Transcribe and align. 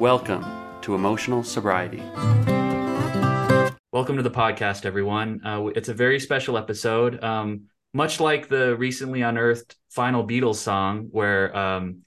Welcome 0.00 0.44
to 0.82 0.96
Emotional 0.96 1.44
Sobriety. 1.44 2.02
Welcome 3.92 4.16
to 4.16 4.24
the 4.24 4.30
podcast, 4.30 4.86
everyone. 4.86 5.40
Uh, 5.44 5.66
it's 5.76 5.88
a 5.88 5.94
very 5.94 6.18
special 6.18 6.58
episode. 6.58 7.22
Um, 7.22 7.66
much 7.92 8.18
like 8.18 8.48
the 8.48 8.76
recently 8.76 9.22
unearthed 9.22 9.76
final 9.90 10.26
Beatles 10.26 10.56
song, 10.56 11.06
where 11.12 11.56
um, 11.56 11.98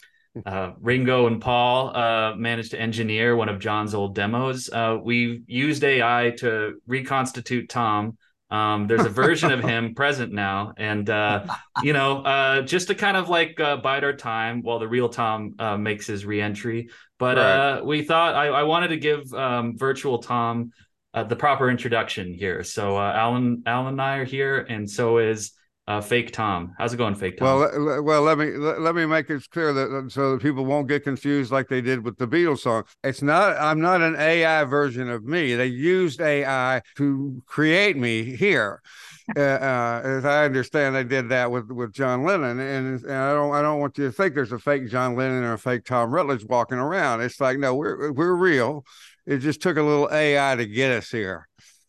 uh, 0.46 0.73
Ringo 0.81 1.28
and 1.28 1.39
Paul 1.39 1.96
uh, 1.96 2.36
managed 2.36 2.71
to 2.71 2.79
engineer 2.79 3.38
one 3.38 3.47
of 3.47 3.57
John's 3.57 3.95
old 3.95 4.15
demos, 4.15 4.69
uh, 4.69 4.97
we 5.01 5.43
used 5.47 5.81
AI 5.81 6.33
to 6.39 6.81
reconstitute 6.88 7.69
Thom. 7.69 8.17
Um, 8.50 8.88
there's 8.88 9.05
a 9.05 9.09
version 9.09 9.52
of 9.52 9.61
him 9.61 9.93
present 9.95 10.32
now, 10.32 10.73
and 10.77 11.09
uh, 11.09 11.46
you 11.84 11.93
know, 11.93 12.21
uh, 12.21 12.61
just 12.61 12.88
to 12.88 12.96
kind 12.96 13.18
of 13.18 13.29
like 13.29 13.59
uh, 13.59 13.77
bide 13.77 14.04
our 14.04 14.14
time 14.14 14.61
while 14.61 14.79
the 14.79 14.88
real 14.88 15.09
Thom 15.09 15.55
makes 15.79 16.07
his 16.07 16.25
reentry. 16.25 16.89
But 17.20 17.38
right. 17.38 17.86
we 17.86 18.04
thought 18.04 18.36
I, 18.36 18.47
I, 18.47 18.64
wanted 18.64 18.89
to 18.89 18.97
give 18.97 19.33
um, 19.33 19.78
virtual 19.78 20.20
Thom 20.20 20.71
the 21.14 21.36
proper 21.36 21.70
introduction 21.70 22.32
here. 22.33 22.64
So 22.64 22.97
Allen, 22.97 23.64
Allen 23.65 23.87
and 23.87 24.01
I 24.01 24.18
are 24.18 24.25
here, 24.25 24.59
and 24.59 24.89
so 24.89 25.18
is 25.18 25.51
uh, 25.87 26.01
fake 26.01 26.33
Thom. 26.33 26.75
How's 26.77 26.93
it 26.93 26.97
going, 26.97 27.15
fake 27.15 27.37
Thom? 27.37 27.59
Well, 27.59 28.04
well, 28.04 28.21
let 28.21 28.37
me 28.37 28.51
let, 28.51 28.93
me 28.93 29.05
make 29.05 29.29
it 29.29 29.50
clear 29.51 29.71
that 29.71 30.11
so 30.11 30.33
that 30.33 30.41
people 30.41 30.65
won't 30.65 30.87
get 30.87 31.04
confused 31.04 31.51
like 31.51 31.69
they 31.69 31.79
did 31.79 32.03
with 32.03 32.17
the 32.17 32.28
Beatles 32.28 32.59
song. 32.59 32.83
It's 33.03 33.22
not. 33.22 33.55
I'm 33.58 33.80
not 33.80 34.02
an 34.02 34.16
AI 34.17 34.66
version 34.66 35.09
of 35.09 35.23
me. 35.23 35.55
They 35.55 35.67
used 35.67 36.19
AI 36.19 36.81
to 36.97 37.42
create 37.45 37.95
me 37.95 38.36
here. 38.36 38.81
Uh, 39.36 39.39
uh, 39.39 40.02
as 40.03 40.25
I 40.25 40.45
understand, 40.45 40.95
they 40.95 41.03
did 41.03 41.30
that 41.30 41.52
with, 41.52 41.69
with 41.69 41.92
John 41.92 42.23
Lennon, 42.23 42.59
and, 42.59 43.03
and 43.03 43.11
I 43.11 43.33
don't 43.33 43.53
I 43.53 43.61
don't 43.61 43.80
want 43.80 43.97
you 43.97 44.06
to 44.06 44.11
think 44.11 44.36
there's 44.36 44.52
a 44.52 44.59
fake 44.59 44.89
John 44.89 45.16
Lennon 45.16 45.44
or 45.44 45.53
a 45.53 45.59
fake 45.59 45.86
Thom 45.86 46.11
Rutledge 46.11 46.45
walking 46.45 46.78
around. 46.78 47.22
It's 47.22 47.39
like 47.39 47.59
no, 47.59 47.75
we're 47.75 48.11
we're 48.11 48.36
real. 48.36 48.86
It 49.25 49.39
just 49.39 49.61
took 49.61 49.78
a 49.78 49.83
little 49.83 50.09
AI 50.11 50.56
to 50.56 50.66
get 50.66 50.92
us 50.92 51.12
here. 51.12 51.47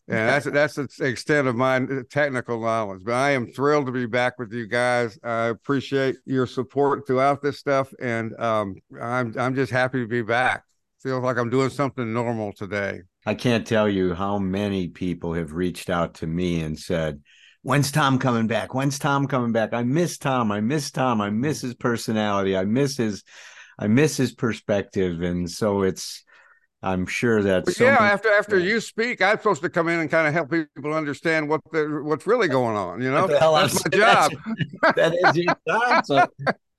And 0.08 0.26
that's 0.26 0.46
that's 0.46 0.96
the 0.96 1.04
extent 1.04 1.48
of 1.48 1.54
my 1.54 1.86
technical 2.08 2.60
knowledge. 2.60 3.02
But 3.04 3.14
I 3.14 3.30
am 3.32 3.46
thrilled 3.46 3.86
to 3.86 3.92
be 3.92 4.06
back 4.06 4.38
with 4.38 4.52
you 4.52 4.66
guys. 4.66 5.18
I 5.22 5.46
appreciate 5.46 6.16
your 6.24 6.46
support 6.46 7.06
throughout 7.06 7.42
this 7.42 7.58
stuff, 7.58 7.92
and 8.00 8.34
um, 8.40 8.76
I'm 9.00 9.34
I'm 9.38 9.54
just 9.54 9.70
happy 9.70 10.00
to 10.00 10.08
be 10.08 10.22
back. 10.22 10.64
Feels 11.02 11.22
like 11.22 11.36
I'm 11.36 11.50
doing 11.50 11.68
something 11.68 12.10
normal 12.12 12.54
today. 12.54 13.02
I 13.26 13.34
can't 13.34 13.66
tell 13.66 13.86
you 13.86 14.14
how 14.14 14.38
many 14.38 14.88
people 14.88 15.34
have 15.34 15.52
reached 15.52 15.90
out 15.90 16.14
to 16.14 16.26
me 16.26 16.62
and 16.62 16.78
said, 16.78 17.20
"When's 17.60 17.90
Thom 17.90 18.18
coming 18.18 18.46
back? 18.46 18.72
When's 18.72 18.98
Thom 18.98 19.26
coming 19.26 19.52
back? 19.52 19.74
I 19.74 19.82
miss 19.82 20.16
Thom. 20.16 20.50
I 20.50 20.62
miss 20.62 20.90
Thom. 20.90 21.20
I 21.20 21.28
miss 21.28 21.60
his 21.60 21.74
personality. 21.74 22.56
I 22.56 22.64
miss 22.64 22.96
his, 22.96 23.24
I 23.78 23.88
miss 23.88 24.16
his 24.16 24.32
perspective." 24.32 25.20
And 25.20 25.50
so 25.50 25.82
it's 25.82 26.24
I'm 26.82 27.06
sure 27.06 27.42
that. 27.42 27.68
So 27.68 27.84
yeah, 27.84 27.96
after 27.96 28.30
after 28.32 28.58
yeah. 28.58 28.68
you 28.68 28.80
speak, 28.80 29.20
I'm 29.20 29.36
supposed 29.38 29.62
to 29.62 29.68
come 29.68 29.88
in 29.88 29.98
and 29.98 30.08
kind 30.08 30.28
of 30.28 30.32
help 30.32 30.50
people 30.50 30.94
understand 30.94 31.48
what 31.48 31.60
the 31.72 32.00
what's 32.04 32.26
really 32.26 32.46
going 32.46 32.76
on. 32.76 33.02
You 33.02 33.10
know, 33.10 33.26
that's 33.26 33.84
my 33.84 33.96
job. 33.96 34.32
that 34.94 35.12
is 35.14 35.36
your 35.36 35.56
job. 35.66 36.06
So 36.06 36.26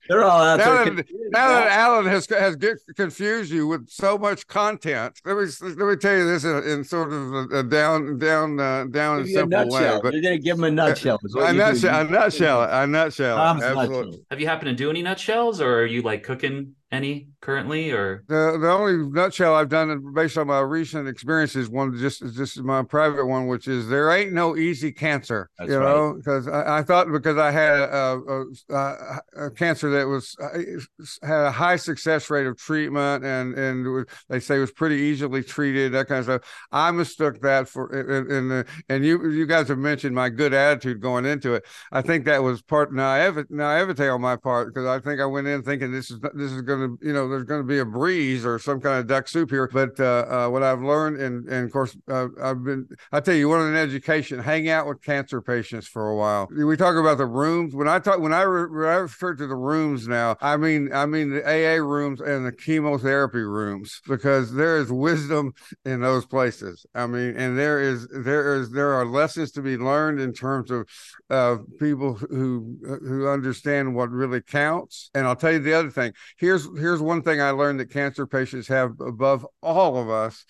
they're 0.08 0.24
all 0.24 0.42
out 0.42 0.56
now 0.56 0.84
there. 0.84 0.94
That, 0.94 1.06
now 1.30 1.48
that 1.50 1.68
Allen 1.68 2.06
has 2.06 2.26
has 2.30 2.56
get, 2.56 2.78
confused 2.96 3.52
you 3.52 3.66
with 3.66 3.90
so 3.90 4.16
much 4.16 4.46
content, 4.46 5.20
let 5.26 5.36
me 5.36 5.44
let 5.60 5.86
me 5.86 5.96
tell 5.96 6.16
you 6.16 6.26
this 6.26 6.44
in, 6.44 6.64
in 6.64 6.82
sort 6.82 7.12
of 7.12 7.34
a, 7.34 7.58
a 7.58 7.62
down 7.62 8.18
down 8.18 8.58
uh, 8.58 8.86
down 8.86 9.20
in 9.20 9.26
simple 9.28 9.68
way. 9.68 10.00
But 10.02 10.14
you're 10.14 10.22
gonna 10.22 10.38
give 10.38 10.56
them 10.56 10.64
a 10.64 10.70
nutshell. 10.70 11.20
A 11.38 11.52
nutshell. 11.52 12.00
A 12.00 12.10
nutshell. 12.10 12.62
A 12.62 12.86
nutshell. 12.86 13.38
Absolutely. 13.38 13.98
Nutshell. 13.98 14.20
Have 14.30 14.40
you 14.40 14.46
happened 14.46 14.70
to 14.70 14.74
do 14.74 14.88
any 14.88 15.02
nutshells, 15.02 15.60
or 15.60 15.80
are 15.80 15.86
you 15.86 16.00
like 16.00 16.22
cooking 16.22 16.74
any 16.92 17.28
currently 17.40 17.92
or? 17.92 18.24
The 18.26 18.58
the 18.60 18.70
only 18.70 18.96
nutshell 19.10 19.54
I've 19.54 19.68
done 19.68 20.12
based 20.12 20.36
on 20.36 20.48
my 20.48 20.60
recent 20.60 21.08
experiences 21.08 21.68
one 21.68 21.96
just 21.96 22.20
just 22.34 22.60
my 22.62 22.82
private 22.82 23.26
one 23.26 23.46
which 23.46 23.68
is 23.68 23.88
there 23.88 24.10
ain't 24.10 24.32
no 24.32 24.56
easy 24.56 24.90
cancer 24.90 25.48
That's 25.58 25.70
you 25.70 25.78
know 25.78 26.14
because 26.14 26.48
I, 26.48 26.78
I, 26.78 26.82
thought 26.82 27.10
because 27.12 27.38
I 27.38 27.50
had 27.50 27.80
a, 27.80 28.44
a, 28.68 29.20
a, 29.36 29.50
cancer 29.52 29.90
that 29.90 30.06
was 30.06 30.36
uh, 30.42 31.26
had 31.26 31.46
a 31.46 31.50
high 31.50 31.76
success 31.76 32.28
rate 32.28 32.46
of 32.46 32.56
treatment 32.56 33.24
and 33.24 33.54
and 33.54 33.86
was, 33.86 34.06
they 34.28 34.40
say 34.40 34.58
was 34.58 34.72
pretty 34.72 34.96
easily 34.96 35.42
treated 35.42 35.92
that 35.92 36.08
kind 36.08 36.18
of 36.18 36.24
stuff. 36.24 36.66
I 36.72 36.90
mistook 36.90 37.40
that 37.42 37.68
for 37.68 37.86
and 37.88 38.30
and, 38.30 38.66
and 38.88 39.04
you 39.04 39.30
you 39.30 39.46
guys 39.46 39.68
have 39.68 39.78
mentioned 39.78 40.14
my 40.14 40.28
good 40.28 40.52
attitude 40.52 41.00
going 41.00 41.24
into 41.24 41.54
it. 41.54 41.64
I 41.92 42.02
think 42.02 42.24
that 42.24 42.42
was 42.42 42.62
part 42.62 42.92
naivete 42.92 44.08
on 44.08 44.20
my 44.20 44.36
part 44.36 44.74
because 44.74 44.86
I 44.86 44.98
think 44.98 45.20
I 45.20 45.26
went 45.26 45.46
in 45.46 45.62
thinking 45.62 45.92
this 45.92 46.10
is 46.10 46.18
this 46.34 46.50
is 46.50 46.62
going 46.62 46.79
going 46.80 46.98
to, 46.98 47.06
you 47.06 47.12
know, 47.12 47.28
there's 47.28 47.44
going 47.44 47.60
to 47.60 47.66
be 47.66 47.78
a 47.78 47.84
breeze 47.84 48.44
or 48.44 48.58
some 48.58 48.80
kind 48.80 48.98
of 48.98 49.06
duck 49.06 49.28
soup 49.28 49.50
here. 49.50 49.68
But 49.72 49.98
uh, 50.00 50.26
uh, 50.28 50.48
what 50.48 50.62
I've 50.62 50.82
learned, 50.82 51.20
and, 51.20 51.48
and 51.48 51.66
of 51.66 51.72
course, 51.72 51.96
uh, 52.08 52.28
I've 52.42 52.64
been, 52.64 52.88
I 53.12 53.20
tell 53.20 53.34
you, 53.34 53.48
what 53.48 53.60
an 53.60 53.76
education, 53.76 54.38
hang 54.38 54.68
out 54.68 54.86
with 54.86 55.02
cancer 55.02 55.40
patients 55.40 55.86
for 55.86 56.08
a 56.08 56.16
while. 56.16 56.48
We 56.50 56.76
talk 56.76 56.96
about 56.96 57.18
the 57.18 57.26
rooms. 57.26 57.74
When 57.74 57.88
I 57.88 57.98
talk, 57.98 58.20
when 58.20 58.32
I, 58.32 58.42
re- 58.42 58.70
when 58.70 58.88
I 58.88 58.96
refer 58.96 59.34
to 59.34 59.46
the 59.46 59.56
rooms 59.56 60.08
now, 60.08 60.36
I 60.40 60.56
mean, 60.56 60.92
I 60.92 61.06
mean 61.06 61.30
the 61.30 61.44
AA 61.44 61.82
rooms 61.82 62.20
and 62.20 62.46
the 62.46 62.52
chemotherapy 62.52 63.38
rooms 63.38 64.00
because 64.08 64.52
there 64.52 64.78
is 64.78 64.90
wisdom 64.90 65.52
in 65.84 66.00
those 66.00 66.26
places. 66.26 66.86
I 66.94 67.06
mean, 67.06 67.36
and 67.36 67.58
there 67.58 67.80
is, 67.80 68.08
there 68.08 68.56
is, 68.56 68.70
there 68.70 68.92
are 68.92 69.06
lessons 69.06 69.52
to 69.52 69.62
be 69.62 69.76
learned 69.76 70.20
in 70.20 70.32
terms 70.32 70.70
of 70.70 70.88
uh, 71.30 71.58
people 71.78 72.14
who 72.14 72.76
who 72.84 73.28
understand 73.28 73.94
what 73.94 74.10
really 74.10 74.40
counts. 74.40 75.10
And 75.14 75.26
I'll 75.26 75.36
tell 75.36 75.52
you 75.52 75.58
the 75.58 75.74
other 75.74 75.90
thing. 75.90 76.12
Here's 76.38 76.66
here's 76.76 77.00
one 77.00 77.22
thing 77.22 77.40
I 77.40 77.50
learned 77.50 77.80
that 77.80 77.90
cancer 77.90 78.26
patients 78.26 78.68
have 78.68 79.00
above 79.00 79.46
all 79.62 79.96
of 79.96 80.08
us. 80.08 80.44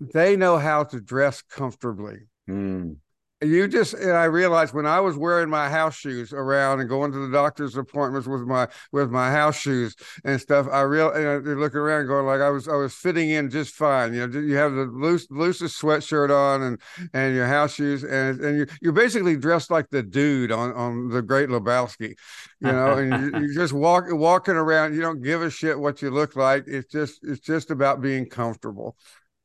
They 0.00 0.36
know 0.36 0.58
how 0.58 0.84
to 0.84 1.00
dress 1.00 1.42
comfortably. 1.42 2.28
Mm 2.48 2.96
you 3.42 3.68
just 3.68 3.94
and 3.94 4.12
I 4.12 4.24
realized 4.24 4.72
when 4.74 4.86
I 4.86 5.00
was 5.00 5.16
wearing 5.16 5.50
my 5.50 5.68
house 5.68 5.96
shoes 5.96 6.32
around 6.32 6.80
and 6.80 6.88
going 6.88 7.12
to 7.12 7.26
the 7.26 7.32
doctor's 7.32 7.76
appointments 7.76 8.28
with 8.28 8.42
my 8.42 8.68
with 8.92 9.10
my 9.10 9.30
house 9.30 9.58
shoes 9.58 9.96
and 10.24 10.40
stuff, 10.40 10.66
I 10.70 10.82
real 10.82 11.10
and 11.10 11.26
I 11.26 11.52
look 11.52 11.74
around 11.74 12.06
going 12.06 12.26
like 12.26 12.40
I 12.40 12.50
was 12.50 12.68
I 12.68 12.76
was 12.76 12.94
fitting 12.94 13.30
in 13.30 13.50
just 13.50 13.74
fine. 13.74 14.14
You 14.14 14.26
know, 14.26 14.40
you 14.40 14.56
have 14.56 14.72
the 14.72 14.84
loose 14.84 15.26
loosest 15.30 15.80
sweatshirt 15.80 16.30
on 16.30 16.62
and 16.62 16.80
and 17.12 17.34
your 17.34 17.46
house 17.46 17.74
shoes 17.74 18.04
and 18.04 18.40
and 18.40 18.58
you 18.58 18.66
you're 18.80 18.92
basically 18.92 19.36
dressed 19.36 19.70
like 19.70 19.90
the 19.90 20.02
dude 20.02 20.52
on 20.52 20.72
on 20.74 21.08
the 21.08 21.22
Great 21.22 21.48
Lebowski, 21.48 22.14
you 22.60 22.72
know, 22.72 22.96
and 22.96 23.10
you, 23.12 23.30
are 23.34 23.54
just 23.54 23.72
walk 23.72 24.04
walking 24.08 24.54
around. 24.54 24.94
You 24.94 25.00
don't 25.00 25.22
give 25.22 25.42
a 25.42 25.50
shit 25.50 25.78
what 25.78 26.00
you 26.02 26.10
look 26.10 26.36
like. 26.36 26.64
It's 26.66 26.90
just 26.90 27.20
it's 27.22 27.40
just 27.40 27.70
about 27.70 28.00
being 28.00 28.26
comfortable, 28.28 28.96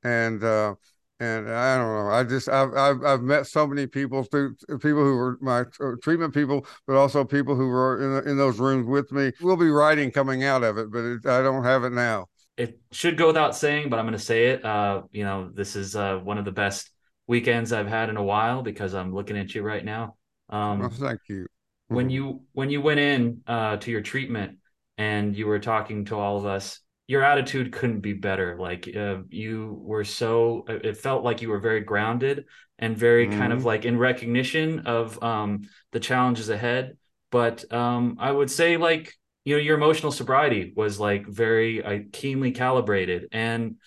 and. 0.03 0.43
uh 0.43 0.75
and 1.19 1.50
I 1.50 1.78
don't 1.78 1.94
know. 1.94 2.11
I 2.11 2.23
just 2.23 2.50
I've 2.50 2.73
I've, 2.73 3.03
I've 3.03 3.22
met 3.22 3.47
so 3.47 3.66
many 3.66 3.88
people 3.88 4.23
through 4.23 4.55
people 4.79 5.03
who 5.03 5.16
were 5.16 5.38
my 5.41 5.61
uh, 5.81 5.94
treatment 6.01 6.33
people, 6.33 6.66
but 6.85 6.95
also 6.95 7.23
people 7.23 7.55
who 7.55 7.67
were 7.67 8.22
in 8.22 8.29
in 8.29 8.38
those 8.38 8.59
rooms 8.59 8.88
with 8.88 9.11
me. 9.11 9.31
We'll 9.41 9.57
be 9.57 9.69
writing 9.69 10.11
coming 10.11 10.44
out 10.44 10.63
of 10.63 10.77
it, 10.77 10.91
but 10.91 11.00
it, 11.00 11.25
I 11.25 11.41
don't 11.41 11.63
have 11.63 11.83
it 11.83 11.91
now. 11.91 12.27
It 12.57 12.79
should 12.91 13.17
go 13.17 13.27
without 13.27 13.56
saying, 13.56 13.89
but 13.89 14.00
I'm 14.00 14.06
going 14.06 14.17
to 14.17 14.23
say 14.23 14.47
it. 14.47 14.66
Uh, 14.66 15.03
you 15.11 15.23
know, 15.23 15.50
this 15.53 15.75
is 15.75 15.95
uh, 15.95 16.17
one 16.17 16.38
of 16.38 16.45
the 16.45 16.51
best 16.51 16.89
weekends 17.27 17.72
I've 17.72 17.88
had 17.88 18.09
in 18.09 18.17
a 18.17 18.23
while 18.23 18.63
because 18.63 18.94
I'm 18.94 19.13
looking 19.13 19.38
at 19.38 19.53
you 19.53 19.61
right 19.61 19.83
now. 19.83 20.16
Um, 20.50 20.81
oh, 20.81 20.89
thank 20.89 21.22
you. 21.29 21.45
When 21.88 22.06
mm-hmm. 22.06 22.11
you 22.11 22.41
when 22.53 22.69
you 22.69 22.81
went 22.81 23.00
in 23.00 23.41
uh, 23.47 23.77
to 23.77 23.91
your 23.91 24.01
treatment 24.01 24.57
and 24.97 25.35
you 25.35 25.47
were 25.47 25.59
talking 25.59 26.06
to 26.06 26.17
all 26.17 26.38
of 26.38 26.45
us 26.45 26.79
your 27.07 27.23
attitude 27.23 27.72
couldn't 27.72 28.01
be 28.01 28.13
better. 28.13 28.57
Like 28.59 28.94
uh, 28.95 29.18
you 29.29 29.79
were 29.81 30.03
so, 30.03 30.66
it 30.68 30.97
felt 30.97 31.23
like 31.23 31.41
you 31.41 31.50
were 31.50 31.59
very 31.59 31.79
grounded 31.79 32.45
and 32.78 32.97
very 32.97 33.28
mm-hmm. 33.28 33.40
kind 33.40 33.53
of 33.53 33.59
mm-hmm. 33.59 33.68
like 33.68 33.85
in 33.85 33.97
recognition 33.97 34.79
of 34.79 35.22
um, 35.23 35.62
the 35.94 36.01
challenges 36.01 36.50
ahead. 36.50 36.97
But 37.31 37.72
um, 37.73 38.18
I 38.19 38.31
would 38.31 38.51
say 38.51 38.78
like 38.78 39.13
you 39.45 39.56
know 39.56 39.62
your 39.62 39.78
emotional 39.78 40.12
sobriety 40.12 40.73
was 40.75 41.00
like 41.00 41.25
very 41.25 41.84
uh, 41.84 42.00
keenly 42.12 42.51
calibrated, 42.51 43.29
and 43.31 43.77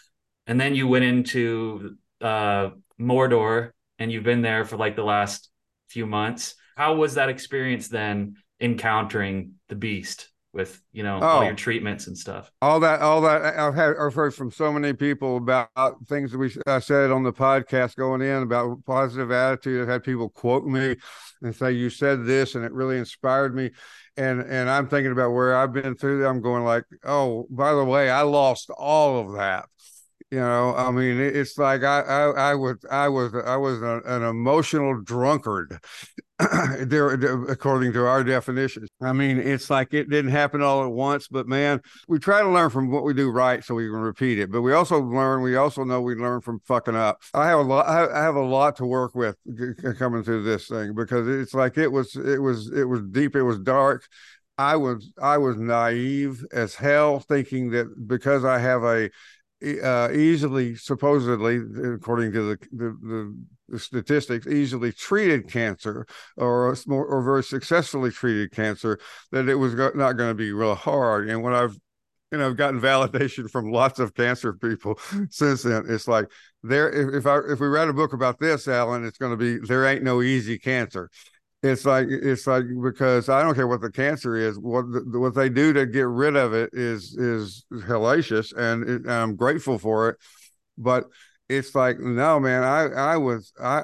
and 0.46 0.60
then 0.60 0.74
you 0.74 0.88
went 0.88 1.04
into 1.04 1.96
uh, 2.20 2.70
Mordor, 2.98 3.70
and 3.98 4.10
you've 4.10 4.24
been 4.24 4.42
there 4.42 4.64
for 4.64 4.76
like 4.76 4.96
the 4.96 5.04
last 5.04 5.50
few 5.88 6.06
months. 6.06 6.54
How 6.76 6.94
was 6.94 7.14
that 7.14 7.28
experience 7.28 7.88
then 7.88 8.36
encountering 8.60 9.54
the 9.68 9.74
beast? 9.74 10.30
With 10.52 10.80
you 10.92 11.02
know 11.02 11.18
oh, 11.22 11.26
all 11.26 11.44
your 11.44 11.52
oh. 11.52 11.56
treatments 11.56 12.06
and 12.06 12.18
stuff. 12.18 12.50
All 12.60 12.80
that 12.80 13.00
all 13.00 13.20
that 13.22 13.42
i've 13.58 13.74
had 13.74 13.94
i've 14.00 14.14
heard 14.14 14.34
from 14.34 14.50
so 14.50 14.72
many 14.72 14.92
people 14.92 15.36
about 15.36 15.68
things 16.08 16.32
that 16.32 16.38
we 16.38 16.52
I 16.66 16.80
said 16.80 17.10
on 17.10 17.22
the 17.22 17.32
podcast 17.32 17.96
going 17.96 18.22
in 18.22 18.42
about 18.42 18.84
positive 18.84 19.30
attitude. 19.30 19.82
I've 19.82 19.88
had 19.88 20.02
people 20.02 20.28
quote 20.28 20.64
me 20.64 20.96
and 21.42 21.54
say 21.54 21.72
you 21.72 21.90
said 21.90 22.24
this 22.24 22.54
and 22.54 22.64
it 22.64 22.72
really 22.72 22.98
inspired 22.98 23.54
me. 23.54 23.70
And 24.16 24.40
and 24.40 24.68
i'm 24.68 24.88
thinking 24.88 25.12
about 25.12 25.30
where 25.30 25.56
i've 25.56 25.72
been 25.72 25.94
through 25.94 26.26
i'm 26.26 26.42
going 26.42 26.64
like 26.64 26.84
oh 27.04 27.46
by 27.48 27.72
the 27.72 27.84
way 27.84 28.10
i 28.10 28.22
lost 28.22 28.70
all 28.70 29.20
of 29.20 29.36
that. 29.36 29.66
You 30.30 30.40
know 30.40 30.74
i 30.74 30.90
mean 30.90 31.18
it's 31.18 31.56
like 31.58 31.82
i 31.84 32.00
i, 32.00 32.50
I 32.50 32.54
was 32.54 32.76
i 32.90 33.08
was 33.08 33.34
uh, 33.34 33.38
i 33.38 33.56
was 33.56 33.80
a, 33.82 34.00
an 34.04 34.22
emotional 34.22 35.00
drunkard 35.00 35.78
there, 36.80 37.10
according 37.48 37.92
to 37.92 38.06
our 38.06 38.24
definitions. 38.24 38.88
I 39.00 39.12
mean, 39.12 39.38
it's 39.38 39.68
like 39.68 39.92
it 39.92 40.08
didn't 40.08 40.30
happen 40.30 40.62
all 40.62 40.84
at 40.84 40.90
once, 40.90 41.28
but 41.28 41.46
man, 41.46 41.80
we 42.08 42.18
try 42.18 42.40
to 42.40 42.48
learn 42.48 42.70
from 42.70 42.90
what 42.90 43.04
we 43.04 43.14
do 43.14 43.30
right 43.30 43.62
so 43.62 43.74
we 43.74 43.86
can 43.86 43.96
repeat 43.96 44.38
it. 44.38 44.50
But 44.50 44.62
we 44.62 44.72
also 44.72 45.00
learn, 45.00 45.42
we 45.42 45.56
also 45.56 45.84
know 45.84 46.00
we 46.00 46.14
learn 46.14 46.40
from 46.40 46.60
fucking 46.60 46.96
up. 46.96 47.22
I 47.34 47.48
have 47.48 47.60
a 47.60 47.62
lot, 47.62 47.86
I 47.86 48.22
have 48.22 48.36
a 48.36 48.44
lot 48.44 48.76
to 48.76 48.86
work 48.86 49.14
with 49.14 49.36
coming 49.98 50.22
through 50.22 50.44
this 50.44 50.68
thing 50.68 50.94
because 50.94 51.28
it's 51.28 51.54
like 51.54 51.76
it 51.76 51.88
was, 51.88 52.16
it 52.16 52.40
was, 52.40 52.70
it 52.72 52.84
was 52.84 53.02
deep, 53.10 53.36
it 53.36 53.42
was 53.42 53.58
dark. 53.58 54.06
I 54.56 54.76
was, 54.76 55.12
I 55.20 55.38
was 55.38 55.56
naive 55.56 56.44
as 56.52 56.74
hell, 56.74 57.20
thinking 57.20 57.70
that 57.70 58.06
because 58.06 58.44
I 58.44 58.58
have 58.58 58.82
a 58.84 59.10
uh, 59.82 60.08
easily, 60.12 60.74
supposedly, 60.74 61.60
according 61.94 62.32
to 62.32 62.42
the, 62.42 62.58
the 62.72 62.96
the 63.02 63.36
statistics, 63.78 64.46
easily 64.46 64.92
treated 64.92 65.48
cancer 65.48 66.06
or 66.36 66.76
more, 66.86 67.04
or 67.06 67.22
very 67.22 67.42
successfully 67.42 68.10
treated 68.10 68.52
cancer, 68.52 68.98
that 69.32 69.48
it 69.48 69.56
was 69.56 69.74
not 69.74 70.12
going 70.12 70.30
to 70.30 70.34
be 70.34 70.52
real 70.52 70.74
hard. 70.74 71.28
And 71.28 71.42
when 71.42 71.54
I've 71.54 71.76
you 72.32 72.38
know, 72.38 72.46
I've 72.46 72.56
gotten 72.56 72.80
validation 72.80 73.50
from 73.50 73.72
lots 73.72 73.98
of 73.98 74.14
cancer 74.14 74.52
people 74.52 75.00
since 75.30 75.64
then. 75.64 75.86
It's 75.88 76.06
like 76.06 76.30
there, 76.62 77.16
if, 77.16 77.26
I 77.26 77.38
if 77.38 77.58
we 77.58 77.66
read 77.66 77.88
a 77.88 77.92
book 77.92 78.12
about 78.12 78.38
this, 78.38 78.68
Allen, 78.68 79.04
it's 79.04 79.18
going 79.18 79.32
to 79.32 79.36
be 79.36 79.58
there 79.66 79.84
ain't 79.84 80.04
no 80.04 80.22
easy 80.22 80.56
cancer 80.56 81.10
it's 81.62 81.84
like 81.84 82.06
it's 82.08 82.46
like 82.46 82.64
because 82.82 83.28
I 83.28 83.42
don't 83.42 83.54
care 83.54 83.66
what 83.66 83.82
the 83.82 83.90
cancer 83.90 84.34
is, 84.34 84.58
what 84.58 84.90
the, 84.90 85.18
what 85.18 85.34
they 85.34 85.50
do 85.50 85.72
to 85.74 85.86
get 85.86 86.06
rid 86.06 86.36
of 86.36 86.54
it 86.54 86.70
is 86.72 87.14
is 87.16 87.64
hellacious, 87.70 88.54
and, 88.56 88.82
it, 88.82 89.02
and 89.02 89.12
I'm 89.12 89.36
grateful 89.36 89.78
for 89.78 90.08
it. 90.08 90.16
But 90.78 91.04
it's 91.50 91.74
like 91.74 91.98
no, 91.98 92.40
man, 92.40 92.62
I 92.64 93.14
I 93.14 93.16
was 93.16 93.52
I 93.60 93.82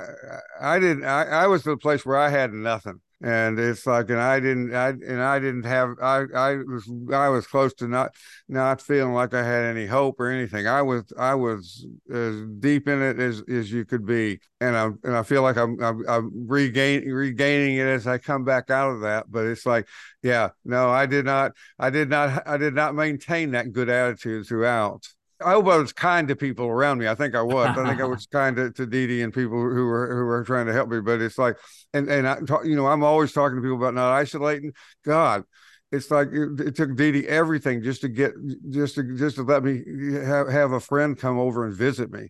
I 0.61 0.79
didn't 0.79 1.05
I, 1.05 1.25
I 1.25 1.47
was 1.47 1.63
to 1.65 1.71
the 1.71 1.77
place 1.77 2.05
where 2.07 2.17
I 2.17 2.29
had 2.31 2.53
nothing. 2.53 3.01
And 3.23 3.59
it's 3.59 3.87
like 3.87 4.11
and 4.11 4.21
i 4.21 4.39
didn't 4.41 4.75
i 4.75 4.89
and 4.89 5.23
i 5.23 5.39
didn't 5.39 5.65
have 5.65 5.95
i 6.03 6.25
i 6.35 6.57
was 6.57 6.87
i 7.11 7.31
was 7.31 7.47
close 7.47 7.73
to 7.77 7.89
not 7.89 8.15
not 8.47 8.83
feeling 8.83 9.15
like 9.15 9.33
i 9.33 9.43
had 9.43 9.65
any 9.65 9.87
hope 9.87 10.21
or 10.21 10.29
anything. 10.29 10.67
I 10.67 10.83
was 10.83 11.03
i 11.19 11.35
was 11.35 11.87
as 12.13 12.43
deep 12.61 12.87
in 12.89 13.01
it 13.01 13.19
as 13.19 13.43
as 13.49 13.73
you 13.73 13.87
could 13.87 14.05
be. 14.05 14.41
And 14.61 14.77
i 14.77 14.91
and 15.03 15.17
i 15.17 15.23
feel 15.23 15.41
like 15.41 15.57
i'm 15.57 15.83
i'm, 15.83 16.05
I'm 16.07 16.47
regaining 16.47 17.11
regaining 17.11 17.77
it 17.77 17.87
as 17.87 18.07
i 18.07 18.19
come 18.19 18.45
back 18.45 18.71
out 18.71 18.91
of 18.91 19.01
that. 19.01 19.31
But 19.31 19.47
it's 19.47 19.65
like 19.65 19.89
yeah 20.23 20.51
no 20.67 20.91
i 20.91 21.07
did 21.07 21.25
not 21.25 21.53
i 21.79 21.89
did 21.89 22.11
not 22.11 22.47
i 22.47 22.59
did 22.59 22.75
not 22.75 22.95
maintain 22.95 23.53
that 23.53 23.73
good 23.73 23.89
attitude 23.89 24.47
throughout 24.47 25.07
I 25.45 25.53
hope 25.53 25.67
I 25.67 25.77
was 25.77 25.93
kind 25.93 26.29
to 26.29 26.37
people 26.37 26.67
around 26.67 26.99
me. 26.99 27.09
I 27.09 27.15
think 27.15 27.35
I 27.35 27.43
was. 27.43 27.77
I 27.77 27.87
think 27.89 28.01
I 28.01 28.05
was 28.07 28.27
kind 28.27 28.57
to, 28.57 28.71
to 28.73 28.87
Dee 28.87 29.07
Dee 29.07 29.23
and 29.23 29.33
people 29.33 29.59
who 29.59 29.87
were 29.87 30.15
who 30.15 30.25
were 30.25 30.45
trying 30.45 30.67
to 30.67 30.73
help 30.73 30.89
me. 30.89 31.01
But 31.01 31.21
it's 31.21 31.39
like, 31.39 31.57
and 31.93 32.09
and 32.09 32.27
I, 32.27 32.41
talk, 32.41 32.65
you 32.65 32.77
know, 32.77 32.87
I'm 32.87 33.05
always 33.05 33.33
talking 33.33 33.57
to 33.57 33.63
people 33.63 33.77
about 33.77 33.95
not 33.95 34.13
isolating. 34.13 34.73
God, 35.05 35.45
it's 35.93 36.11
like 36.11 36.29
it, 36.33 36.61
it 36.61 36.77
took 36.77 36.97
Dee 36.97 37.13
Dee 37.13 37.29
everything 37.29 37.83
just 37.83 38.01
to 38.01 38.09
get 38.09 38.33
just 38.71 38.95
to 38.95 39.17
just 39.17 39.37
to 39.37 39.43
let 39.43 39.63
me 39.63 39.83
have 40.25 40.49
have 40.49 40.73
a 40.73 40.81
friend 40.81 41.19
come 41.19 41.39
over 41.39 41.67
and 41.67 41.75
visit 41.75 42.11
me. 42.11 42.29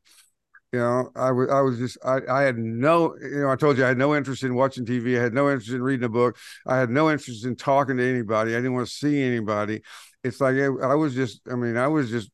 You 0.72 0.80
know, 0.80 1.10
I 1.14 1.30
was 1.30 1.48
I 1.48 1.60
was 1.60 1.78
just 1.78 1.98
I 2.04 2.18
I 2.28 2.42
had 2.42 2.58
no 2.58 3.16
you 3.20 3.42
know 3.42 3.50
I 3.50 3.56
told 3.56 3.78
you 3.78 3.84
I 3.84 3.88
had 3.88 3.98
no 3.98 4.16
interest 4.16 4.42
in 4.42 4.54
watching 4.54 4.84
TV. 4.84 5.18
I 5.18 5.22
had 5.22 5.32
no 5.32 5.48
interest 5.48 5.70
in 5.70 5.82
reading 5.82 6.04
a 6.04 6.08
book. 6.08 6.36
I 6.66 6.76
had 6.76 6.90
no 6.90 7.10
interest 7.10 7.46
in 7.46 7.54
talking 7.54 7.98
to 7.98 8.04
anybody. 8.04 8.52
I 8.52 8.56
didn't 8.58 8.74
want 8.74 8.88
to 8.88 8.92
see 8.92 9.22
anybody. 9.22 9.82
It's 10.24 10.40
like 10.40 10.56
I 10.56 10.94
was 10.96 11.14
just 11.14 11.40
I 11.48 11.54
mean 11.54 11.76
I 11.76 11.86
was 11.86 12.10
just 12.10 12.30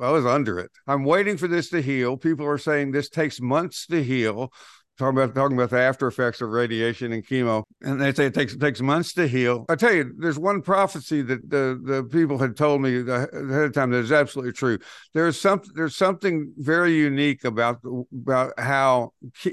I 0.00 0.10
was 0.10 0.26
under 0.26 0.58
it. 0.58 0.70
I'm 0.86 1.04
waiting 1.04 1.36
for 1.36 1.48
this 1.48 1.68
to 1.70 1.82
heal. 1.82 2.16
People 2.16 2.46
are 2.46 2.58
saying 2.58 2.92
this 2.92 3.08
takes 3.08 3.40
months 3.40 3.86
to 3.86 4.02
heal. 4.02 4.52
Talking 4.98 5.16
about 5.16 5.34
talking 5.36 5.56
about 5.56 5.70
the 5.70 5.78
after 5.78 6.08
effects 6.08 6.40
of 6.40 6.48
radiation 6.48 7.12
and 7.12 7.24
chemo, 7.24 7.62
and 7.82 8.00
they 8.00 8.12
say 8.12 8.26
it 8.26 8.34
takes 8.34 8.54
it 8.54 8.60
takes 8.60 8.80
months 8.80 9.12
to 9.12 9.28
heal. 9.28 9.64
I 9.68 9.76
tell 9.76 9.94
you, 9.94 10.12
there's 10.18 10.40
one 10.40 10.60
prophecy 10.60 11.22
that 11.22 11.48
the 11.48 11.80
the 11.80 12.02
people 12.02 12.36
had 12.36 12.56
told 12.56 12.80
me 12.82 13.08
ahead 13.08 13.28
of 13.32 13.72
time 13.72 13.92
that 13.92 13.98
is 13.98 14.10
absolutely 14.10 14.54
true. 14.54 14.76
There's 15.14 15.40
some 15.40 15.62
there's 15.76 15.94
something 15.94 16.52
very 16.56 16.96
unique 16.96 17.44
about 17.44 17.78
about 18.12 18.58
how 18.58 19.12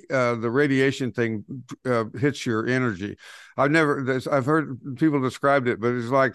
uh, 0.09 0.33
the 0.33 0.50
radiation 0.50 1.12
thing 1.12 1.45
uh, 1.86 2.06
hits 2.19 2.44
your 2.47 2.65
energy. 2.65 3.15
I've 3.56 3.69
never 3.69 4.19
I've 4.31 4.47
heard 4.47 4.97
people 4.97 5.21
described 5.21 5.68
it, 5.68 5.80
but 5.80 5.94
it's 5.94 6.09
like 6.09 6.33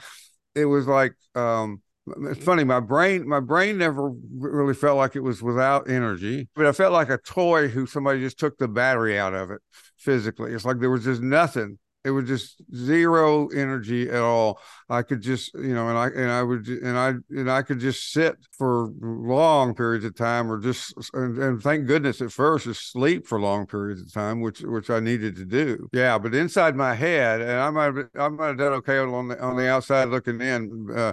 it 0.54 0.66
was 0.66 0.86
like 0.86 1.14
um, 1.34 1.82
it's 2.23 2.44
funny 2.44 2.64
my 2.64 2.81
brain 2.81 3.29
my 3.29 3.41
brain 3.41 3.79
never 3.79 4.11
really 4.38 4.75
felt 4.75 4.97
like 4.97 5.14
it 5.14 5.20
was 5.20 5.43
without 5.43 5.88
energy 5.88 6.49
but 6.56 6.67
i 6.67 6.73
felt 6.73 6.93
like 6.93 7.11
a 7.11 7.19
toy 7.19 7.69
who 7.69 7.87
somebody 7.87 8.20
just 8.20 8.38
took 8.38 8.56
the 8.58 8.67
battery 8.67 9.19
out 9.19 9.35
of 9.35 9.50
it 9.50 9.61
physically. 10.00 10.52
It's 10.52 10.64
like 10.64 10.81
there 10.81 10.91
was 10.91 11.05
just 11.05 11.23
nothing. 11.23 11.79
It 12.02 12.12
was 12.12 12.26
just 12.26 12.62
zero 12.75 13.49
energy 13.49 14.08
at 14.08 14.23
all. 14.23 14.58
I 14.88 15.02
could 15.02 15.20
just 15.20 15.52
you 15.52 15.75
know 15.75 15.91
and 15.91 15.99
i 15.99 16.06
and 16.06 16.31
i 16.31 16.43
would 16.43 16.67
and 16.67 16.97
i 16.97 17.12
and 17.29 17.50
i 17.50 17.61
could 17.61 17.79
just 17.79 18.11
sit 18.11 18.37
for 18.56 18.91
long 19.03 19.75
periods 19.75 20.06
of 20.06 20.17
time 20.17 20.50
or 20.50 20.58
just 20.58 20.94
and, 21.12 21.37
and 21.37 21.62
thank 21.62 21.87
goodness 21.87 22.23
at 22.23 22.32
first 22.32 22.64
just 22.64 22.91
sleep 22.91 23.26
for 23.26 23.38
long 23.38 23.67
periods 23.67 24.00
of 24.00 24.11
time 24.14 24.41
which 24.41 24.62
which 24.62 24.88
i 24.88 24.99
needed 24.99 25.37
to 25.37 25.44
do. 25.44 25.91
Yeah 25.93 26.17
but 26.17 26.35
inside 26.35 26.75
my 26.75 26.94
head 26.94 27.43
and 27.43 27.61
i 27.61 27.69
might 27.69 27.94
have, 27.94 28.08
i 28.19 28.29
might 28.29 28.46
have 28.46 28.58
done 28.58 28.73
okay 28.73 28.96
on 28.96 29.29
the 29.29 29.38
on 29.38 29.56
the 29.58 29.69
outside 29.69 30.08
looking 30.08 30.41
in 30.41 30.88
uh, 30.96 31.12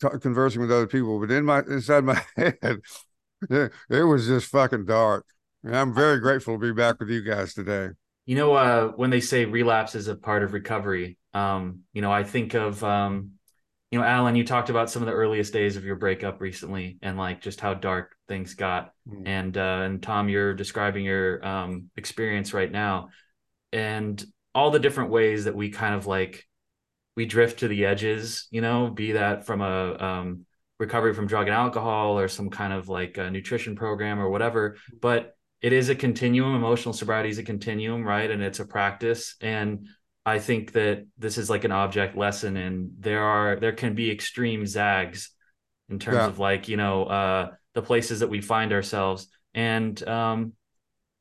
conversing 0.00 0.60
with 0.60 0.72
other 0.72 0.86
people, 0.86 1.18
but 1.20 1.30
in 1.30 1.44
my 1.44 1.60
inside 1.60 2.04
my 2.04 2.22
head, 2.36 2.56
it, 2.62 2.80
it 3.90 4.02
was 4.02 4.26
just 4.26 4.46
fucking 4.46 4.86
dark. 4.86 5.26
And 5.62 5.76
I'm 5.76 5.94
very 5.94 6.20
grateful 6.20 6.54
to 6.54 6.58
be 6.58 6.72
back 6.72 7.00
with 7.00 7.10
you 7.10 7.22
guys 7.22 7.54
today. 7.54 7.90
You 8.26 8.36
know, 8.36 8.54
uh, 8.54 8.88
when 8.88 9.10
they 9.10 9.20
say 9.20 9.44
relapse 9.44 9.94
is 9.94 10.08
a 10.08 10.14
part 10.14 10.42
of 10.42 10.52
recovery, 10.52 11.18
um, 11.34 11.80
you 11.92 12.00
know, 12.02 12.12
I 12.12 12.24
think 12.24 12.54
of, 12.54 12.82
um, 12.84 13.32
you 13.90 13.98
know, 13.98 14.04
Allen, 14.04 14.36
you 14.36 14.44
talked 14.44 14.70
about 14.70 14.90
some 14.90 15.02
of 15.02 15.06
the 15.06 15.14
earliest 15.14 15.52
days 15.52 15.76
of 15.76 15.84
your 15.84 15.96
breakup 15.96 16.40
recently 16.40 16.98
and 17.02 17.18
like 17.18 17.40
just 17.40 17.60
how 17.60 17.74
dark 17.74 18.14
things 18.28 18.54
got. 18.54 18.92
Mm. 19.08 19.22
And, 19.26 19.58
uh, 19.58 19.80
and 19.84 20.02
Thom, 20.02 20.28
you're 20.28 20.54
describing 20.54 21.04
your 21.04 21.44
um, 21.44 21.90
experience 21.96 22.54
right 22.54 22.70
now 22.70 23.08
and 23.72 24.24
all 24.54 24.70
the 24.70 24.78
different 24.78 25.10
ways 25.10 25.44
that 25.44 25.54
we 25.54 25.70
kind 25.70 25.94
of 25.94 26.06
like 26.06 26.46
we 27.16 27.26
drift 27.26 27.60
to 27.60 27.68
the 27.68 27.84
edges, 27.84 28.46
you 28.50 28.60
know, 28.60 28.88
be 28.88 29.12
that 29.12 29.46
from 29.46 29.60
a 29.60 29.96
um, 29.98 30.46
recovery 30.78 31.14
from 31.14 31.26
drug 31.26 31.46
and 31.46 31.54
alcohol 31.54 32.18
or 32.18 32.28
some 32.28 32.50
kind 32.50 32.72
of 32.72 32.88
like 32.88 33.18
a 33.18 33.30
nutrition 33.30 33.76
program 33.76 34.18
or 34.18 34.30
whatever. 34.30 34.76
But 35.00 35.36
it 35.60 35.72
is 35.72 35.88
a 35.90 35.94
continuum. 35.94 36.54
Emotional 36.54 36.94
sobriety 36.94 37.28
is 37.28 37.38
a 37.38 37.42
continuum, 37.42 38.02
right? 38.02 38.30
And 38.30 38.42
it's 38.42 38.60
a 38.60 38.64
practice. 38.64 39.36
And 39.40 39.88
I 40.24 40.38
think 40.38 40.72
that 40.72 41.06
this 41.18 41.38
is 41.38 41.50
like 41.50 41.64
an 41.64 41.72
object 41.72 42.16
lesson, 42.16 42.56
and 42.56 42.92
there 42.98 43.22
are 43.22 43.56
there 43.56 43.72
can 43.72 43.94
be 43.94 44.10
extreme 44.10 44.66
zags 44.66 45.30
in 45.88 45.98
terms 45.98 46.16
yeah. 46.16 46.26
of 46.26 46.38
like 46.38 46.68
you 46.68 46.76
know 46.76 47.04
uh, 47.04 47.50
the 47.74 47.82
places 47.82 48.20
that 48.20 48.28
we 48.28 48.40
find 48.40 48.72
ourselves, 48.72 49.28
and 49.54 50.02
um, 50.06 50.52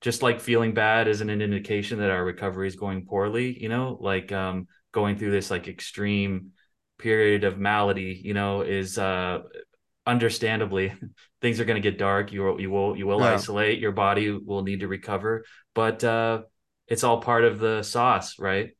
just 0.01 0.21
like 0.21 0.41
feeling 0.41 0.73
bad 0.73 1.07
isn't 1.07 1.29
an 1.29 1.41
indication 1.41 1.99
that 1.99 2.09
our 2.09 2.23
recovery 2.23 2.67
is 2.67 2.75
going 2.75 3.05
poorly. 3.05 3.57
You 3.61 3.69
know, 3.69 3.97
like 4.01 4.31
um, 4.33 4.67
going 4.91 5.17
through 5.17 5.31
this 5.31 5.51
like 5.51 5.67
extreme 5.67 6.51
period 6.97 7.43
of 7.43 7.57
malady, 7.57 8.19
you 8.23 8.33
know, 8.33 8.61
is 8.61 8.97
uh 8.97 9.39
understandably 10.05 10.93
things 11.41 11.59
are 11.59 11.65
going 11.65 11.81
to 11.81 11.89
get 11.89 11.99
dark. 11.99 12.31
You 12.31 12.41
will 12.41 12.61
you 12.61 12.69
will 12.69 12.97
you 12.97 13.07
will 13.07 13.19
yeah. 13.19 13.33
isolate. 13.33 13.79
Your 13.79 13.91
body 13.91 14.31
will 14.31 14.63
need 14.63 14.81
to 14.81 14.87
recover, 14.87 15.45
but 15.73 16.03
uh 16.03 16.41
it's 16.87 17.03
all 17.03 17.21
part 17.21 17.43
of 17.43 17.59
the 17.59 17.83
sauce, 17.83 18.39
right? 18.39 18.71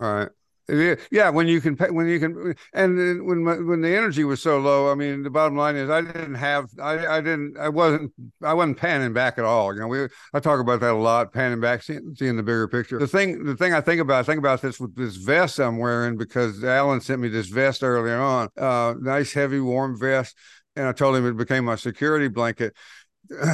All 0.00 0.14
right 0.14 0.28
yeah 0.68 1.28
when 1.28 1.46
you 1.46 1.60
can 1.60 1.76
pay, 1.76 1.90
when 1.90 2.06
you 2.06 2.18
can 2.18 2.54
and 2.72 3.26
when 3.26 3.44
when 3.44 3.80
the 3.82 3.96
energy 3.96 4.24
was 4.24 4.40
so 4.40 4.58
low 4.58 4.90
i 4.90 4.94
mean 4.94 5.22
the 5.22 5.28
bottom 5.28 5.56
line 5.56 5.76
is 5.76 5.90
i 5.90 6.00
didn't 6.00 6.34
have 6.34 6.70
i 6.80 7.06
i 7.06 7.20
didn't 7.20 7.56
i 7.58 7.68
wasn't 7.68 8.10
i 8.42 8.54
wasn't 8.54 8.76
panning 8.76 9.12
back 9.12 9.36
at 9.36 9.44
all 9.44 9.74
you 9.74 9.80
know 9.80 9.86
we 9.86 10.06
i 10.32 10.40
talk 10.40 10.60
about 10.60 10.80
that 10.80 10.92
a 10.92 10.96
lot 10.96 11.32
panning 11.32 11.60
back 11.60 11.82
seeing, 11.82 12.14
seeing 12.16 12.36
the 12.36 12.42
bigger 12.42 12.66
picture. 12.66 12.98
The 12.98 13.06
thing 13.06 13.44
the 13.44 13.56
thing 13.56 13.74
i 13.74 13.80
think 13.80 14.00
about 14.00 14.20
i 14.20 14.22
think 14.22 14.38
about 14.38 14.62
this 14.62 14.80
with 14.80 14.96
this 14.96 15.16
vest 15.16 15.58
i'm 15.58 15.78
wearing 15.78 16.16
because 16.16 16.64
allen 16.64 17.00
sent 17.00 17.20
me 17.20 17.28
this 17.28 17.48
vest 17.48 17.82
earlier 17.82 18.18
on 18.18 18.48
uh 18.56 18.94
nice 18.98 19.34
heavy 19.34 19.60
warm 19.60 19.98
vest 19.98 20.34
and 20.76 20.86
i 20.86 20.92
told 20.92 21.14
him 21.16 21.26
it 21.26 21.36
became 21.36 21.64
my 21.64 21.76
security 21.76 22.28
blanket. 22.28 22.74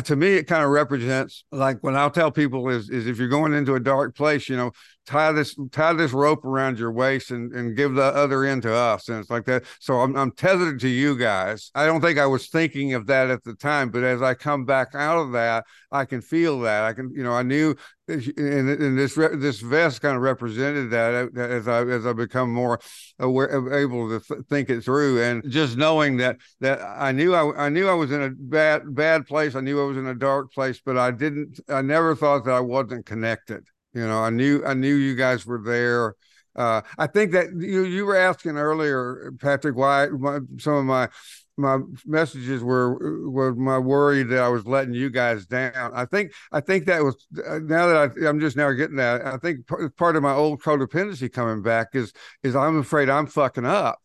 To 0.04 0.16
me 0.16 0.34
it 0.34 0.48
kind 0.48 0.64
of 0.64 0.70
represents 0.70 1.44
like 1.52 1.78
when 1.80 1.94
i'll 1.94 2.10
tell 2.10 2.32
people 2.32 2.68
is 2.68 2.90
is 2.90 3.06
if 3.06 3.18
you're 3.18 3.28
going 3.28 3.54
into 3.54 3.76
a 3.76 3.80
dark 3.80 4.16
place 4.16 4.48
you 4.48 4.56
know 4.56 4.72
tie 5.06 5.32
this 5.32 5.56
tie 5.72 5.92
this 5.92 6.12
rope 6.12 6.44
around 6.44 6.78
your 6.78 6.92
waist 6.92 7.30
and, 7.30 7.52
and 7.52 7.76
give 7.76 7.94
the 7.94 8.02
other 8.02 8.44
end 8.44 8.62
to 8.62 8.74
us 8.74 9.08
and 9.08 9.18
it's 9.18 9.30
like 9.30 9.44
that. 9.44 9.64
So 9.80 10.00
I'm, 10.00 10.16
I'm 10.16 10.32
tethered 10.32 10.80
to 10.80 10.88
you 10.88 11.16
guys. 11.16 11.70
I 11.74 11.86
don't 11.86 12.00
think 12.00 12.18
i 12.18 12.26
was 12.26 12.48
thinking 12.48 12.94
of 12.94 13.06
that 13.06 13.30
at 13.30 13.44
the 13.44 13.54
time 13.54 13.90
but 13.90 14.02
as 14.02 14.22
i 14.22 14.34
come 14.34 14.64
back 14.64 14.94
out 14.94 15.18
of 15.18 15.32
that 15.32 15.64
i 15.90 16.04
can 16.04 16.20
feel 16.20 16.60
that. 16.60 16.84
I 16.84 16.92
can 16.92 17.10
you 17.14 17.22
know 17.22 17.32
i 17.32 17.42
knew 17.42 17.74
and, 18.08 18.68
and 18.68 18.98
this 18.98 19.14
this 19.14 19.60
vest 19.60 20.00
kind 20.00 20.16
of 20.16 20.22
represented 20.22 20.92
uh, 20.92 21.28
that 21.32 21.50
as 21.50 21.68
i 21.68 21.82
as 21.82 22.06
i 22.06 22.12
become 22.12 22.52
more 22.52 22.80
aware 23.18 23.72
able 23.74 24.08
to 24.08 24.20
th- 24.26 24.46
think 24.48 24.70
it 24.70 24.82
through. 24.82 25.22
And 25.22 25.48
just 25.50 25.76
knowing 25.76 26.16
that 26.18 26.38
that 26.60 26.80
i 26.82 27.12
knew 27.12 27.34
I, 27.34 27.66
I 27.66 27.68
knew 27.68 27.88
i 27.88 27.94
was 27.94 28.12
in 28.12 28.22
a 28.22 28.30
bad 28.30 28.94
bad 28.94 29.26
place. 29.26 29.54
I 29.54 29.60
knew 29.60 29.80
i 29.80 29.84
was 29.84 29.96
in 29.96 30.06
a 30.06 30.14
dark 30.14 30.52
place 30.52 30.80
but 30.84 30.96
i 30.98 31.10
didn't 31.10 31.60
i 31.68 31.82
never 31.82 32.14
thought 32.14 32.44
that 32.44 32.54
i 32.54 32.60
wasn't 32.60 33.06
connected 33.06 33.64
You 33.94 34.06
know, 34.06 34.22
I 34.22 34.30
knew 34.30 34.64
I 34.64 34.74
knew 34.74 34.94
you 34.94 35.14
guys 35.16 35.46
were 35.46 35.60
there. 35.64 36.14
Uh, 36.56 36.82
I 36.98 37.06
think 37.06 37.32
that 37.32 37.46
you 37.56 37.84
you 37.84 38.04
were 38.06 38.16
asking 38.16 38.56
earlier, 38.56 39.32
Patrick, 39.40 39.76
why 39.76 40.06
my, 40.08 40.40
some 40.58 40.74
of 40.74 40.84
my 40.84 41.08
my 41.56 41.78
messages 42.06 42.62
were 42.62 43.28
were 43.30 43.54
my 43.54 43.78
worry 43.78 44.22
that 44.22 44.42
I 44.42 44.48
was 44.48 44.66
letting 44.66 44.94
you 44.94 45.10
guys 45.10 45.46
down. 45.46 45.92
I 45.94 46.04
think 46.04 46.32
I 46.52 46.60
think 46.60 46.86
that 46.86 47.02
was 47.02 47.26
now 47.32 47.86
that 47.86 47.96
I, 47.96 48.28
I'm 48.28 48.40
just 48.40 48.56
now 48.56 48.70
getting 48.72 48.96
that. 48.96 49.26
I 49.26 49.36
think 49.36 49.66
part 49.96 50.16
of 50.16 50.22
my 50.22 50.32
old 50.32 50.62
codependency 50.62 51.32
coming 51.32 51.62
back 51.62 51.88
is 51.94 52.12
is 52.42 52.56
I'm 52.56 52.78
afraid 52.78 53.10
I'm 53.10 53.26
fucking 53.26 53.66
up 53.66 54.00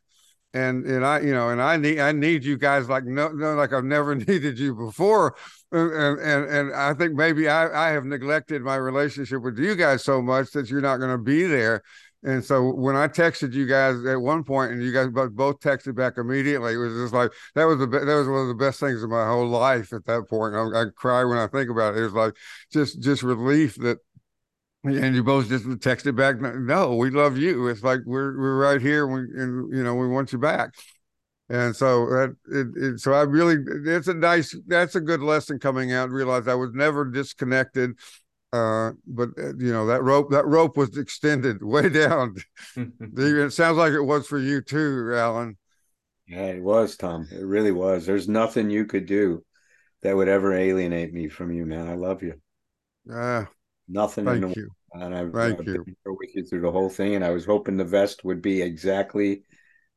and 0.55 0.85
and 0.85 1.05
I 1.05 1.19
you 1.19 1.33
know 1.33 1.49
and 1.49 1.61
I 1.61 1.77
need 1.77 1.99
I 1.99 2.13
need 2.13 2.45
you 2.45 2.57
guys 2.57 2.87
like 2.87 3.03
no 3.03 3.27
no 3.27 3.55
like 3.55 3.73
I've 3.73 3.83
never 3.83 4.15
needed 4.15 4.57
you 4.57 4.73
before 4.73 5.35
and 5.75 6.19
and 6.19 6.45
and 6.45 6.73
I 6.73 6.93
think 6.93 7.13
maybe 7.13 7.49
I 7.49 7.89
I 7.89 7.91
have 7.91 8.05
neglected 8.05 8.61
my 8.61 8.75
relationship 8.75 9.41
with 9.41 9.57
you 9.59 9.75
guys 9.75 10.03
so 10.03 10.21
much 10.21 10.51
that 10.51 10.69
you're 10.69 10.81
not 10.81 10.97
going 10.97 11.11
to 11.11 11.17
be 11.17 11.43
there 11.43 11.83
and 12.23 12.43
so 12.43 12.73
when 12.73 12.95
I 12.95 13.07
texted 13.07 13.53
you 13.53 13.67
guys 13.67 14.03
at 14.05 14.19
one 14.19 14.43
point 14.43 14.71
and 14.71 14.81
you 14.81 14.91
guys 14.91 15.09
both 15.09 15.59
texted 15.59 15.95
back 15.95 16.17
immediately 16.17 16.73
it 16.73 16.77
was 16.77 16.93
just 16.93 17.13
like 17.13 17.31
that 17.55 17.65
was 17.65 17.79
the 17.79 17.87
that 17.87 18.05
was 18.05 18.27
one 18.27 18.41
of 18.41 18.47
the 18.47 18.55
best 18.55 18.79
things 18.79 19.03
of 19.03 19.09
my 19.09 19.25
whole 19.25 19.47
life 19.47 19.93
at 19.93 20.05
that 20.05 20.29
point 20.29 20.55
I, 20.55 20.81
I 20.81 20.85
cry 20.95 21.23
when 21.23 21.37
I 21.37 21.47
think 21.47 21.69
about 21.69 21.95
it 21.95 21.99
it 21.99 22.03
was 22.03 22.13
like 22.13 22.33
just 22.71 23.01
just 23.01 23.23
relief 23.23 23.75
that 23.75 23.99
and 24.85 25.15
you 25.15 25.23
both 25.23 25.49
just 25.49 25.65
texted 25.65 26.15
back, 26.15 26.39
"No, 26.39 26.95
we 26.95 27.09
love 27.09 27.37
you." 27.37 27.67
It's 27.67 27.83
like 27.83 28.01
we're 28.05 28.37
we're 28.37 28.57
right 28.57 28.81
here, 28.81 29.07
we, 29.07 29.19
and 29.19 29.75
you 29.75 29.83
know 29.83 29.95
we 29.95 30.07
want 30.07 30.31
you 30.31 30.37
back. 30.37 30.75
And 31.49 31.75
so 31.75 32.07
that 32.07 32.35
it, 32.47 32.67
it, 32.83 32.99
so 32.99 33.13
I 33.13 33.21
really 33.21 33.57
it's 33.89 34.07
a 34.07 34.13
nice 34.15 34.55
that's 34.67 34.95
a 34.95 35.01
good 35.01 35.21
lesson 35.21 35.59
coming 35.59 35.93
out. 35.93 36.09
Realize 36.09 36.47
I 36.47 36.55
was 36.55 36.71
never 36.73 37.05
disconnected, 37.05 37.91
uh, 38.51 38.91
but 39.05 39.29
uh, 39.37 39.55
you 39.57 39.71
know 39.71 39.85
that 39.87 40.03
rope 40.03 40.31
that 40.31 40.47
rope 40.47 40.75
was 40.75 40.97
extended 40.97 41.63
way 41.63 41.89
down. 41.89 42.35
it 42.75 43.53
sounds 43.53 43.77
like 43.77 43.93
it 43.93 44.01
was 44.01 44.27
for 44.27 44.39
you 44.39 44.61
too, 44.61 45.13
Allen. 45.15 45.57
Yeah, 46.27 46.47
it 46.47 46.63
was, 46.63 46.95
Thom. 46.97 47.27
It 47.31 47.43
really 47.45 47.71
was. 47.71 48.05
There's 48.05 48.27
nothing 48.27 48.69
you 48.69 48.85
could 48.85 49.05
do 49.05 49.43
that 50.01 50.15
would 50.15 50.27
ever 50.27 50.53
alienate 50.53 51.13
me 51.13 51.29
from 51.29 51.51
you, 51.51 51.65
man. 51.65 51.87
I 51.87 51.95
love 51.95 52.23
you. 52.23 52.41
Yeah, 53.05 53.45
Nothing 53.87 54.25
Thank 54.25 54.43
in 54.43 54.49
the 54.51 54.55
you. 54.55 54.69
and 54.93 55.13
I've, 55.15 55.33
Thank 55.33 55.59
I've 55.59 55.65
you. 55.65 55.85
been 55.85 55.95
here 56.03 56.13
with 56.13 56.35
you 56.35 56.43
through 56.45 56.61
the 56.61 56.71
whole 56.71 56.89
thing. 56.89 57.15
And 57.15 57.23
I 57.25 57.31
was 57.31 57.45
hoping 57.45 57.77
the 57.77 57.83
vest 57.83 58.23
would 58.23 58.41
be 58.41 58.61
exactly 58.61 59.43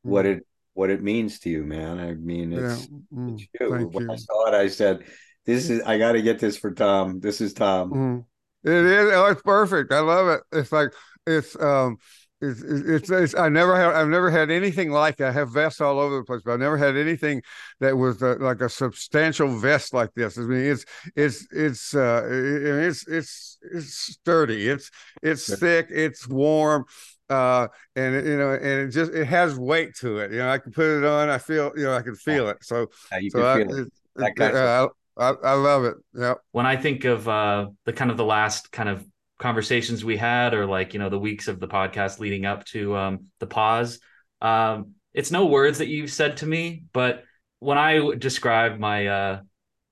what 0.03 0.25
Mm. 0.25 0.37
it 0.37 0.47
what 0.79 0.89
it 0.89 1.03
means 1.03 1.39
to 1.39 1.49
you, 1.49 1.65
man. 1.65 1.99
I 1.99 2.13
mean, 2.13 2.51
Yeah. 2.53 2.71
it's, 2.71 2.87
Mm. 3.13 3.33
it's 3.33 3.47
you. 3.59 3.89
When 3.91 4.09
I 4.09 4.15
saw 4.15 4.47
it, 4.47 4.53
I 4.55 4.69
said, 4.69 5.03
"This 5.45 5.69
is 5.69 5.81
I 5.83 5.97
got 5.97 6.13
to 6.13 6.21
get 6.21 6.39
this 6.39 6.55
for 6.55 6.71
Thom. 6.73 7.19
This 7.19 7.41
is 7.41 7.51
Thom." 7.53 7.91
Mm. 7.91 8.25
It 8.63 8.85
is. 8.85 9.11
Oh, 9.13 9.25
it's 9.25 9.41
perfect. 9.41 9.91
I 9.91 9.99
love 9.99 10.27
it. 10.29 10.41
It's 10.57 10.71
like 10.71 10.93
it's 11.27 11.59
um 11.61 11.97
it's 12.41 12.61
it's, 12.61 13.09
it's 13.09 13.35
I 13.35 13.49
never 13.49 13.75
had, 13.75 13.93
I've 13.93 14.07
never 14.07 14.31
had 14.31 14.49
anything 14.49 14.89
like 14.91 15.19
it. 15.19 15.25
I 15.25 15.31
have 15.33 15.51
vests 15.51 15.81
all 15.81 15.99
over 15.99 16.15
the 16.15 16.23
place, 16.23 16.41
but 16.45 16.53
I've 16.53 16.59
never 16.61 16.77
had 16.77 16.95
anything 16.95 17.41
that 17.81 17.97
was 17.97 18.23
uh, 18.23 18.37
like 18.39 18.61
a 18.61 18.69
substantial 18.69 19.49
vest 19.49 19.93
like 19.93 20.13
this. 20.15 20.37
I 20.37 20.43
mean, 20.43 20.63
it's 20.63 20.85
it's 21.17 21.45
it's 21.51 21.93
uh 21.93 22.23
it's 22.25 23.05
it's 23.05 23.57
it's 23.69 23.93
sturdy. 24.15 24.69
It's 24.69 24.89
it's 25.21 25.43
thick. 25.59 25.87
It's 25.89 26.25
warm. 26.25 26.85
Uh, 27.29 27.67
and 27.95 28.25
you 28.27 28.37
know, 28.37 28.51
and 28.53 28.65
it 28.65 28.87
just 28.89 29.11
it 29.13 29.25
has 29.25 29.55
weight 29.57 29.95
to 29.97 30.17
it. 30.19 30.31
You 30.31 30.39
know, 30.39 30.49
I 30.49 30.57
can 30.57 30.71
put 30.71 30.85
it 30.85 31.05
on. 31.05 31.29
I 31.29 31.37
feel, 31.37 31.71
you 31.75 31.83
know, 31.83 31.93
I 31.93 32.01
can 32.01 32.15
feel 32.15 32.49
it. 32.49 32.57
So, 32.61 32.87
you 33.19 33.29
so 33.29 33.39
can 33.39 33.45
I, 33.45 33.57
feel 33.57 33.75
it. 33.75 33.81
it, 33.81 33.87
That 34.15 34.29
it- 34.29 34.35
kind 34.35 34.55
uh, 34.55 34.87
I, 35.17 35.29
I 35.43 35.53
love 35.53 35.83
it. 35.85 35.95
Yeah. 36.15 36.35
when 36.51 36.65
I 36.65 36.77
think 36.77 37.05
of 37.05 37.27
uh, 37.27 37.67
the 37.85 37.93
kind 37.93 38.09
of 38.11 38.17
the 38.17 38.25
last 38.25 38.71
kind 38.71 38.89
of 38.89 39.05
conversations 39.37 40.03
we 40.03 40.17
had, 40.17 40.53
or 40.53 40.65
like 40.65 40.93
you 40.93 40.99
know 40.99 41.09
the 41.09 41.19
weeks 41.19 41.47
of 41.47 41.59
the 41.59 41.67
podcast 41.67 42.19
leading 42.19 42.45
up 42.45 42.65
to 42.65 42.95
um, 42.95 43.25
the 43.39 43.47
pause, 43.47 43.99
um, 44.41 44.91
it's 45.13 45.31
no 45.31 45.45
words 45.45 45.79
that 45.79 45.87
you've 45.87 46.11
said 46.11 46.37
to 46.37 46.45
me, 46.45 46.83
but 46.93 47.23
when 47.59 47.77
I 47.77 48.15
describe 48.15 48.79
my 48.79 49.07
uh, 49.07 49.41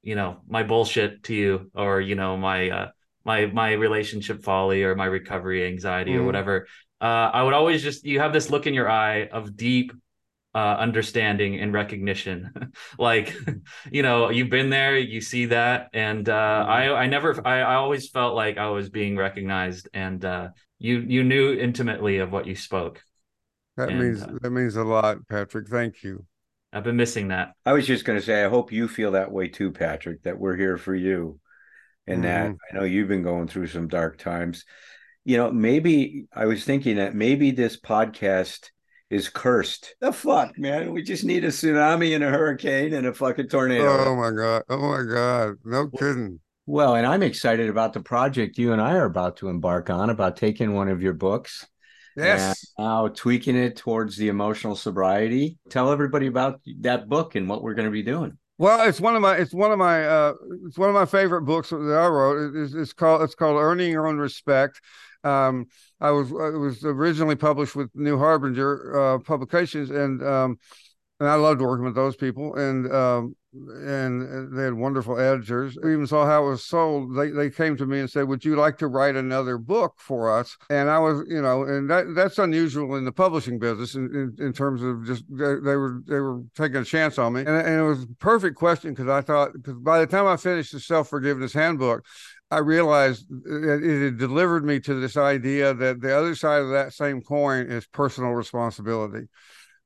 you 0.02 0.16
know 0.16 0.38
my 0.48 0.64
bullshit 0.64 1.24
to 1.24 1.36
you, 1.36 1.72
or 1.76 2.00
you 2.02 2.16
know 2.16 2.38
my 2.38 2.70
uh, 2.70 2.88
my 3.26 3.46
my 3.48 3.74
relationship 3.74 4.44
folly, 4.44 4.84
or 4.84 4.96
my 4.96 5.06
recovery 5.06 5.68
anxiety, 5.68 6.16
or 6.16 6.22
Mhm. 6.22 6.26
whatever, 6.26 6.68
uh, 7.02 7.06
I 7.34 7.44
would 7.44 7.54
always 7.54 7.84
just 7.84 8.06
you 8.06 8.20
have 8.20 8.34
this 8.34 8.50
look 8.50 8.68
in 8.68 8.74
your 8.74 8.90
eye 8.90 9.28
of 9.28 9.56
deep 9.56 9.92
uh, 10.56 10.78
understanding 10.80 11.60
and 11.60 11.74
recognition. 11.74 12.74
like, 13.00 13.36
you 13.92 14.04
know, 14.04 14.30
you've 14.30 14.50
been 14.50 14.70
there, 14.70 14.98
you 14.98 15.22
see 15.22 15.48
that, 15.48 15.90
and 15.94 16.28
uh, 16.30 16.66
I, 16.68 16.94
I 17.04 17.08
never, 17.08 17.46
I, 17.48 17.62
I 17.62 17.76
always 17.76 18.10
felt 18.10 18.36
like 18.36 18.58
I 18.58 18.70
was 18.70 18.90
being 18.90 19.16
recognized, 19.18 19.90
and 19.94 20.24
uh, 20.26 20.50
you, 20.80 21.00
you 21.00 21.24
knew 21.24 21.54
intimately 21.54 22.18
of 22.20 22.32
what 22.32 22.48
you 22.48 22.56
spoke. 22.56 23.04
That 23.78 23.92
And, 23.92 24.00
means 24.00 24.24
uh, 24.24 24.28
that 24.42 24.52
means 24.52 24.76
a 24.76 24.84
lot, 24.84 25.28
Patrick. 25.28 25.68
Thank 25.70 26.04
you. 26.04 26.26
I've 26.74 26.84
been 26.84 26.96
missing 26.98 27.30
that. 27.30 27.54
I 27.66 27.74
was 27.74 27.88
just 27.88 28.06
going 28.06 28.20
to 28.20 28.26
say, 28.26 28.44
I 28.44 28.50
hope 28.50 28.72
you 28.72 28.88
feel 28.88 29.12
that 29.12 29.32
way 29.32 29.48
too, 29.48 29.72
Patrick. 29.72 30.24
That 30.24 30.40
we're 30.40 30.56
here 30.56 30.78
for 30.78 30.96
you, 30.96 31.40
and 32.08 32.24
that 32.24 32.54
Mhm. 32.54 32.60
I 32.72 32.76
know 32.78 32.84
you've 32.84 33.08
been 33.10 33.24
going 33.24 33.48
through 33.48 33.68
some 33.68 33.88
dark 33.88 34.18
times. 34.18 34.66
You 35.28 35.36
know, 35.36 35.52
maybe 35.52 36.24
I 36.34 36.46
was 36.46 36.64
thinking 36.64 36.96
that 36.96 37.14
maybe 37.14 37.52
this 37.52 37.78
podcast 37.78 38.70
is 39.10 39.28
cursed. 39.28 39.94
The 40.00 40.14
fuck, 40.14 40.58
man! 40.58 40.94
We 40.94 41.04
just 41.04 41.26
need 41.26 41.44
a 41.44 41.50
tsunami 41.50 42.16
and 42.16 42.24
a 42.24 42.30
hurricane 42.30 42.94
and 42.94 43.06
a 43.06 43.14
fucking 43.14 43.50
tornado. 43.50 44.06
Oh 44.06 44.16
my 44.16 44.32
god! 44.32 44.64
Oh 44.70 44.78
my 44.78 45.04
god! 45.04 45.56
No 45.66 45.90
kidding. 45.90 46.40
Well, 46.66 46.96
and 46.96 47.06
I'm 47.06 47.24
excited 47.24 47.70
about 47.70 47.92
the 47.92 48.00
project 48.00 48.58
you 48.58 48.72
and 48.72 48.82
I 48.82 48.94
are 48.94 49.04
about 49.04 49.36
to 49.38 49.50
embark 49.50 49.90
on 49.90 50.10
about 50.10 50.38
taking 50.38 50.74
one 50.74 50.88
of 50.88 51.02
your 51.02 51.14
books 51.14 51.68
Yes. 52.16 52.66
and 52.78 52.86
now 52.86 53.10
tweaking 53.10 53.58
it 53.58 53.76
towards 53.76 54.16
the 54.16 54.30
emotional 54.30 54.78
sobriety. 54.78 55.58
Tell 55.70 55.92
everybody 55.92 56.28
about 56.28 56.62
that 56.80 57.10
book 57.10 57.36
and 57.36 57.50
what 57.50 57.64
we're 57.64 57.74
going 57.74 57.86
to 57.88 57.92
be 57.92 58.02
doing. 58.02 58.38
Well, 58.58 58.88
it's 58.88 59.02
one 59.02 59.18
of 59.18 59.22
my 59.22 59.36
it's 59.36 59.54
one 59.54 59.74
of 59.74 59.78
my 59.78 60.06
uh 60.08 60.34
it's 60.68 60.78
one 60.78 60.88
of 60.88 60.96
my 60.96 61.06
favorite 61.06 61.42
books 61.42 61.70
that 61.72 61.76
I 61.78 62.08
wrote. 62.08 62.56
It- 62.56 62.62
It's, 62.64 62.74
it's 62.74 62.94
called 62.94 63.24
it's 63.24 63.36
called 63.36 63.58
Earning 63.58 63.92
Your 63.92 64.08
Own 64.08 64.18
Respect. 64.18 64.80
Um, 65.24 65.68
I 66.00 66.12
was 66.12 66.32
it 66.32 66.58
was 66.58 66.84
originally 66.84 67.36
published 67.36 67.76
with 67.76 67.90
New 67.94 68.18
Harbinger 68.18 69.16
uh, 69.16 69.20
Publications, 69.20 69.90
and 69.90 70.22
um, 70.24 70.58
and 71.20 71.28
I 71.28 71.36
loved 71.36 71.62
working 71.62 71.86
with 71.86 71.96
those 71.96 72.16
people, 72.16 72.56
and 72.56 72.92
um, 72.94 73.36
and 73.54 74.56
they 74.56 74.64
had 74.64 74.74
wonderful 74.74 75.20
editors. 75.20 75.78
We 75.82 75.94
even 75.94 76.06
saw 76.06 76.26
how 76.26 76.46
it 76.46 76.50
was 76.50 76.66
sold. 76.66 77.16
They 77.16 77.30
they 77.30 77.50
came 77.50 77.76
to 77.78 77.86
me 77.86 78.00
and 78.00 78.10
said, 78.10 78.28
"Would 78.28 78.46
you 78.46 78.56
like 78.56 78.78
to 78.80 78.88
write 78.88 79.16
another 79.16 79.58
book 79.58 79.96
for 79.98 80.38
us?" 80.38 80.56
And 80.70 80.90
I 80.90 81.00
was, 81.00 81.24
you 81.28 81.42
know, 81.42 81.64
and 81.64 81.90
that 81.90 82.14
that's 82.14 82.38
unusual 82.38 82.96
in 82.96 83.06
the 83.06 83.12
publishing 83.12 83.58
business 83.58 83.96
in, 83.96 84.36
in, 84.38 84.46
in 84.46 84.54
terms 84.54 84.84
of 84.84 85.06
just 85.06 85.24
they, 85.30 85.56
they 85.56 85.76
were 85.76 86.02
they 86.08 86.20
were 86.20 86.42
taking 86.56 86.78
a 86.78 86.86
chance 86.86 87.18
on 87.18 87.34
me, 87.34 87.42
and, 87.42 87.50
and 87.50 87.80
it 87.80 87.84
was 87.84 88.04
a 88.04 88.08
perfect 88.20 88.56
question 88.56 88.92
because 88.92 89.10
I 89.10 89.22
thought 89.22 89.54
because 89.54 89.76
by 89.76 90.00
the 90.00 90.08
time 90.08 90.28
I 90.28 90.38
finished 90.38 90.74
the 90.74 90.80
self 90.80 91.10
forgiveness 91.10 91.54
handbook. 91.54 92.06
I 92.50 92.60
realized 92.60 93.26
it, 93.30 94.18
delivered 94.18 94.64
me 94.64 94.80
to 94.82 95.00
this 95.00 95.18
idea 95.18 95.74
that 95.74 96.00
the 96.00 96.18
other 96.18 96.34
side 96.36 96.62
of 96.62 96.70
that 96.70 96.94
same 96.94 97.22
coin 97.22 97.66
is 97.68 97.86
personal 97.88 98.32
responsibility, 98.32 99.28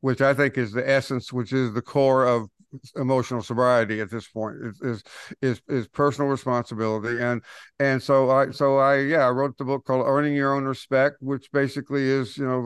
which 0.01 0.21
I 0.21 0.33
think 0.33 0.57
is 0.57 0.71
the 0.71 0.87
essence, 0.87 1.33
which 1.33 1.53
is 1.53 1.73
the 1.73 1.81
core 1.81 2.25
of 2.25 2.49
emotional 2.95 3.41
sobriety 3.41 3.99
at 3.99 4.09
this 4.09 4.27
point 4.27 4.55
is 4.63 4.81
is 4.81 5.03
is, 5.41 5.61
is 5.67 5.87
personal 5.87 6.29
responsibility. 6.29 7.21
And 7.21 7.41
and 7.79 8.01
so 8.01 8.29
i 8.31 8.51
so 8.51 8.77
i 8.77 8.97
yeah 8.99 9.27
i 9.27 9.29
wrote 9.29 9.57
the 9.57 9.65
book 9.65 9.85
called 9.85 10.05
earning 10.07 10.35
your 10.35 10.53
own 10.55 10.63
respect 10.65 11.17
which 11.19 11.51
basically 11.51 12.03
is 12.03 12.37
you 12.37 12.45
know 12.45 12.63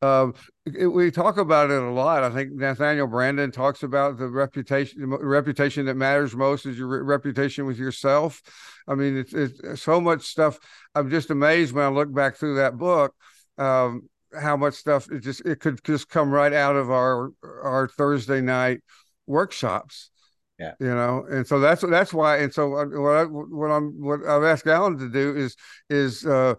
the 0.00 0.06
uh, 0.06 0.32
it, 0.64 0.86
we 0.86 1.10
talk 1.10 1.36
about 1.38 1.70
it 1.70 1.82
a 1.82 1.90
lot. 1.90 2.22
I 2.22 2.30
think 2.30 2.52
nathaniel 2.52 3.08
branden 3.08 3.52
talks 3.52 3.82
about 3.82 4.18
the 4.18 4.28
reputation 4.28 5.10
the 5.10 5.18
reputation 5.18 5.86
that 5.86 5.96
matters 5.96 6.34
most 6.34 6.66
is 6.66 6.78
your 6.78 6.88
re- 6.88 7.00
reputation 7.02 7.66
with 7.66 7.78
yourself. 7.78 8.40
I 8.88 8.94
mean 8.94 9.16
it's, 9.16 9.32
it's 9.34 9.82
so 9.82 10.00
much 10.00 10.22
stuff. 10.22 10.58
I'm 10.94 11.10
just 11.10 11.30
amazed 11.30 11.74
when 11.74 11.84
i 11.84 11.88
look 11.88 12.12
back 12.12 12.36
through 12.36 12.56
that 12.56 12.76
book 12.76 13.14
um 13.58 14.08
how 14.40 14.56
much 14.56 14.74
stuff 14.74 15.10
it 15.10 15.20
just 15.20 15.44
it 15.44 15.60
could 15.60 15.82
just 15.84 16.08
come 16.08 16.30
right 16.30 16.52
out 16.52 16.76
of 16.76 16.90
our 16.90 17.30
our 17.62 17.88
thursday 17.88 18.40
night 18.40 18.80
workshops. 19.26 20.10
Yeah. 20.58 20.74
You 20.78 20.94
know, 20.94 21.24
and 21.28 21.46
so 21.46 21.58
that's 21.58 21.82
that's 21.82 22.12
why. 22.12 22.38
And 22.38 22.52
so 22.52 22.68
what 22.68 23.16
I 23.16 23.24
what 23.24 23.68
I'm 23.70 24.00
what 24.00 24.20
I've 24.24 24.44
asked 24.44 24.66
Allen 24.66 24.98
to 24.98 25.08
do 25.08 25.34
is 25.34 25.56
is 25.90 26.24
uh 26.24 26.54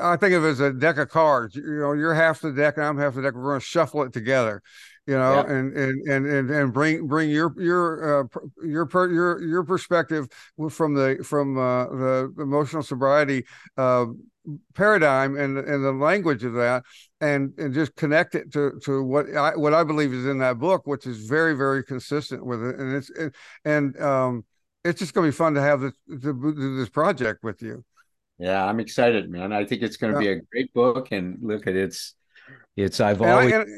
I 0.00 0.16
think 0.16 0.34
of 0.34 0.44
it 0.44 0.48
as 0.48 0.60
a 0.60 0.72
deck 0.72 0.96
of 0.96 1.10
cards. 1.10 1.54
You 1.54 1.80
know, 1.80 1.92
you're 1.92 2.14
half 2.14 2.40
the 2.40 2.50
deck 2.50 2.76
and 2.76 2.86
I'm 2.86 2.98
half 2.98 3.14
the 3.14 3.22
deck. 3.22 3.34
We're 3.34 3.42
going 3.42 3.60
to 3.60 3.64
shuffle 3.66 4.02
it 4.02 4.12
together. 4.12 4.62
You 5.06 5.14
know, 5.16 5.34
Yeah. 5.34 5.52
and, 5.54 5.76
and 5.76 6.08
and 6.08 6.26
and 6.26 6.50
and 6.50 6.72
bring 6.72 7.06
bring 7.06 7.30
your 7.30 7.54
your 7.58 8.22
uh, 8.22 8.24
your 8.64 8.86
per, 8.86 9.10
your 9.12 9.42
your 9.42 9.64
perspective 9.64 10.26
from 10.70 10.94
the 10.94 11.22
from 11.24 11.58
uh, 11.58 11.84
the 11.86 12.34
emotional 12.38 12.82
sobriety 12.82 13.44
uh, 13.76 14.06
paradigm 14.74 15.36
and 15.36 15.58
and 15.58 15.84
the 15.84 15.92
language 15.92 16.44
of 16.44 16.54
that 16.54 16.82
and 17.20 17.52
and 17.58 17.74
just 17.74 17.94
connect 17.96 18.34
it 18.34 18.52
to 18.52 18.80
to 18.84 19.02
what 19.02 19.26
I 19.36 19.54
what 19.56 19.74
I 19.74 19.84
believe 19.84 20.12
is 20.12 20.26
in 20.26 20.38
that 20.38 20.58
book, 20.58 20.86
which 20.86 21.06
is 21.06 21.26
very 21.26 21.54
very 21.54 21.84
consistent 21.84 22.44
with 22.44 22.62
it, 22.64 22.78
and 22.78 22.96
it's 22.96 23.10
and, 23.10 23.34
and 23.64 24.00
um, 24.00 24.44
it's 24.84 24.98
just 24.98 25.14
going 25.14 25.26
to 25.26 25.32
be 25.32 25.36
fun 25.36 25.54
to 25.54 25.60
have 25.60 25.80
this 25.80 25.92
to 26.08 26.16
do 26.18 26.76
this 26.76 26.88
project 26.88 27.42
with 27.42 27.62
you. 27.62 27.84
Yeah, 28.40 28.64
I'm 28.64 28.80
excited, 28.80 29.30
man. 29.30 29.52
I 29.52 29.66
think 29.66 29.82
it's 29.82 29.98
going 29.98 30.14
to 30.14 30.24
yeah. 30.24 30.34
be 30.34 30.38
a 30.38 30.42
great 30.50 30.72
book. 30.72 31.12
And 31.12 31.38
look 31.42 31.66
at 31.66 31.76
it's 31.76 32.14
it's 32.76 33.00
I've 33.00 33.20
and 33.20 33.30
always 33.30 33.52
I, 33.52 33.56
and, 33.60 33.68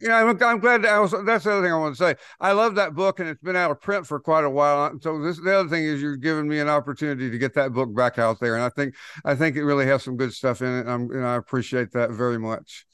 you 0.00 0.08
know 0.08 0.14
I'm, 0.14 0.42
I'm 0.42 0.58
glad 0.60 0.82
that 0.82 0.92
I 0.92 0.98
was 0.98 1.14
that's 1.24 1.44
the 1.44 1.52
other 1.52 1.62
thing 1.62 1.72
I 1.72 1.76
want 1.76 1.96
to 1.96 2.02
say. 2.02 2.14
I 2.40 2.52
love 2.52 2.74
that 2.76 2.94
book 2.94 3.20
and 3.20 3.28
it's 3.28 3.40
been 3.42 3.56
out 3.56 3.70
of 3.70 3.80
print 3.80 4.06
for 4.06 4.20
quite 4.20 4.44
a 4.44 4.50
while. 4.50 4.98
So 5.00 5.20
this 5.20 5.38
the 5.38 5.58
other 5.58 5.68
thing 5.68 5.84
is 5.84 6.00
you're 6.00 6.16
giving 6.16 6.48
me 6.48 6.60
an 6.60 6.68
opportunity 6.68 7.30
to 7.30 7.38
get 7.38 7.54
that 7.54 7.72
book 7.72 7.94
back 7.94 8.18
out 8.18 8.38
there, 8.40 8.54
and 8.54 8.64
I 8.64 8.68
think 8.70 8.94
I 9.24 9.34
think 9.34 9.56
it 9.56 9.64
really 9.64 9.86
has 9.86 10.02
some 10.02 10.16
good 10.16 10.32
stuff 10.32 10.62
in 10.62 10.68
it. 10.68 10.86
And, 10.86 11.10
and 11.10 11.26
I 11.26 11.36
appreciate 11.36 11.92
that 11.92 12.10
very 12.10 12.38
much. 12.38 12.86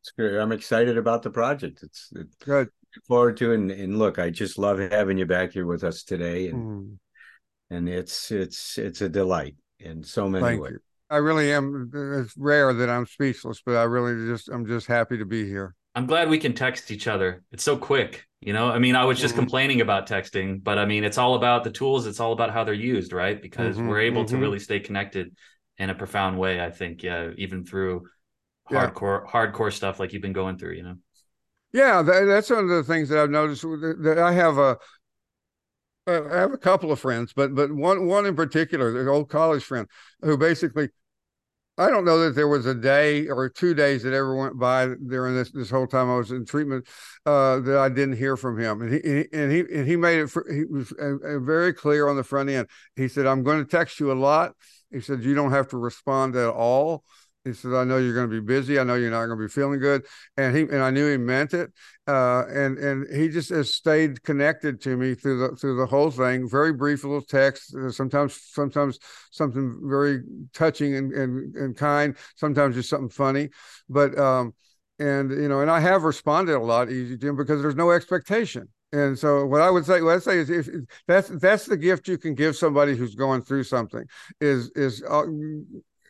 It's 0.00 0.10
great. 0.10 0.38
I'm 0.38 0.52
excited 0.52 0.98
about 0.98 1.22
the 1.22 1.30
project. 1.30 1.82
It's, 1.82 2.10
it's 2.14 2.34
good. 2.36 2.68
Forward 3.08 3.36
to 3.38 3.52
and, 3.52 3.70
and 3.70 3.98
look, 3.98 4.18
I 4.18 4.30
just 4.30 4.56
love 4.56 4.78
having 4.78 5.18
you 5.18 5.26
back 5.26 5.52
here 5.52 5.66
with 5.66 5.82
us 5.82 6.04
today, 6.04 6.48
and 6.48 6.58
mm. 6.62 6.98
and 7.70 7.88
it's 7.88 8.30
it's 8.30 8.78
it's 8.78 9.00
a 9.00 9.08
delight 9.08 9.56
in 9.80 10.04
so 10.04 10.28
many 10.28 10.44
Thank 10.44 10.62
ways. 10.62 10.72
You. 10.74 10.78
I 11.14 11.18
really 11.18 11.52
am. 11.52 11.90
It's 11.94 12.36
rare 12.36 12.72
that 12.72 12.90
I'm 12.90 13.06
speechless, 13.06 13.62
but 13.64 13.76
I 13.76 13.84
really 13.84 14.26
just 14.26 14.48
I'm 14.48 14.66
just 14.66 14.88
happy 14.88 15.16
to 15.18 15.24
be 15.24 15.46
here. 15.46 15.76
I'm 15.94 16.06
glad 16.06 16.28
we 16.28 16.38
can 16.38 16.54
text 16.54 16.90
each 16.90 17.06
other. 17.06 17.44
It's 17.52 17.62
so 17.62 17.76
quick, 17.76 18.26
you 18.40 18.52
know. 18.52 18.68
I 18.68 18.80
mean, 18.80 18.96
I 18.96 19.04
was 19.04 19.20
just 19.20 19.34
mm-hmm. 19.34 19.42
complaining 19.42 19.80
about 19.80 20.08
texting, 20.08 20.60
but 20.60 20.76
I 20.76 20.86
mean, 20.86 21.04
it's 21.04 21.16
all 21.16 21.36
about 21.36 21.62
the 21.62 21.70
tools. 21.70 22.08
It's 22.08 22.18
all 22.18 22.32
about 22.32 22.50
how 22.50 22.64
they're 22.64 22.74
used, 22.74 23.12
right? 23.12 23.40
Because 23.40 23.76
mm-hmm, 23.76 23.86
we're 23.86 24.00
able 24.00 24.24
mm-hmm. 24.24 24.34
to 24.34 24.40
really 24.40 24.58
stay 24.58 24.80
connected 24.80 25.36
in 25.78 25.88
a 25.88 25.94
profound 25.94 26.36
way. 26.36 26.60
I 26.60 26.72
think, 26.72 27.04
yeah, 27.04 27.30
even 27.36 27.64
through 27.64 28.08
hardcore 28.68 29.24
hardcore 29.24 29.72
stuff 29.72 30.00
like 30.00 30.12
you've 30.12 30.22
been 30.22 30.32
going 30.32 30.58
through, 30.58 30.72
you 30.72 30.82
know. 30.82 30.96
Yeah, 31.72 32.02
that, 32.02 32.24
that's 32.24 32.50
one 32.50 32.64
of 32.64 32.70
the 32.70 32.82
things 32.82 33.08
that 33.10 33.20
I've 33.20 33.30
noticed. 33.30 33.62
That 33.62 34.18
I 34.18 34.32
have 34.32 34.58
a 34.58 34.78
I 36.06 36.36
have 36.38 36.52
a 36.52 36.58
couple 36.58 36.90
of 36.90 36.98
friends, 36.98 37.32
but 37.32 37.54
but 37.54 37.72
one 37.72 38.06
one 38.06 38.26
in 38.26 38.34
particular, 38.34 39.00
an 39.00 39.06
old 39.06 39.28
college 39.28 39.62
friend, 39.62 39.86
who 40.22 40.36
basically 40.36 40.88
I 41.76 41.90
don't 41.90 42.04
know 42.04 42.20
that 42.20 42.36
there 42.36 42.46
was 42.46 42.66
a 42.66 42.74
day 42.74 43.26
or 43.26 43.48
two 43.48 43.74
days 43.74 44.04
that 44.04 44.12
ever 44.12 44.36
went 44.36 44.58
by 44.58 44.86
during 44.86 45.34
this 45.34 45.50
this 45.50 45.70
whole 45.70 45.88
time 45.88 46.08
I 46.08 46.16
was 46.16 46.30
in 46.30 46.44
treatment 46.44 46.86
uh, 47.26 47.58
that 47.60 47.78
I 47.78 47.88
didn't 47.88 48.16
hear 48.16 48.36
from 48.36 48.58
him, 48.58 48.80
and 48.80 48.92
he 48.92 49.26
and 49.32 49.50
he 49.50 49.60
and 49.60 49.86
he 49.86 49.96
made 49.96 50.20
it. 50.20 50.30
For, 50.30 50.46
he 50.48 50.64
was 50.64 50.92
uh, 50.92 51.16
uh, 51.16 51.38
very 51.40 51.72
clear 51.72 52.08
on 52.08 52.16
the 52.16 52.22
front 52.22 52.48
end. 52.48 52.68
He 52.94 53.08
said, 53.08 53.26
"I'm 53.26 53.42
going 53.42 53.64
to 53.64 53.68
text 53.68 53.98
you 53.98 54.12
a 54.12 54.14
lot." 54.14 54.52
He 54.92 55.00
said, 55.00 55.24
"You 55.24 55.34
don't 55.34 55.50
have 55.50 55.68
to 55.68 55.76
respond 55.76 56.36
at 56.36 56.48
all." 56.48 57.02
He 57.44 57.52
says, 57.52 57.74
"I 57.74 57.84
know 57.84 57.98
you're 57.98 58.14
going 58.14 58.28
to 58.28 58.40
be 58.40 58.44
busy. 58.44 58.78
I 58.78 58.84
know 58.84 58.94
you're 58.94 59.10
not 59.10 59.26
going 59.26 59.38
to 59.38 59.44
be 59.44 59.50
feeling 59.50 59.78
good," 59.78 60.06
and 60.36 60.56
he 60.56 60.62
and 60.62 60.82
I 60.82 60.90
knew 60.90 61.10
he 61.10 61.18
meant 61.18 61.52
it. 61.52 61.72
Uh, 62.06 62.44
and 62.48 62.78
and 62.78 63.14
he 63.14 63.28
just 63.28 63.50
has 63.50 63.72
stayed 63.72 64.22
connected 64.22 64.80
to 64.82 64.96
me 64.96 65.14
through 65.14 65.38
the 65.38 65.56
through 65.56 65.76
the 65.76 65.86
whole 65.86 66.10
thing. 66.10 66.48
Very 66.48 66.72
brief 66.72 67.04
little 67.04 67.20
text. 67.20 67.74
Uh, 67.74 67.90
sometimes 67.90 68.40
sometimes 68.50 68.98
something 69.30 69.80
very 69.84 70.22
touching 70.54 70.94
and 70.96 71.12
and, 71.12 71.54
and 71.54 71.76
kind. 71.76 72.16
Sometimes 72.36 72.76
just 72.76 72.88
something 72.88 73.10
funny. 73.10 73.50
But 73.90 74.18
um, 74.18 74.54
and 74.98 75.30
you 75.30 75.48
know, 75.48 75.60
and 75.60 75.70
I 75.70 75.80
have 75.80 76.04
responded 76.04 76.54
a 76.54 76.60
lot 76.60 76.90
easy 76.90 77.18
to 77.18 77.28
him 77.28 77.36
because 77.36 77.60
there's 77.60 77.76
no 77.76 77.90
expectation. 77.90 78.68
And 78.92 79.18
so, 79.18 79.44
what 79.44 79.60
I 79.60 79.70
would 79.70 79.84
say, 79.84 80.00
what 80.02 80.14
I 80.14 80.18
say 80.20 80.38
is, 80.38 80.50
if 80.50 80.68
that's 81.08 81.28
that's 81.28 81.66
the 81.66 81.76
gift 81.76 82.06
you 82.06 82.16
can 82.16 82.34
give 82.34 82.56
somebody 82.56 82.96
who's 82.96 83.16
going 83.16 83.42
through 83.42 83.64
something 83.64 84.04
is 84.40 84.70
is 84.76 85.02
uh, 85.02 85.24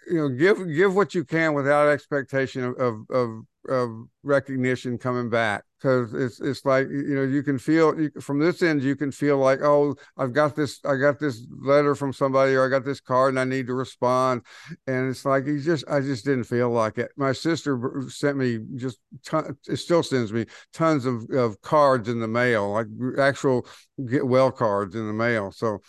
you 0.09 0.17
know 0.17 0.29
give 0.29 0.59
give 0.75 0.95
what 0.95 1.15
you 1.15 1.25
can 1.25 1.55
without 1.55 1.89
expectation 1.89 2.65
of 2.65 2.75
of 2.79 3.05
of, 3.11 3.45
of 3.69 4.07
recognition 4.23 4.99
coming 4.99 5.31
back. 5.31 5.65
Because 5.79 6.15
it's 6.15 6.41
it's 6.41 6.65
like 6.65 6.89
you 6.89 7.15
know 7.15 7.23
you 7.23 7.43
can 7.43 7.59
feel 7.59 7.99
you, 8.01 8.11
from 8.21 8.39
this 8.39 8.63
end 8.63 8.83
you 8.83 8.97
can 8.97 9.11
feel 9.11 9.37
like 9.37 9.61
oh 9.63 9.95
I've 10.17 10.33
got 10.33 10.57
this 10.57 10.81
I 10.85 10.97
got 10.97 11.19
this 11.19 11.47
letter 11.51 11.95
from 11.95 12.13
somebody 12.13 12.55
or 12.55 12.65
I 12.65 12.69
got 12.71 12.85
this 12.85 13.01
card 13.01 13.31
and 13.31 13.41
I 13.41 13.45
need 13.45 13.67
to 13.67 13.75
respond. 13.75 14.43
And 14.87 15.11
it's 15.11 15.25
like 15.25 15.47
you 15.47 15.61
just 15.61 15.85
I 15.89 16.01
just 16.01 16.25
didn't 16.25 16.45
feel 16.45 16.71
like 16.71 16.97
it. 16.99 17.11
My 17.17 17.33
sister 17.33 18.03
sent 18.09 18.39
me 18.39 18.61
just 18.77 18.99
ton, 19.27 19.57
it 19.69 19.77
still 19.77 20.03
sends 20.03 20.33
me 20.33 20.47
tons 20.73 21.05
of 21.05 21.29
of 21.31 21.61
cards 21.61 22.09
in 22.09 22.21
the 22.21 22.29
mail 22.29 22.73
like 22.73 22.87
actual 23.19 23.67
get 24.09 24.27
well 24.27 24.51
cards 24.51 24.95
in 24.95 25.07
the 25.07 25.13
mail. 25.13 25.53
So 25.53 25.81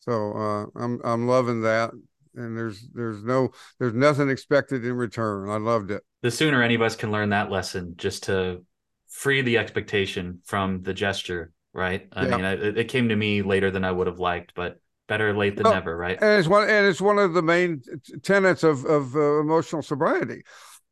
so 0.00 0.32
uh, 0.32 0.66
I'm 0.82 1.00
I'm 1.04 1.26
loving 1.26 1.62
that 1.62 1.90
and 2.36 2.56
there's 2.56 2.86
there's 2.94 3.24
no 3.24 3.50
there's 3.78 3.94
nothing 3.94 4.30
expected 4.30 4.84
in 4.84 4.92
return. 4.94 5.48
I 5.48 5.56
loved 5.56 5.90
it. 5.90 6.02
The 6.22 6.30
sooner 6.30 6.62
any 6.62 6.74
of 6.74 6.82
us 6.82 6.96
can 6.96 7.10
learn 7.10 7.30
that 7.30 7.50
lesson, 7.50 7.94
just 7.96 8.24
to 8.24 8.64
free 9.08 9.42
the 9.42 9.58
expectation 9.58 10.40
from 10.44 10.82
the 10.82 10.94
gesture, 10.94 11.52
right? 11.72 12.06
I 12.12 12.26
yeah. 12.26 12.36
mean, 12.36 12.44
it, 12.44 12.78
it, 12.78 12.88
came 12.88 13.08
to 13.08 13.16
me 13.16 13.42
later 13.42 13.70
than 13.70 13.84
I 13.84 13.90
would 13.90 14.06
have 14.06 14.18
liked, 14.18 14.52
but 14.54 14.78
better 15.08 15.34
late 15.34 15.56
than 15.56 15.64
well, 15.64 15.74
never, 15.74 15.96
right? 15.96 16.18
And 16.20 16.38
it's 16.38 16.48
one 16.48 16.68
and 16.68 16.86
it's 16.86 17.00
one 17.00 17.18
of 17.18 17.32
the 17.32 17.42
main 17.42 17.82
tenets 18.22 18.62
of 18.62 18.84
of 18.84 19.14
uh, 19.16 19.40
emotional 19.40 19.82
sobriety. 19.82 20.42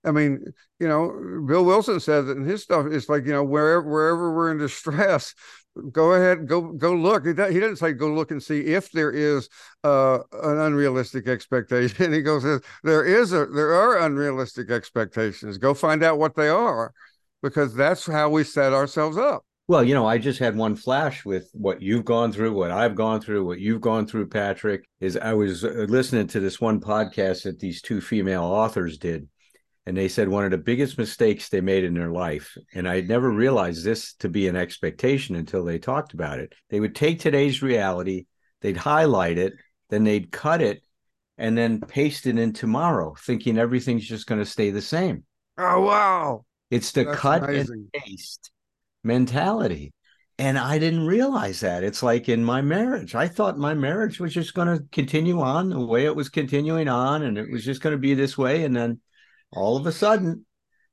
I 0.04 0.10
mean, 0.10 0.44
you 0.78 0.88
know, 0.88 1.42
Bill 1.46 1.64
Wilson 1.64 1.98
says 1.98 2.26
that 2.26 2.36
in 2.36 2.44
his 2.44 2.62
stuff. 2.62 2.86
It's 2.90 3.08
like 3.08 3.24
you 3.24 3.32
know, 3.32 3.44
wherever 3.44 3.82
wherever 3.82 4.34
we're 4.34 4.50
in 4.50 4.58
distress, 4.58 5.34
go 5.90 6.12
ahead, 6.12 6.46
go 6.46 6.72
go 6.72 6.94
look. 6.94 7.26
He 7.26 7.32
didn't 7.34 7.76
say 7.76 7.92
go 7.92 8.12
look 8.12 8.30
and 8.30 8.42
see 8.42 8.60
if 8.60 8.90
there 8.92 9.10
is 9.10 9.48
uh, 9.82 10.18
an 10.42 10.58
unrealistic 10.58 11.28
expectation. 11.28 12.12
He 12.14 12.22
goes, 12.22 12.44
there 12.82 13.04
is 13.04 13.32
a 13.32 13.46
there 13.46 13.74
are 13.74 13.98
unrealistic 13.98 14.70
expectations. 14.70 15.58
Go 15.58 15.74
find 15.74 16.02
out 16.02 16.18
what 16.18 16.36
they 16.36 16.48
are, 16.48 16.92
because 17.42 17.74
that's 17.74 18.06
how 18.06 18.28
we 18.30 18.44
set 18.44 18.72
ourselves 18.72 19.16
up. 19.16 19.44
Well, 19.66 19.82
you 19.82 19.94
know, 19.94 20.06
I 20.06 20.18
just 20.18 20.38
had 20.38 20.56
one 20.56 20.76
flash 20.76 21.24
with 21.24 21.48
what 21.54 21.80
you've 21.80 22.04
gone 22.04 22.32
through, 22.32 22.52
what 22.52 22.70
I've 22.70 22.94
gone 22.94 23.20
through, 23.22 23.46
what 23.46 23.60
you've 23.60 23.80
gone 23.80 24.06
through, 24.06 24.28
Patrick. 24.28 24.86
Is 25.00 25.16
I 25.16 25.32
was 25.32 25.64
uh, 25.64 25.86
listening 25.88 26.26
to 26.28 26.40
this 26.40 26.60
one 26.60 26.80
podcast 26.80 27.44
that 27.44 27.58
these 27.58 27.80
two 27.80 28.00
female 28.00 28.44
authors 28.44 28.98
did, 28.98 29.26
and 29.86 29.96
they 29.96 30.08
said 30.08 30.28
one 30.28 30.44
of 30.44 30.50
the 30.50 30.58
biggest 30.58 30.96
mistakes 30.96 31.48
they 31.48 31.60
made 31.60 31.84
in 31.84 31.94
their 31.94 32.10
life 32.10 32.56
and 32.74 32.88
i 32.88 33.00
never 33.00 33.30
realized 33.30 33.84
this 33.84 34.14
to 34.14 34.28
be 34.28 34.48
an 34.48 34.56
expectation 34.56 35.36
until 35.36 35.64
they 35.64 35.78
talked 35.78 36.14
about 36.14 36.38
it. 36.38 36.52
They 36.70 36.80
would 36.80 36.94
take 36.94 37.20
today's 37.20 37.62
reality 37.62 38.26
they'd 38.60 38.76
highlight 38.76 39.38
it 39.38 39.54
then 39.90 40.04
they'd 40.04 40.32
cut 40.32 40.60
it 40.60 40.82
and 41.38 41.56
then 41.56 41.80
paste 41.80 42.26
it 42.26 42.38
in 42.38 42.52
tomorrow 42.52 43.14
thinking 43.18 43.58
everything's 43.58 44.06
just 44.06 44.26
going 44.26 44.40
to 44.40 44.46
stay 44.46 44.70
the 44.70 44.82
same. 44.82 45.24
Oh 45.58 45.80
wow. 45.80 46.44
It's 46.70 46.92
the 46.92 47.04
That's 47.04 47.18
cut 47.18 47.44
amazing. 47.44 47.88
and 47.92 48.02
paste 48.02 48.50
mentality. 49.02 49.92
And 50.38 50.58
i 50.58 50.78
didn't 50.78 51.06
realize 51.06 51.60
that. 51.60 51.84
It's 51.84 52.02
like 52.02 52.28
in 52.28 52.44
my 52.44 52.60
marriage. 52.60 53.14
I 53.14 53.28
thought 53.28 53.58
my 53.58 53.74
marriage 53.74 54.18
was 54.18 54.34
just 54.34 54.54
going 54.54 54.68
to 54.68 54.84
continue 54.90 55.40
on 55.40 55.68
the 55.70 55.84
way 55.84 56.06
it 56.06 56.16
was 56.16 56.28
continuing 56.28 56.88
on 56.88 57.22
and 57.22 57.38
it 57.38 57.50
was 57.50 57.64
just 57.64 57.80
going 57.82 57.94
to 57.94 57.98
be 57.98 58.14
this 58.14 58.36
way 58.36 58.64
and 58.64 58.74
then 58.74 59.00
all 59.52 59.76
of 59.76 59.86
a 59.86 59.92
sudden 59.92 60.44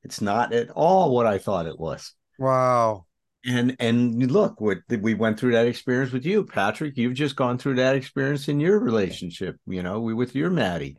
it's 0.03 0.21
not 0.21 0.53
at 0.53 0.69
all 0.71 1.13
what 1.13 1.27
I 1.27 1.37
thought 1.37 1.67
it 1.67 1.79
was. 1.79 2.13
Wow. 2.39 3.05
And 3.45 3.75
and 3.79 4.31
look, 4.31 4.61
what 4.61 4.79
we 4.89 5.13
went 5.15 5.39
through 5.39 5.53
that 5.53 5.65
experience 5.65 6.11
with 6.11 6.25
you, 6.25 6.43
Patrick. 6.43 6.97
You've 6.97 7.15
just 7.15 7.35
gone 7.35 7.57
through 7.57 7.75
that 7.75 7.95
experience 7.95 8.47
in 8.47 8.59
your 8.59 8.79
relationship, 8.79 9.57
you 9.65 9.81
know, 9.81 9.99
we 9.99 10.13
with 10.13 10.35
your 10.35 10.51
Maddie. 10.51 10.97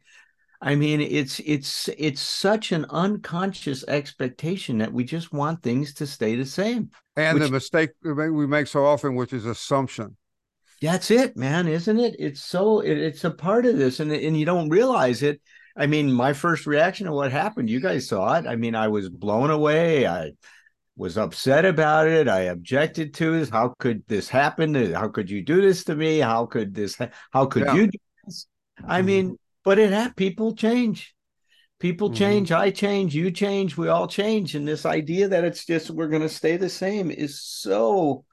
I 0.60 0.76
mean, 0.76 1.00
it's 1.00 1.40
it's 1.40 1.88
it's 1.98 2.20
such 2.20 2.72
an 2.72 2.86
unconscious 2.90 3.84
expectation 3.86 4.78
that 4.78 4.92
we 4.92 5.04
just 5.04 5.32
want 5.32 5.62
things 5.62 5.94
to 5.94 6.06
stay 6.06 6.36
the 6.36 6.46
same. 6.46 6.90
And 7.16 7.38
which, 7.38 7.48
the 7.48 7.52
mistake 7.52 7.90
we 8.02 8.46
make 8.46 8.66
so 8.68 8.86
often, 8.86 9.14
which 9.14 9.32
is 9.32 9.44
assumption. 9.44 10.16
That's 10.82 11.10
it, 11.10 11.36
man, 11.36 11.68
isn't 11.68 11.98
it? 11.98 12.16
It's 12.18 12.42
so 12.42 12.80
it, 12.80 12.98
it's 12.98 13.24
a 13.24 13.30
part 13.30 13.64
of 13.64 13.78
this, 13.78 14.00
and 14.00 14.12
and 14.12 14.38
you 14.38 14.44
don't 14.44 14.68
realize 14.68 15.22
it 15.22 15.40
I 15.76 15.86
mean, 15.86 16.12
my 16.12 16.32
first 16.32 16.66
reaction 16.66 17.06
to 17.06 17.12
what 17.12 17.32
happened, 17.32 17.70
you 17.70 17.80
guys 17.80 18.08
saw 18.08 18.34
it. 18.34 18.46
I 18.46 18.56
mean, 18.56 18.74
I 18.74 18.88
was 18.88 19.08
blown 19.08 19.50
away. 19.50 20.06
I 20.06 20.32
was 20.96 21.16
upset 21.16 21.64
about 21.64 22.08
it. 22.08 22.28
I 22.28 22.40
objected 22.40 23.14
to 23.14 23.34
it. 23.34 23.48
How 23.48 23.74
could 23.78 24.04
this 24.06 24.28
happen? 24.28 24.92
How 24.92 25.08
could 25.08 25.30
you 25.30 25.42
do 25.42 25.60
this 25.62 25.84
to 25.84 25.94
me? 25.94 26.18
How 26.18 26.46
could 26.46 26.74
this, 26.74 26.98
how 27.32 27.46
could 27.46 27.64
yeah. 27.64 27.74
you 27.74 27.86
do 27.86 27.98
this? 28.26 28.46
I 28.84 28.98
mm-hmm. 28.98 29.06
mean, 29.06 29.38
but 29.64 29.78
it 29.78 29.92
had 29.92 30.14
people 30.14 30.54
change. 30.54 31.14
People 31.80 32.08
mm-hmm. 32.08 32.16
change. 32.16 32.52
I 32.52 32.70
change. 32.70 33.14
You 33.14 33.30
change. 33.30 33.76
We 33.76 33.88
all 33.88 34.06
change. 34.06 34.54
And 34.54 34.68
this 34.68 34.84
idea 34.84 35.28
that 35.28 35.44
it's 35.44 35.64
just 35.64 35.90
we're 35.90 36.08
going 36.08 36.22
to 36.22 36.28
stay 36.28 36.58
the 36.58 36.68
same 36.68 37.10
is 37.10 37.40
so, 37.40 38.24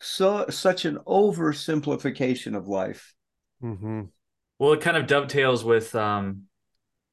so, 0.00 0.46
such 0.48 0.84
an 0.84 0.98
oversimplification 1.06 2.56
of 2.56 2.68
life. 2.68 3.14
Mm-hmm. 3.62 4.02
Well, 4.58 4.72
it 4.72 4.80
kind 4.80 4.96
of 4.96 5.06
dovetails 5.06 5.64
with 5.64 5.94
um, 5.94 6.44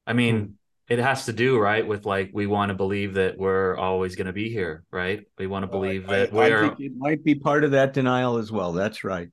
I 0.08 0.14
mean, 0.14 0.38
hmm. 0.38 0.52
it 0.88 0.98
has 0.98 1.26
to 1.26 1.34
do 1.34 1.58
right 1.58 1.86
with 1.86 2.06
like 2.06 2.30
we 2.32 2.46
want 2.46 2.70
to 2.70 2.74
believe 2.74 3.14
that 3.14 3.36
we're 3.36 3.76
always 3.76 4.16
going 4.16 4.26
to 4.26 4.32
be 4.32 4.48
here, 4.48 4.84
right? 4.90 5.24
We 5.38 5.46
want 5.46 5.64
to 5.64 5.66
believe 5.68 6.06
that 6.06 6.32
we're. 6.32 6.70
I 6.70 6.74
it 6.78 6.92
might 6.96 7.22
be 7.22 7.34
part 7.34 7.62
of 7.62 7.72
that 7.72 7.92
denial 7.92 8.38
as 8.38 8.50
well. 8.50 8.72
That's 8.72 9.04
right. 9.04 9.28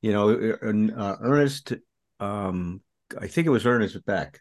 You 0.00 0.12
know, 0.12 0.30
uh, 0.30 1.16
Ernest, 1.20 1.74
um, 2.18 2.80
I 3.18 3.28
think 3.28 3.46
it 3.46 3.50
was 3.50 3.64
Ernest 3.64 4.04
Beck, 4.04 4.40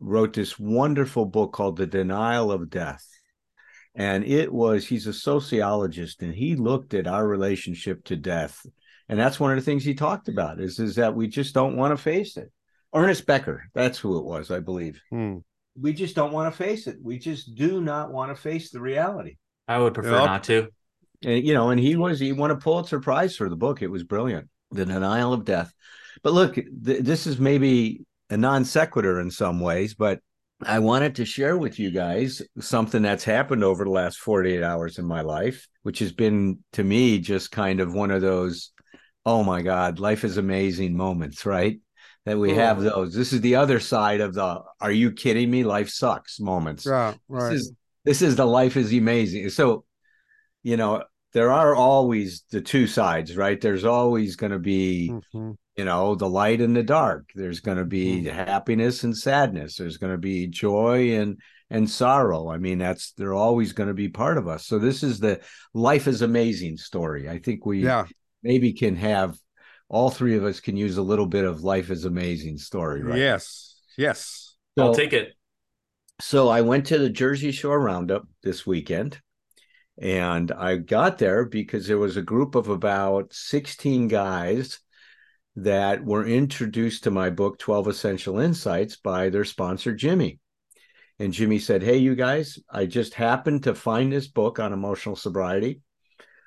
wrote 0.00 0.32
this 0.32 0.56
wonderful 0.56 1.26
book 1.26 1.52
called 1.52 1.76
The 1.76 1.86
Denial 1.88 2.52
of 2.52 2.70
Death. 2.70 3.04
And 3.98 4.24
it 4.24 4.52
was, 4.52 4.86
he's 4.86 5.08
a 5.08 5.12
sociologist 5.12 6.22
and 6.22 6.32
he 6.32 6.54
looked 6.54 6.94
at 6.94 7.08
our 7.08 7.26
relationship 7.26 8.04
to 8.04 8.16
death. 8.16 8.64
And 9.08 9.18
that's 9.18 9.40
one 9.40 9.50
of 9.50 9.56
the 9.56 9.64
things 9.64 9.84
he 9.84 9.94
talked 9.94 10.28
about 10.28 10.60
is, 10.60 10.78
is 10.78 10.94
that 10.94 11.16
we 11.16 11.26
just 11.26 11.52
don't 11.52 11.76
want 11.76 11.96
to 11.96 12.02
face 12.02 12.36
it 12.36 12.52
Ernest 12.94 13.26
Becker. 13.26 13.64
That's 13.74 13.98
who 13.98 14.18
it 14.18 14.24
was, 14.24 14.52
I 14.52 14.60
believe. 14.60 15.02
Hmm. 15.10 15.38
We 15.78 15.92
just 15.92 16.14
don't 16.14 16.32
want 16.32 16.52
to 16.52 16.56
face 16.56 16.86
it. 16.86 16.96
We 17.02 17.18
just 17.18 17.56
do 17.56 17.80
not 17.80 18.12
want 18.12 18.34
to 18.34 18.40
face 18.40 18.70
the 18.70 18.80
reality. 18.80 19.36
I 19.66 19.78
would 19.78 19.94
prefer 19.94 20.12
Yep. 20.12 20.26
not 20.26 20.44
to. 20.44 20.68
And, 21.24 21.44
you 21.44 21.52
know, 21.52 21.70
and 21.70 21.80
he 21.80 21.96
was 21.96 22.20
he 22.20 22.32
won 22.32 22.52
a 22.52 22.56
Pulitzer 22.56 23.00
Prize 23.00 23.34
for 23.36 23.48
the 23.48 23.56
book. 23.56 23.82
It 23.82 23.90
was 23.90 24.04
brilliant, 24.04 24.48
The 24.70 24.86
Denial 24.86 25.32
of 25.32 25.44
Death. 25.44 25.72
But 26.22 26.32
look, 26.34 26.54
th- 26.54 26.68
this 27.02 27.26
is 27.26 27.38
maybe 27.40 28.04
a 28.30 28.36
non 28.36 28.64
sequitur 28.64 29.20
in 29.20 29.30
some 29.32 29.58
ways, 29.58 29.94
but 29.94 30.20
I 30.66 30.80
wanted 30.80 31.16
to 31.16 31.24
share 31.24 31.56
with 31.56 31.78
you 31.78 31.90
guys 31.90 32.42
something 32.58 33.02
that's 33.02 33.24
happened 33.24 33.62
over 33.62 33.84
the 33.84 33.90
last 33.90 34.18
48 34.18 34.62
hours 34.62 34.98
in 34.98 35.04
my 35.04 35.20
life, 35.20 35.68
which 35.82 36.00
has 36.00 36.12
been 36.12 36.58
to 36.72 36.82
me 36.82 37.20
just 37.20 37.52
kind 37.52 37.80
of 37.80 37.94
one 37.94 38.10
of 38.10 38.22
those, 38.22 38.72
oh 39.24 39.44
my 39.44 39.62
God, 39.62 40.00
life 40.00 40.24
is 40.24 40.36
amazing 40.36 40.96
moments, 40.96 41.46
right? 41.46 41.78
That 42.24 42.38
we 42.38 42.52
have 42.54 42.80
those. 42.80 43.14
This 43.14 43.32
is 43.32 43.40
the 43.40 43.54
other 43.54 43.78
side 43.80 44.20
of 44.20 44.34
the 44.34 44.62
are 44.80 44.90
you 44.92 45.12
kidding 45.12 45.50
me? 45.50 45.64
Life 45.64 45.90
sucks 45.90 46.40
moments. 46.40 46.84
Yeah, 46.84 47.14
right. 47.28 47.50
This 47.50 47.60
is 47.60 47.72
this 48.04 48.22
is 48.22 48.36
the 48.36 48.46
life 48.46 48.76
is 48.76 48.92
amazing. 48.92 49.48
So, 49.50 49.84
you 50.62 50.76
know, 50.76 51.04
there 51.34 51.52
are 51.52 51.74
always 51.74 52.42
the 52.50 52.60
two 52.60 52.86
sides, 52.86 53.36
right? 53.36 53.60
There's 53.60 53.84
always 53.84 54.36
going 54.36 54.52
to 54.52 54.58
be, 54.58 55.12
Mhm. 55.34 55.56
You 55.78 55.84
know, 55.84 56.14
the 56.16 56.28
light 56.28 56.60
and 56.60 56.76
the 56.76 56.82
dark. 56.82 57.30
There's 57.34 57.60
going 57.60 57.78
to 57.78 57.84
be 57.84 58.22
Mhm. 58.24 58.32
happiness 58.32 59.04
and 59.04 59.16
sadness. 59.16 59.76
There's 59.76 59.96
going 59.96 60.12
to 60.12 60.18
be 60.18 60.48
joy 60.48 61.12
and 61.18 61.40
and 61.70 61.88
sorrow. 61.88 62.50
I 62.50 62.56
mean, 62.58 62.78
that's 62.78 63.12
they're 63.12 63.34
always 63.34 63.72
going 63.74 63.88
to 63.88 63.94
be 63.94 64.08
part 64.08 64.38
of 64.38 64.48
us. 64.48 64.66
So 64.66 64.78
this 64.78 65.02
is 65.02 65.20
the 65.20 65.40
life 65.74 66.08
is 66.08 66.22
amazing 66.22 66.78
story. 66.78 67.28
I 67.28 67.38
think 67.38 67.64
we 67.66 67.84
Yeah, 67.84 68.06
maybe 68.42 68.72
can 68.72 68.96
have 68.96 69.38
all 69.88 70.10
three 70.10 70.36
of 70.36 70.44
us 70.44 70.60
can 70.60 70.76
use 70.76 70.96
a 70.96 71.02
little 71.02 71.26
bit 71.26 71.44
of 71.44 71.62
life 71.62 71.90
is 71.90 72.04
amazing 72.06 72.58
story, 72.58 73.02
right? 73.02 73.18
yes, 73.18 73.80
yes. 73.96 74.56
I'll 74.78 74.94
take 74.94 75.12
it. 75.12 75.34
so 76.20 76.48
I 76.48 76.62
went 76.62 76.86
to 76.86 76.98
the 76.98 77.10
Jersey 77.10 77.52
Shore 77.52 77.78
Roundup 77.80 78.26
this 78.42 78.66
weekend, 78.66 79.20
and 80.00 80.50
I 80.50 80.76
got 80.76 81.18
there 81.18 81.44
because 81.44 81.86
there 81.86 81.98
was 81.98 82.16
a 82.16 82.22
group 82.22 82.54
of 82.54 82.68
about 82.68 83.32
16 83.32 84.08
guys 84.08 84.80
that 85.62 86.04
were 86.04 86.26
introduced 86.26 87.04
to 87.04 87.10
my 87.10 87.30
book, 87.30 87.58
12 87.58 87.88
Essential 87.88 88.38
Insights, 88.38 88.96
by 88.96 89.28
their 89.28 89.44
sponsor, 89.44 89.94
Jimmy. 89.94 90.38
And 91.18 91.32
Jimmy 91.32 91.58
said, 91.58 91.82
Hey, 91.82 91.96
you 91.96 92.14
guys, 92.14 92.58
I 92.70 92.86
just 92.86 93.14
happened 93.14 93.64
to 93.64 93.74
find 93.74 94.12
this 94.12 94.28
book 94.28 94.58
on 94.60 94.72
emotional 94.72 95.16
sobriety. 95.16 95.80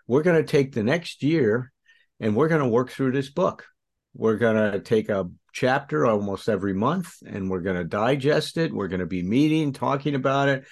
We're 0.08 0.24
going 0.24 0.38
to 0.43 0.50
take 0.50 0.74
the 0.74 0.84
next 0.84 1.24
year 1.24 1.71
and 2.19 2.36
we're 2.36 2.47
going 2.47 2.62
to 2.62 2.67
work 2.69 2.89
through 2.91 3.12
this 3.12 3.30
book. 3.30 3.65
We're 4.13 4.38
going 4.38 4.71
to 4.71 4.80
take 4.80 5.10
a 5.10 5.30
chapter 5.54 6.06
almost 6.06 6.47
every 6.47 6.74
month 6.74 7.15
and 7.26 7.50
we're 7.50 7.62
going 7.62 7.78
to 7.78 7.84
digest 7.84 8.58
it. 8.58 8.74
We're 8.74 8.88
going 8.88 9.00
to 9.02 9.06
be 9.06 9.24
meeting, 9.24 9.74
talking 9.74 10.15
about 10.15 10.47
it. 10.50 10.63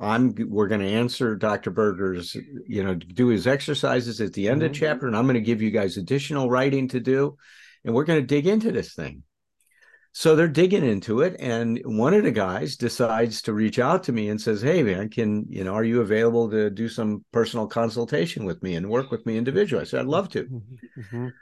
I'm 0.00 0.34
we're 0.48 0.66
going 0.68 0.80
to 0.80 0.88
answer 0.90 1.36
Dr. 1.36 1.70
Berger's, 1.70 2.36
you 2.66 2.82
know, 2.82 2.94
do 2.96 3.28
his 3.28 3.46
exercises 3.46 4.20
at 4.20 4.32
the 4.32 4.48
end 4.48 4.62
Mhm. 4.62 4.66
of 4.66 4.72
chapter, 4.72 5.06
and 5.06 5.16
I'm 5.16 5.24
going 5.26 5.34
to 5.34 5.40
give 5.40 5.62
you 5.62 5.70
guys 5.70 5.96
additional 5.96 6.50
writing 6.50 6.88
to 6.88 6.98
do, 6.98 7.36
and 7.84 7.94
we're 7.94 8.04
going 8.04 8.20
to 8.20 8.26
dig 8.26 8.46
into 8.46 8.72
this 8.72 8.94
thing. 8.94 9.22
So 10.12 10.36
they're 10.36 10.46
digging 10.46 10.84
into 10.84 11.22
it, 11.22 11.34
and 11.40 11.80
one 11.84 12.14
of 12.14 12.22
the 12.22 12.30
guys 12.30 12.76
decides 12.76 13.42
to 13.42 13.52
reach 13.52 13.80
out 13.80 14.04
to 14.04 14.12
me 14.12 14.28
and 14.28 14.40
says, 14.40 14.62
"Hey, 14.62 14.82
man, 14.84 15.08
can 15.08 15.44
you 15.48 15.64
know, 15.64 15.74
are 15.74 15.82
you 15.82 16.02
available 16.02 16.48
to 16.50 16.70
do 16.70 16.88
some 16.88 17.24
personal 17.32 17.66
consultation 17.66 18.44
with 18.44 18.62
me 18.62 18.76
and 18.76 18.88
work 18.88 19.10
with 19.10 19.26
me 19.26 19.36
individually?" 19.36 19.82
I 19.82 19.84
said, 19.86 20.00
"I'd 20.00 20.06
love 20.06 20.28
to." 20.30 20.62
Mhm. 20.96 21.32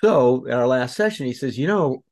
So 0.00 0.46
at 0.46 0.54
our 0.54 0.66
last 0.66 0.96
session, 0.96 1.26
he 1.26 1.34
says, 1.34 1.58
you 1.58 1.66
know, 1.66 2.02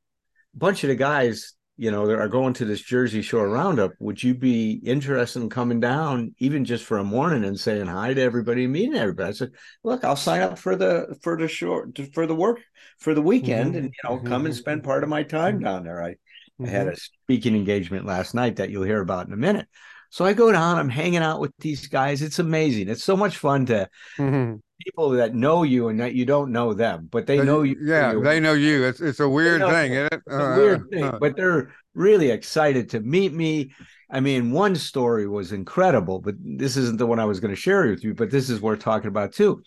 a 0.55 0.59
bunch 0.59 0.85
of 0.85 0.89
the 0.89 0.95
guys, 0.95 1.55
you 1.77 1.91
know, 1.91 2.09
are 2.11 2.29
going 2.29 2.55
to 2.55 2.65
this 2.65 2.81
Jersey 2.81 3.23
Shore 3.23 3.49
roundup. 3.49 3.93
Would 3.99 4.23
you 4.23 4.35
be 4.35 4.73
interested 4.85 5.41
in 5.43 5.51
coming 5.51 5.81
down, 5.81 6.35
even 6.39 6.65
just 6.65 6.85
for 6.85 6.99
a 6.99 7.05
morning, 7.05 7.45
and 7.45 7.59
saying 7.59 7.87
hi 7.87 8.15
to 8.15 8.21
everybody, 8.21 8.65
and 8.65 8.73
meeting 8.73 8.95
everybody? 8.95 9.31
I 9.31 9.33
said, 9.33 9.51
look, 9.83 10.05
I'll 10.05 10.17
sign 10.17 10.43
up 10.43 10.59
for 10.59 10.77
the 10.77 11.17
for 11.23 11.37
the 11.37 11.49
shore 11.49 11.89
for 12.13 12.27
the 12.27 12.35
work 12.35 12.61
for 12.99 13.15
the 13.15 13.23
weekend, 13.23 13.75
Mhm. 13.75 13.79
and 13.79 13.85
you 13.87 14.09
know, 14.09 14.19
come 14.19 14.47
and 14.47 14.55
spend 14.55 14.85
part 14.85 15.03
of 15.03 15.09
my 15.09 15.23
time 15.23 15.61
down 15.61 15.85
there. 15.85 16.03
I 16.03 16.17
I 16.65 16.69
had 16.69 16.87
Mhm. 16.87 16.93
a 16.93 16.97
speaking 16.97 17.57
engagement 17.57 18.07
last 18.07 18.35
night 18.35 18.57
that 18.57 18.71
you'll 18.71 18.85
hear 18.85 19.01
about 19.01 19.27
in 19.27 19.33
a 19.33 19.37
minute. 19.37 19.67
So 20.11 20.25
I 20.27 20.35
go 20.35 20.53
down, 20.53 20.79
I'm 20.79 20.91
hanging 20.91 21.23
out 21.23 21.41
with 21.41 21.53
these 21.59 21.89
guys. 21.89 22.21
It's 22.21 22.39
amazing. 22.39 22.89
It's 22.89 23.03
so 23.03 23.17
much 23.17 23.39
fun 23.39 23.67
to 23.67 23.89
Mhm. 24.19 24.61
People 24.85 25.11
that 25.11 25.35
know 25.35 25.63
you 25.63 25.89
and 25.89 26.01
that 26.01 26.15
you 26.15 26.25
don't 26.25 26.53
know 26.53 26.75
them, 26.75 27.09
but 27.11 27.27
they 27.27 27.43
know 27.43 27.63
you. 27.63 27.77
Yeah, 27.83 28.13
you. 28.13 28.23
they 28.23 28.41
know 28.41 28.55
you. 28.55 28.85
It's 28.85 29.01
it's 29.01 29.21
a 29.21 29.29
weird 29.29 29.61
thing, 29.63 29.93
isn't 29.93 30.13
it? 30.13 30.23
It's 30.27 30.35
a 30.35 30.53
Uh, 30.53 30.57
weird 30.57 30.91
thing, 30.91 31.05
uh, 31.05 31.19
but 31.21 31.37
they're 31.37 31.73
really 31.95 32.31
excited 32.31 32.91
to 32.91 33.01
meet 33.01 33.33
me. 33.33 33.73
I 34.11 34.21
mean, 34.21 34.53
one 34.53 34.77
story 34.77 35.27
was 35.27 35.53
incredible, 35.53 36.21
but 36.21 36.35
this 36.39 36.77
isn't 36.77 36.99
the 36.99 37.07
one 37.07 37.19
I 37.19 37.25
was 37.25 37.41
going 37.41 37.55
to 37.55 37.61
share 37.61 37.89
with 37.89 38.05
you, 38.05 38.15
but 38.15 38.31
this 38.31 38.51
is 38.51 38.61
worth 38.61 38.81
talking 38.81 39.09
about 39.09 39.33
too. 39.33 39.63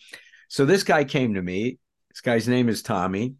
So 0.48 0.66
this 0.66 0.84
guy 0.84 1.04
came 1.04 1.34
to 1.34 1.42
me. 1.42 1.78
This 2.10 2.22
guy's 2.22 2.48
name 2.48 2.70
is 2.70 2.82
Tommy. 2.84 3.36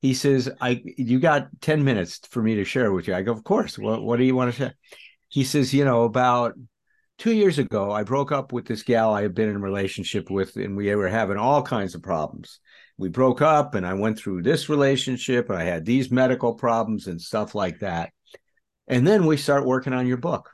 He 0.00 0.14
says, 0.14 0.48
I 0.60 0.80
you 0.84 1.18
got 1.18 1.48
10 1.60 1.84
minutes 1.84 2.20
for 2.30 2.40
me 2.40 2.54
to 2.56 2.64
share 2.64 2.92
with 2.92 3.08
you. 3.08 3.14
I 3.14 3.22
go, 3.22 3.32
Of 3.32 3.42
course. 3.42 3.78
What 3.78 4.02
what 4.02 4.18
do 4.18 4.24
you 4.24 4.36
want 4.36 4.52
to 4.54 4.56
share? 4.56 4.74
He 5.28 5.44
says, 5.44 5.74
you 5.74 5.84
know, 5.84 6.04
about 6.04 6.54
two 7.18 7.32
years 7.32 7.58
ago, 7.58 7.90
I 7.90 8.04
broke 8.04 8.32
up 8.32 8.52
with 8.52 8.66
this 8.66 8.82
gal 8.82 9.12
I 9.12 9.22
had 9.22 9.34
been 9.34 9.48
in 9.48 9.56
a 9.56 9.60
relationship 9.60 10.30
with, 10.30 10.56
and 10.56 10.76
we 10.76 10.94
were 10.94 11.08
having 11.08 11.36
all 11.36 11.62
kinds 11.62 11.94
of 11.94 12.02
problems. 12.02 12.60
We 12.96 13.08
broke 13.08 13.42
up, 13.42 13.74
and 13.74 13.86
I 13.86 13.94
went 13.94 14.18
through 14.18 14.42
this 14.42 14.68
relationship, 14.68 15.50
and 15.50 15.58
I 15.58 15.64
had 15.64 15.84
these 15.84 16.10
medical 16.10 16.54
problems 16.54 17.06
and 17.06 17.20
stuff 17.20 17.54
like 17.54 17.80
that. 17.80 18.12
And 18.86 19.06
then 19.06 19.26
we 19.26 19.36
start 19.36 19.66
working 19.66 19.92
on 19.92 20.06
your 20.06 20.16
book. 20.16 20.50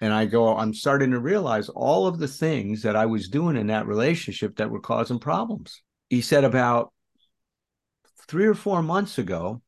And 0.00 0.12
I 0.12 0.26
go, 0.26 0.54
I'm 0.56 0.74
starting 0.74 1.12
to 1.12 1.18
realize 1.18 1.70
all 1.70 2.06
of 2.06 2.18
the 2.18 2.28
things 2.28 2.82
that 2.82 2.96
I 2.96 3.06
was 3.06 3.28
doing 3.28 3.56
in 3.56 3.68
that 3.68 3.86
relationship 3.86 4.56
that 4.56 4.70
were 4.70 4.80
causing 4.80 5.18
problems. 5.18 5.80
He 6.10 6.20
said, 6.20 6.44
about 6.44 6.92
three 8.28 8.46
or 8.46 8.54
four 8.54 8.82
months 8.82 9.16
ago, 9.16 9.62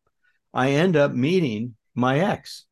I 0.52 0.72
end 0.72 0.96
up 0.96 1.12
meeting 1.12 1.76
my 1.94 2.20
ex. 2.20 2.66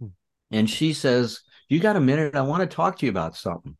Hmm. 0.00 0.08
And 0.50 0.68
she 0.68 0.92
says, 0.92 1.42
You 1.70 1.78
got 1.78 1.96
a 1.96 2.00
minute? 2.00 2.34
I 2.34 2.42
want 2.42 2.68
to 2.68 2.76
talk 2.76 2.98
to 2.98 3.06
you 3.06 3.10
about 3.10 3.36
something. 3.36 3.76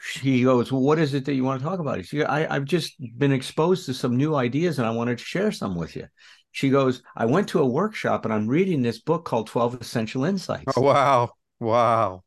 She 0.00 0.42
goes, 0.42 0.72
Well, 0.72 0.80
what 0.80 0.98
is 0.98 1.14
it 1.14 1.26
that 1.26 1.34
you 1.34 1.44
want 1.44 1.60
to 1.60 1.68
talk 1.68 1.78
about? 1.78 2.04
She, 2.04 2.24
I, 2.24 2.56
I've 2.56 2.64
just 2.64 2.94
been 3.16 3.32
exposed 3.32 3.86
to 3.86 3.94
some 3.94 4.16
new 4.16 4.34
ideas 4.34 4.78
and 4.78 4.88
I 4.88 4.90
wanted 4.90 5.18
to 5.18 5.24
share 5.24 5.52
some 5.52 5.76
with 5.76 5.94
you. 5.94 6.08
She 6.52 6.70
goes, 6.70 7.02
I 7.14 7.26
went 7.26 7.48
to 7.48 7.60
a 7.60 7.66
workshop 7.66 8.24
and 8.24 8.32
I'm 8.32 8.48
reading 8.48 8.82
this 8.82 8.98
book 8.98 9.26
called 9.26 9.46
12 9.46 9.82
Essential 9.82 10.24
Insights. 10.24 10.72
Oh, 10.74 10.80
wow, 10.80 11.32
wow, 11.60 12.22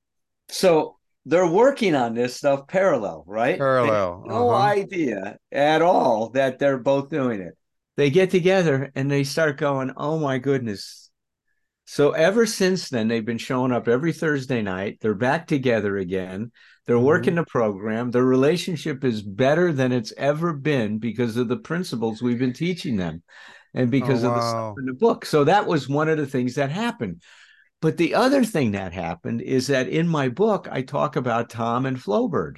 So 0.49 0.97
they're 1.25 1.47
working 1.47 1.95
on 1.95 2.13
this 2.13 2.35
stuff 2.35 2.67
parallel, 2.67 3.23
right? 3.25 3.57
parallel. 3.57 4.23
They 4.27 4.33
have 4.33 4.39
no 4.39 4.49
uh-huh. 4.51 4.63
idea 4.63 5.37
at 5.51 5.81
all 5.81 6.29
that 6.29 6.59
they're 6.59 6.77
both 6.77 7.09
doing 7.09 7.41
it. 7.41 7.57
They 7.97 8.11
get 8.11 8.29
together 8.29 8.91
and 8.93 9.09
they 9.09 9.23
start 9.23 9.57
going, 9.57 9.93
Oh 9.97 10.19
my 10.19 10.37
goodness. 10.37 11.04
So 11.85 12.11
ever 12.11 12.45
since 12.45 12.89
then, 12.89 13.07
they've 13.07 13.25
been 13.25 13.37
showing 13.37 13.71
up 13.71 13.87
every 13.87 14.11
Thursday 14.11 14.61
night. 14.61 14.97
They're 15.01 15.13
back 15.13 15.47
together 15.47 15.97
again. 15.97 16.51
They're 16.85 16.99
Mhm. 16.99 16.99
working 16.99 17.35
the 17.35 17.45
program. 17.45 18.11
Their 18.11 18.25
relationship 18.25 19.03
is 19.03 19.21
better 19.21 19.71
than 19.71 19.91
it's 19.91 20.13
ever 20.17 20.53
been 20.53 20.97
because 20.97 21.37
of 21.37 21.47
the 21.47 21.57
principles 21.57 22.21
we've 22.21 22.39
been 22.39 22.53
teaching 22.53 22.97
them 22.97 23.23
and 23.73 23.91
because 23.91 24.23
of 24.23 24.33
the 24.33 24.41
stuff 24.41 24.63
in 24.77 24.85
the 24.85 24.93
book. 24.93 25.25
So 25.25 25.43
that 25.43 25.67
was 25.67 25.87
one 25.87 26.09
of 26.09 26.17
the 26.17 26.25
things 26.27 26.55
that 26.55 26.71
happened. 26.71 27.21
But 27.81 27.97
the 27.97 28.15
other 28.15 28.43
thing 28.43 28.71
that 28.71 28.93
happened 28.93 29.41
is 29.41 29.67
that 29.67 29.87
in 29.87 30.07
my 30.07 30.29
book, 30.29 30.67
I 30.71 30.81
talk 30.81 31.15
about 31.15 31.49
Tom 31.49 31.85
and 31.85 31.97
Flowbird, 31.97 32.57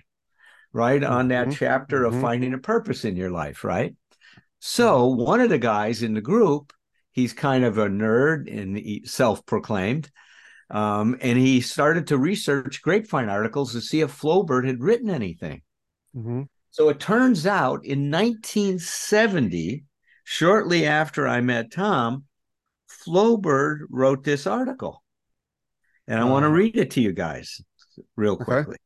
right? 0.74 1.04
On 1.04 1.30
that 1.30 1.52
Mhm, 1.52 1.52
chapter 1.52 2.06
of 2.06 2.16
mhm. 2.16 2.16
finding 2.16 2.54
a 2.54 2.60
purpose 2.60 3.06
in 3.06 3.16
your 3.16 3.32
life, 3.32 3.64
right? 3.64 3.96
So 4.60 5.08
one 5.08 5.42
of 5.42 5.50
the 5.50 5.60
guys 5.60 6.04
in 6.04 6.14
the 6.14 6.22
group, 6.22 6.74
he's 7.18 7.34
kind 7.34 7.66
of 7.66 7.80
a 7.80 7.88
nerd 7.88 8.48
and 8.48 9.10
self-proclaimed. 9.10 10.10
Um, 10.70 11.18
and 11.20 11.36
he 11.36 11.62
started 11.62 12.08
to 12.08 12.18
research 12.18 12.84
grapevine 12.84 13.28
articles 13.28 13.72
to 13.72 13.82
see 13.82 14.02
if 14.02 14.22
Flowbird 14.22 14.68
had 14.68 14.82
written 14.82 15.10
anything. 15.10 15.64
Mhm. 16.16 16.48
So 16.70 16.90
it 16.90 17.00
turns 17.00 17.48
out 17.48 17.84
in 17.86 18.12
1970, 18.12 19.86
shortly 20.26 20.86
after 20.86 21.28
I 21.28 21.42
met 21.42 21.72
Tom, 21.72 22.26
Flowbird 22.88 23.88
wrote 23.90 24.24
this 24.24 24.46
article. 24.46 25.04
And 26.08 26.20
I 26.20 26.26
want 26.26 26.44
to 26.44 26.52
read 26.52 26.78
it 26.78 26.92
to 26.92 27.02
you 27.02 27.14
guys 27.14 27.60
real 28.16 28.34
Okay. 28.34 28.46
quickly. 28.46 28.78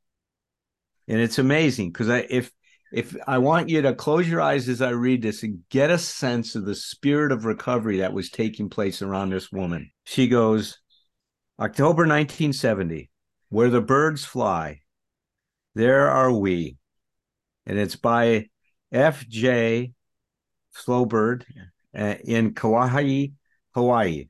And 1.09 1.19
it's 1.19 1.37
amazing 1.37 1.91
because 1.91 2.09
I 2.09 2.19
if 2.29 2.49
if 2.91 3.15
I 3.25 3.37
want 3.37 3.69
you 3.69 3.81
to 3.81 3.95
close 3.95 4.27
your 4.27 4.41
eyes 4.41 4.67
as 4.67 4.81
I 4.81 4.89
read 4.89 5.21
this 5.21 5.43
and 5.43 5.59
get 5.69 5.89
a 5.89 5.97
sense 5.97 6.55
of 6.55 6.65
the 6.65 6.75
spirit 6.75 7.31
of 7.31 7.45
recovery 7.45 7.97
that 7.99 8.13
was 8.13 8.29
taking 8.29 8.69
place 8.69 9.01
around 9.01 9.29
this 9.29 9.51
woman. 9.51 9.91
She 10.03 10.27
goes, 10.27 10.79
October 11.59 12.03
1970, 12.03 13.09
where 13.49 13.69
the 13.69 13.81
birds 13.81 14.25
fly, 14.25 14.81
there 15.73 16.09
are 16.09 16.31
we. 16.31 16.77
And 17.65 17.77
it's 17.77 17.95
by 17.95 18.49
F.J. 18.91 19.93
Flowbird 20.75 21.43
uh, 21.97 22.15
in 22.23 22.53
Kauai, 22.53 23.27
Hawaii. 23.73 24.27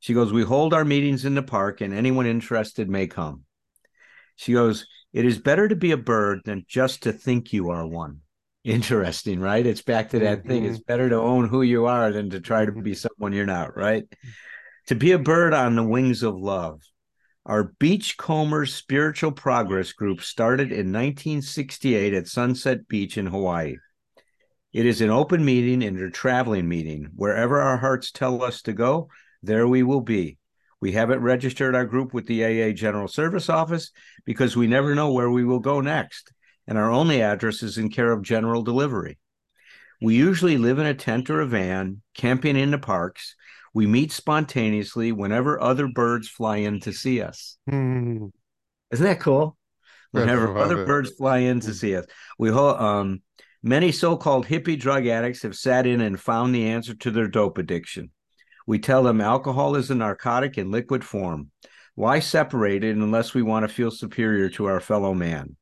She 0.00 0.14
goes, 0.14 0.32
We 0.32 0.42
hold 0.42 0.74
our 0.74 0.84
meetings 0.84 1.24
in 1.24 1.34
the 1.34 1.42
park 1.42 1.80
and 1.80 1.94
anyone 1.94 2.26
interested 2.26 2.90
may 2.90 3.06
come. 3.06 3.44
She 4.36 4.52
goes, 4.52 4.86
It 5.12 5.24
is 5.24 5.38
better 5.38 5.68
to 5.68 5.76
be 5.76 5.90
a 5.90 5.96
bird 5.96 6.40
than 6.44 6.64
just 6.66 7.02
to 7.02 7.12
think 7.12 7.52
you 7.52 7.70
are 7.70 7.86
one. 7.86 8.20
Interesting, 8.64 9.40
right? 9.40 9.66
It's 9.66 9.82
back 9.82 10.10
to 10.10 10.20
that 10.20 10.40
mm-hmm. 10.40 10.48
thing. 10.48 10.64
It's 10.64 10.78
mm-hmm. 10.78 10.86
better 10.86 11.08
to 11.08 11.16
own 11.16 11.48
who 11.48 11.62
you 11.62 11.86
are 11.86 12.12
than 12.12 12.30
to 12.30 12.40
try 12.40 12.64
to 12.64 12.72
be 12.72 12.94
someone 12.94 13.32
you're 13.32 13.46
not, 13.46 13.76
right? 13.76 14.04
To 14.86 14.94
be 14.94 15.12
a 15.12 15.18
bird 15.18 15.52
on 15.52 15.76
the 15.76 15.82
wings 15.82 16.22
of 16.22 16.36
love. 16.36 16.80
Our 17.44 17.72
Beachcombers 17.80 18.72
Spiritual 18.72 19.32
Progress 19.32 19.92
Group 19.92 20.22
started 20.22 20.70
in 20.70 20.92
1968 20.92 22.14
at 22.14 22.28
Sunset 22.28 22.86
Beach 22.86 23.18
in 23.18 23.26
Hawaii. 23.26 23.76
It 24.72 24.86
is 24.86 25.00
an 25.00 25.10
open 25.10 25.44
meeting 25.44 25.82
and 25.82 26.00
a 26.00 26.10
traveling 26.10 26.68
meeting. 26.68 27.08
Wherever 27.16 27.60
our 27.60 27.76
hearts 27.78 28.12
tell 28.12 28.42
us 28.42 28.62
to 28.62 28.72
go, 28.72 29.08
there 29.42 29.66
we 29.66 29.82
will 29.82 30.00
be. 30.00 30.38
We 30.82 30.92
haven't 30.92 31.22
registered 31.22 31.74
our 31.74 31.86
group 31.86 32.12
with 32.12 32.26
the 32.26 32.44
AA 32.44 32.72
General 32.72 33.08
Service 33.08 33.48
Office 33.48 33.92
because 34.26 34.56
we 34.56 34.66
never 34.66 34.94
know 34.94 35.12
where 35.12 35.30
we 35.30 35.44
will 35.44 35.60
go 35.60 35.80
next, 35.80 36.32
and 36.66 36.76
our 36.76 36.90
only 36.90 37.22
address 37.22 37.62
is 37.62 37.78
in 37.78 37.88
care 37.88 38.12
of 38.12 38.22
general 38.22 38.62
delivery. 38.62 39.18
We 40.02 40.16
usually 40.16 40.58
live 40.58 40.80
in 40.80 40.86
a 40.86 40.94
tent 40.94 41.30
or 41.30 41.40
a 41.40 41.46
van, 41.46 42.02
camping 42.14 42.56
in 42.56 42.72
the 42.72 42.78
parks, 42.78 43.36
we 43.74 43.86
meet 43.86 44.12
spontaneously 44.12 45.12
whenever 45.12 45.60
other 45.60 45.86
birds 45.86 46.28
fly 46.28 46.56
in 46.58 46.80
to 46.80 46.92
see 46.92 47.22
us. 47.22 47.56
Mm-hmm. 47.70 48.26
Isn't 48.90 49.06
that 49.06 49.20
cool? 49.20 49.56
Whenever 50.10 50.58
other 50.58 50.82
it. 50.82 50.86
birds 50.86 51.12
fly 51.12 51.38
in 51.38 51.60
to 51.60 51.72
see 51.72 51.96
us, 51.96 52.04
we 52.38 52.50
um 52.50 53.22
many 53.62 53.92
so-called 53.92 54.46
hippie 54.46 54.78
drug 54.78 55.06
addicts 55.06 55.42
have 55.42 55.54
sat 55.54 55.86
in 55.86 56.00
and 56.00 56.20
found 56.20 56.54
the 56.54 56.66
answer 56.66 56.94
to 56.94 57.10
their 57.10 57.28
dope 57.28 57.56
addiction. 57.56 58.10
We 58.66 58.78
tell 58.78 59.02
them 59.02 59.20
alcohol 59.20 59.76
is 59.76 59.90
a 59.90 59.94
narcotic 59.94 60.58
in 60.58 60.70
liquid 60.70 61.04
form. 61.04 61.50
Why 61.94 62.20
separate 62.20 62.84
it 62.84 62.96
unless 62.96 63.34
we 63.34 63.42
want 63.42 63.64
to 63.68 63.74
feel 63.74 63.90
superior 63.90 64.48
to 64.50 64.66
our 64.66 64.80
fellow 64.80 65.14
man? 65.14 65.56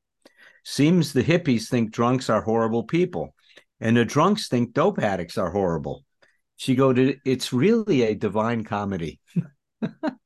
Seems 0.65 1.13
the 1.13 1.25
hippies 1.25 1.69
think 1.69 1.91
drunks 1.91 2.31
are 2.31 2.43
horrible 2.43 2.85
people, 2.85 3.35
and 3.81 3.97
the 3.97 4.05
drunks 4.05 4.49
think 4.49 4.73
dope 4.75 4.99
addicts 4.99 5.39
are 5.39 5.51
horrible. 5.51 6.05
She 6.57 6.75
go 6.75 6.93
to 6.93 7.17
it's 7.25 7.53
really 7.53 8.03
a 8.03 8.15
divine 8.15 8.65
comedy. 8.65 9.21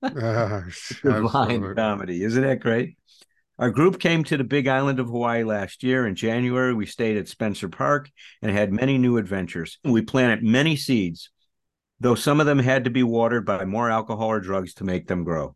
Uh, 0.02 0.62
divine 1.02 1.74
comedy. 1.76 2.24
Isn't 2.24 2.42
that 2.42 2.58
great? 2.58 2.98
Our 3.56 3.70
group 3.70 4.00
came 4.00 4.24
to 4.24 4.36
the 4.36 4.42
big 4.42 4.66
island 4.66 4.98
of 4.98 5.06
hawaii 5.06 5.44
last 5.44 5.84
year. 5.84 6.08
In 6.08 6.16
january 6.16 6.74
we 6.74 6.86
stayed 6.86 7.16
at 7.16 7.28
spencer 7.28 7.68
park 7.68 8.10
and 8.42 8.50
had 8.50 8.72
many 8.72 8.98
new 8.98 9.16
adventures. 9.16 9.78
We 9.84 10.02
planted 10.02 10.42
many 10.42 10.74
seeds 10.74 11.30
though 12.00 12.14
some 12.14 12.40
of 12.40 12.46
them 12.46 12.58
had 12.58 12.84
to 12.84 12.90
be 12.90 13.02
watered 13.02 13.44
by 13.44 13.64
more 13.64 13.90
alcohol 13.90 14.28
or 14.28 14.40
drugs 14.40 14.74
to 14.74 14.84
make 14.84 15.06
them 15.06 15.24
grow 15.24 15.54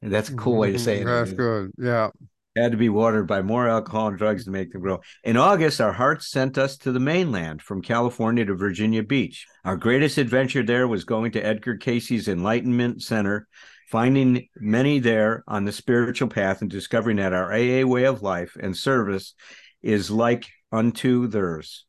and 0.00 0.12
that's 0.12 0.28
a 0.28 0.34
cool 0.34 0.56
way 0.56 0.72
to 0.72 0.78
say 0.78 1.00
it 1.00 1.04
that's 1.04 1.32
good 1.32 1.70
yeah 1.78 2.08
had 2.56 2.72
to 2.72 2.78
be 2.78 2.88
watered 2.88 3.26
by 3.26 3.40
more 3.42 3.68
alcohol 3.68 4.08
and 4.08 4.18
drugs 4.18 4.44
to 4.44 4.50
make 4.50 4.72
them 4.72 4.82
grow. 4.82 5.00
In 5.24 5.36
August, 5.36 5.80
our 5.80 5.92
hearts 5.92 6.30
sent 6.30 6.58
us 6.58 6.76
to 6.78 6.92
the 6.92 7.00
mainland 7.00 7.62
from 7.62 7.82
California 7.82 8.44
to 8.44 8.54
Virginia 8.54 9.02
Beach. 9.02 9.46
Our 9.64 9.76
greatest 9.76 10.18
adventure 10.18 10.62
there 10.62 10.86
was 10.86 11.04
going 11.04 11.32
to 11.32 11.44
Edgar 11.44 11.76
Cayce's 11.76 12.28
Enlightenment 12.28 13.02
Center, 13.02 13.48
finding 13.88 14.48
many 14.56 14.98
there 14.98 15.44
on 15.48 15.64
the 15.64 15.72
spiritual 15.72 16.28
path 16.28 16.60
and 16.60 16.70
discovering 16.70 17.16
that 17.16 17.32
our 17.32 17.52
AA 17.52 17.86
way 17.86 18.04
of 18.04 18.22
life 18.22 18.56
and 18.60 18.76
service 18.76 19.34
is 19.82 20.10
like 20.10 20.46
unto 20.70 21.26
theirs. 21.26 21.86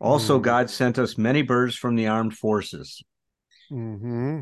Also, 0.00 0.38
mm 0.38 0.42
God 0.42 0.68
sent 0.68 0.98
us 0.98 1.16
many 1.16 1.40
birds 1.40 1.76
from 1.76 1.96
the 1.96 2.08
armed 2.08 2.36
forces. 2.36 3.02
Mm-hmm. 3.70 4.40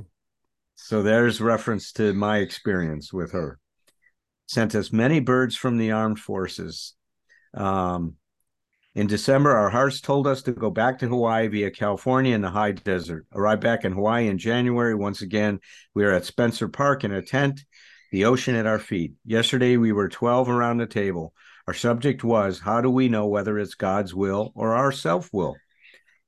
So 0.74 1.02
there's 1.02 1.40
reference 1.40 1.92
to 1.92 2.12
my 2.12 2.38
experience 2.38 3.12
with 3.12 3.32
her 3.32 3.58
sent 4.52 4.74
us 4.74 4.92
many 4.92 5.18
birds 5.18 5.56
from 5.56 5.78
the 5.78 5.90
armed 5.90 6.18
forces. 6.18 6.94
Um, 7.54 8.16
in 8.94 9.06
December, 9.06 9.50
our 9.50 9.70
hearts 9.70 10.02
told 10.02 10.26
us 10.26 10.42
to 10.42 10.52
go 10.52 10.70
back 10.70 10.98
to 10.98 11.08
Hawaii 11.08 11.48
via 11.48 11.70
California 11.70 12.35
and 12.35 12.44
the 12.44 12.50
high 12.50 12.72
desert. 12.72 13.26
Arrived 13.32 13.62
back 13.62 13.87
in 13.87 13.92
Hawaii 13.92 14.28
in 14.28 14.37
January. 14.37 14.94
Once 14.94 15.22
again, 15.22 15.61
we 15.94 16.04
are 16.04 16.12
at 16.12 16.26
Spencer 16.26 16.68
Park 16.68 17.02
in 17.02 17.12
a 17.12 17.22
tent, 17.22 17.64
the 18.11 18.26
ocean 18.26 18.54
at 18.54 18.66
our 18.66 18.78
feet. 18.78 19.14
Yesterday, 19.24 19.78
we 19.78 19.92
were 19.92 20.11
12 20.11 20.50
around 20.50 20.76
the 20.76 20.87
table. 20.87 21.32
Our 21.66 21.72
subject 21.72 22.22
was 22.22 22.61
how 22.61 22.82
do 22.82 22.90
we 22.90 23.08
know 23.08 23.28
whether 23.28 23.58
it's 23.58 23.74
God's 23.74 24.14
will 24.14 24.52
or 24.54 24.74
our 24.74 24.92
self 24.92 25.30
will? 25.32 25.56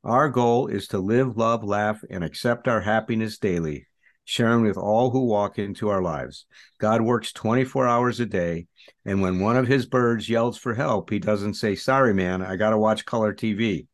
Our 0.04 0.28
goal 0.28 0.66
is 0.66 0.88
to 0.88 0.98
live, 0.98 1.36
love, 1.36 1.64
laugh, 1.64 2.00
and 2.10 2.22
accept 2.22 2.68
our 2.68 2.82
happiness 2.82 3.38
daily 3.38 3.86
sharing 4.24 4.62
with 4.62 4.76
all 4.76 5.10
who 5.10 5.26
walk 5.26 5.58
into 5.58 5.88
our 5.88 6.02
lives. 6.02 6.46
God 6.78 7.02
works 7.02 7.32
24 7.32 7.86
hours 7.86 8.20
a 8.20 8.26
day. 8.26 8.66
And 9.04 9.20
when 9.20 9.40
one 9.40 9.56
of 9.56 9.66
his 9.66 9.86
birds 9.86 10.28
yells 10.28 10.58
for 10.58 10.74
help, 10.74 11.10
he 11.10 11.18
doesn't 11.18 11.54
say, 11.54 11.74
Sorry, 11.74 12.14
man, 12.14 12.42
I 12.42 12.56
got 12.56 12.70
to 12.70 12.78
watch 12.78 13.04
color 13.04 13.34
TV. 13.34 13.86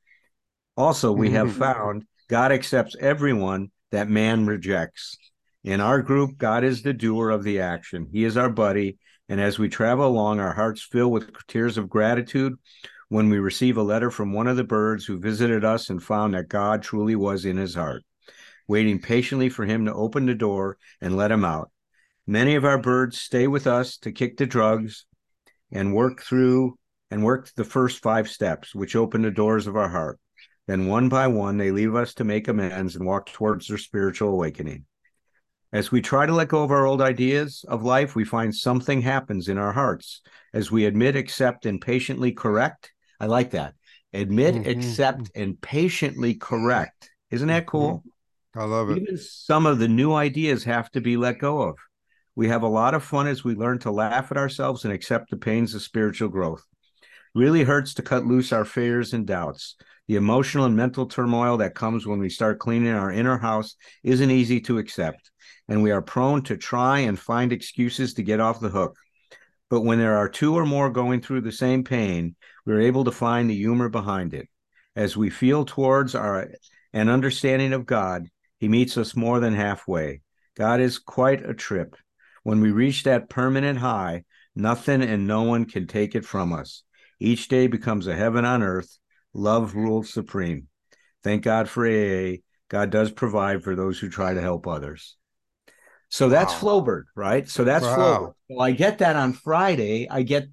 Also, 0.76 1.12
we 1.12 1.30
have 1.30 1.48
mm-hmm. 1.48 1.58
found 1.58 2.04
God 2.28 2.52
accepts 2.52 2.96
everyone 2.98 3.70
that 3.90 4.08
man 4.08 4.46
rejects. 4.46 5.16
In 5.62 5.80
our 5.80 6.00
group, 6.00 6.38
God 6.38 6.64
is 6.64 6.82
the 6.82 6.92
doer 6.92 7.30
of 7.30 7.42
the 7.44 7.60
action. 7.60 8.08
He 8.10 8.24
is 8.24 8.36
our 8.36 8.48
buddy. 8.48 8.98
And 9.28 9.40
as 9.40 9.58
we 9.58 9.68
travel 9.68 10.06
along, 10.06 10.40
our 10.40 10.54
hearts 10.54 10.82
fill 10.82 11.10
with 11.10 11.30
tears 11.46 11.76
of 11.76 11.88
gratitude 11.88 12.54
when 13.10 13.28
we 13.28 13.38
receive 13.38 13.76
a 13.76 13.82
letter 13.82 14.10
from 14.10 14.32
one 14.32 14.46
of 14.46 14.56
the 14.56 14.64
birds 14.64 15.04
who 15.04 15.18
visited 15.18 15.64
us 15.64 15.90
and 15.90 16.02
found 16.02 16.32
that 16.32 16.48
God 16.48 16.82
truly 16.82 17.14
was 17.14 17.44
in 17.44 17.58
his 17.58 17.74
heart 17.74 18.02
waiting 18.70 19.00
patiently 19.00 19.48
for 19.48 19.66
him 19.66 19.84
to 19.84 19.92
open 19.92 20.26
the 20.26 20.34
door 20.34 20.78
and 21.00 21.16
let 21.16 21.32
him 21.32 21.44
out. 21.44 21.72
Many 22.24 22.54
of 22.54 22.64
our 22.64 22.78
birds 22.78 23.20
stay 23.20 23.48
with 23.48 23.66
us 23.66 23.96
to 23.98 24.12
kick 24.12 24.36
the 24.36 24.46
drugs 24.46 25.06
and 25.72 25.92
work 25.92 26.22
through 26.22 26.78
and 27.10 27.24
work 27.24 27.50
the 27.56 27.64
first 27.64 28.00
five 28.00 28.30
steps, 28.30 28.72
which 28.72 28.94
open 28.94 29.22
the 29.22 29.30
doors 29.32 29.66
of 29.66 29.76
our 29.76 29.88
heart. 29.88 30.20
Then, 30.68 30.86
one 30.86 31.08
by 31.08 31.26
one, 31.26 31.56
they 31.56 31.72
leave 31.72 31.96
us 31.96 32.14
to 32.14 32.24
make 32.24 32.46
amends 32.46 32.94
and 32.94 33.04
walk 33.04 33.26
towards 33.26 33.66
their 33.66 33.76
spiritual 33.76 34.28
awakening. 34.28 34.84
As 35.72 35.90
we 35.90 36.00
try 36.00 36.26
to 36.26 36.32
let 36.32 36.46
go 36.46 36.62
of 36.62 36.70
our 36.70 36.86
old 36.86 37.02
ideas 37.02 37.64
of 37.66 37.82
life, 37.82 38.14
we 38.14 38.24
find 38.24 38.54
something 38.54 39.02
happens 39.02 39.48
in 39.48 39.58
our 39.58 39.72
hearts. 39.72 40.20
As 40.54 40.70
we 40.70 40.84
admit, 40.84 41.16
accept, 41.16 41.66
and 41.66 41.80
patiently 41.80 42.30
correct. 42.30 42.92
I 43.20 43.26
like 43.26 43.50
that. 43.50 43.74
Admit, 44.12 44.54
mm-hmm. 44.54 44.70
accept, 44.70 45.30
and 45.34 45.60
patiently 45.60 46.34
correct. 46.34 47.10
Isn't 47.30 47.48
that 47.48 47.66
cool? 47.66 47.98
Mm-hmm. 47.98 48.60
I 48.60 48.64
love 48.64 48.90
it. 48.90 48.98
Even 48.98 49.18
some 49.18 49.66
of 49.66 49.78
the 49.78 49.86
new 49.86 50.12
ideas 50.12 50.64
have 50.64 50.90
to 50.92 51.00
be 51.00 51.16
let 51.16 51.38
go 51.38 51.62
of. 51.62 51.76
We 52.34 52.48
have 52.48 52.62
a 52.62 52.68
lot 52.68 52.94
of 52.94 53.04
fun 53.04 53.28
as 53.28 53.44
we 53.44 53.54
learn 53.54 53.78
to 53.80 53.90
laugh 53.90 54.32
at 54.32 54.36
ourselves 54.36 54.84
and 54.84 54.92
accept 54.92 55.30
the 55.30 55.36
pains 55.36 55.74
of 55.74 55.82
spiritual 55.82 56.28
growth. 56.28 56.64
Really 57.34 57.62
hurts 57.62 57.94
to 57.94 58.02
cut 58.02 58.26
loose 58.26 58.52
our 58.52 58.64
fears 58.64 59.12
and 59.12 59.26
doubts. 59.26 59.76
The 60.08 60.16
emotional 60.16 60.64
and 60.64 60.74
mental 60.74 61.06
turmoil 61.06 61.58
that 61.58 61.76
comes 61.76 62.06
when 62.06 62.18
we 62.18 62.28
start 62.28 62.58
cleaning 62.58 62.92
our 62.92 63.12
inner 63.12 63.38
house 63.38 63.76
isn't 64.02 64.30
easy 64.30 64.60
to 64.62 64.78
accept, 64.78 65.30
and 65.68 65.84
we 65.84 65.92
are 65.92 66.02
prone 66.02 66.42
to 66.44 66.56
try 66.56 67.00
and 67.00 67.16
find 67.16 67.52
excuses 67.52 68.14
to 68.14 68.24
get 68.24 68.40
off 68.40 68.58
the 68.58 68.70
hook. 68.70 68.96
But 69.68 69.82
when 69.82 69.98
there 69.98 70.16
are 70.16 70.28
two 70.28 70.56
or 70.56 70.66
more 70.66 70.90
going 70.90 71.20
through 71.20 71.42
the 71.42 71.52
same 71.52 71.84
pain, 71.84 72.34
we're 72.66 72.80
able 72.80 73.04
to 73.04 73.12
find 73.12 73.48
the 73.48 73.56
humor 73.56 73.88
behind 73.88 74.34
it. 74.34 74.48
As 74.96 75.16
we 75.16 75.30
feel 75.30 75.64
towards 75.64 76.14
our 76.14 76.50
an 76.92 77.08
understanding 77.08 77.72
of 77.72 77.86
God, 77.86 78.28
he 78.58 78.68
meets 78.68 78.96
us 78.96 79.16
more 79.16 79.40
than 79.40 79.54
halfway. 79.54 80.22
God 80.56 80.80
is 80.80 80.98
quite 80.98 81.48
a 81.48 81.54
trip. 81.54 81.96
When 82.42 82.60
we 82.60 82.72
reach 82.72 83.04
that 83.04 83.28
permanent 83.28 83.78
high, 83.78 84.24
nothing 84.54 85.02
and 85.02 85.26
no 85.26 85.42
one 85.42 85.64
can 85.64 85.86
take 85.86 86.14
it 86.14 86.24
from 86.24 86.52
us. 86.52 86.82
Each 87.18 87.48
day 87.48 87.66
becomes 87.66 88.06
a 88.06 88.16
heaven 88.16 88.44
on 88.44 88.62
earth. 88.62 88.98
Love 89.32 89.74
rules 89.74 90.12
supreme. 90.12 90.68
Thank 91.22 91.42
God 91.42 91.68
for 91.68 91.86
AA. 91.86 92.38
God 92.68 92.90
does 92.90 93.10
provide 93.10 93.62
for 93.62 93.76
those 93.76 93.98
who 93.98 94.08
try 94.08 94.34
to 94.34 94.40
help 94.40 94.66
others. 94.66 95.16
So 96.08 96.28
that's 96.28 96.60
wow. 96.60 96.80
Flowbird, 96.80 97.04
right? 97.14 97.48
So 97.48 97.64
that's 97.64 97.84
wow. 97.84 97.96
Flowbird. 97.96 98.32
Well, 98.48 98.66
I 98.66 98.72
get 98.72 98.98
that 98.98 99.16
on 99.16 99.32
Friday. 99.32 100.08
I 100.08 100.22
get 100.22 100.48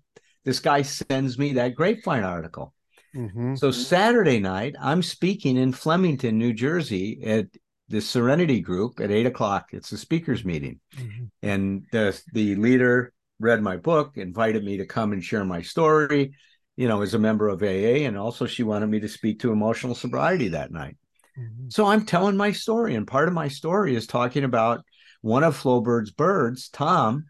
this 0.47 0.61
guy 0.61 0.81
sends 0.81 1.37
me 1.37 1.51
that 1.53 1.75
grapevine 1.75 2.23
article. 2.23 2.73
Mm-hmm. 3.13 3.55
So 3.55 3.69
Saturday 3.69 4.39
night, 4.39 4.75
I'm 4.81 5.03
speaking 5.03 5.57
in 5.57 5.73
Flemington, 5.73 6.37
New 6.37 6.53
Jersey 6.53 7.21
at 7.25 7.47
the 7.89 7.99
Serenity 7.99 8.61
Group 8.61 9.01
at 9.01 9.11
eight 9.11 9.25
o'clock. 9.25 9.71
It's 9.73 9.91
a 9.91 9.97
speakers 9.97 10.45
meeting, 10.45 10.79
mm-hmm. 10.95 11.25
and 11.41 11.85
the 11.91 12.17
the 12.31 12.55
leader 12.55 13.11
read 13.41 13.61
my 13.61 13.75
book, 13.75 14.13
invited 14.15 14.63
me 14.63 14.77
to 14.77 14.85
come 14.85 15.11
and 15.11 15.21
share 15.21 15.43
my 15.43 15.61
story. 15.61 16.31
You 16.77 16.87
know, 16.87 17.01
as 17.01 17.13
a 17.13 17.19
member 17.19 17.49
of 17.49 17.61
AA, 17.61 18.05
and 18.07 18.17
also 18.17 18.45
she 18.45 18.63
wanted 18.63 18.87
me 18.87 19.01
to 19.01 19.09
speak 19.09 19.41
to 19.41 19.51
emotional 19.51 19.95
sobriety 19.95 20.47
that 20.49 20.71
night. 20.71 20.95
Mm-hmm. 21.37 21.67
So 21.71 21.87
I'm 21.87 22.05
telling 22.05 22.37
my 22.37 22.53
story, 22.53 22.95
and 22.95 23.05
part 23.05 23.27
of 23.27 23.33
my 23.33 23.49
story 23.49 23.97
is 23.97 24.07
talking 24.07 24.45
about 24.45 24.85
one 25.19 25.43
of 25.43 25.61
Flowbird's 25.61 26.11
birds, 26.11 26.69
Tom, 26.69 27.25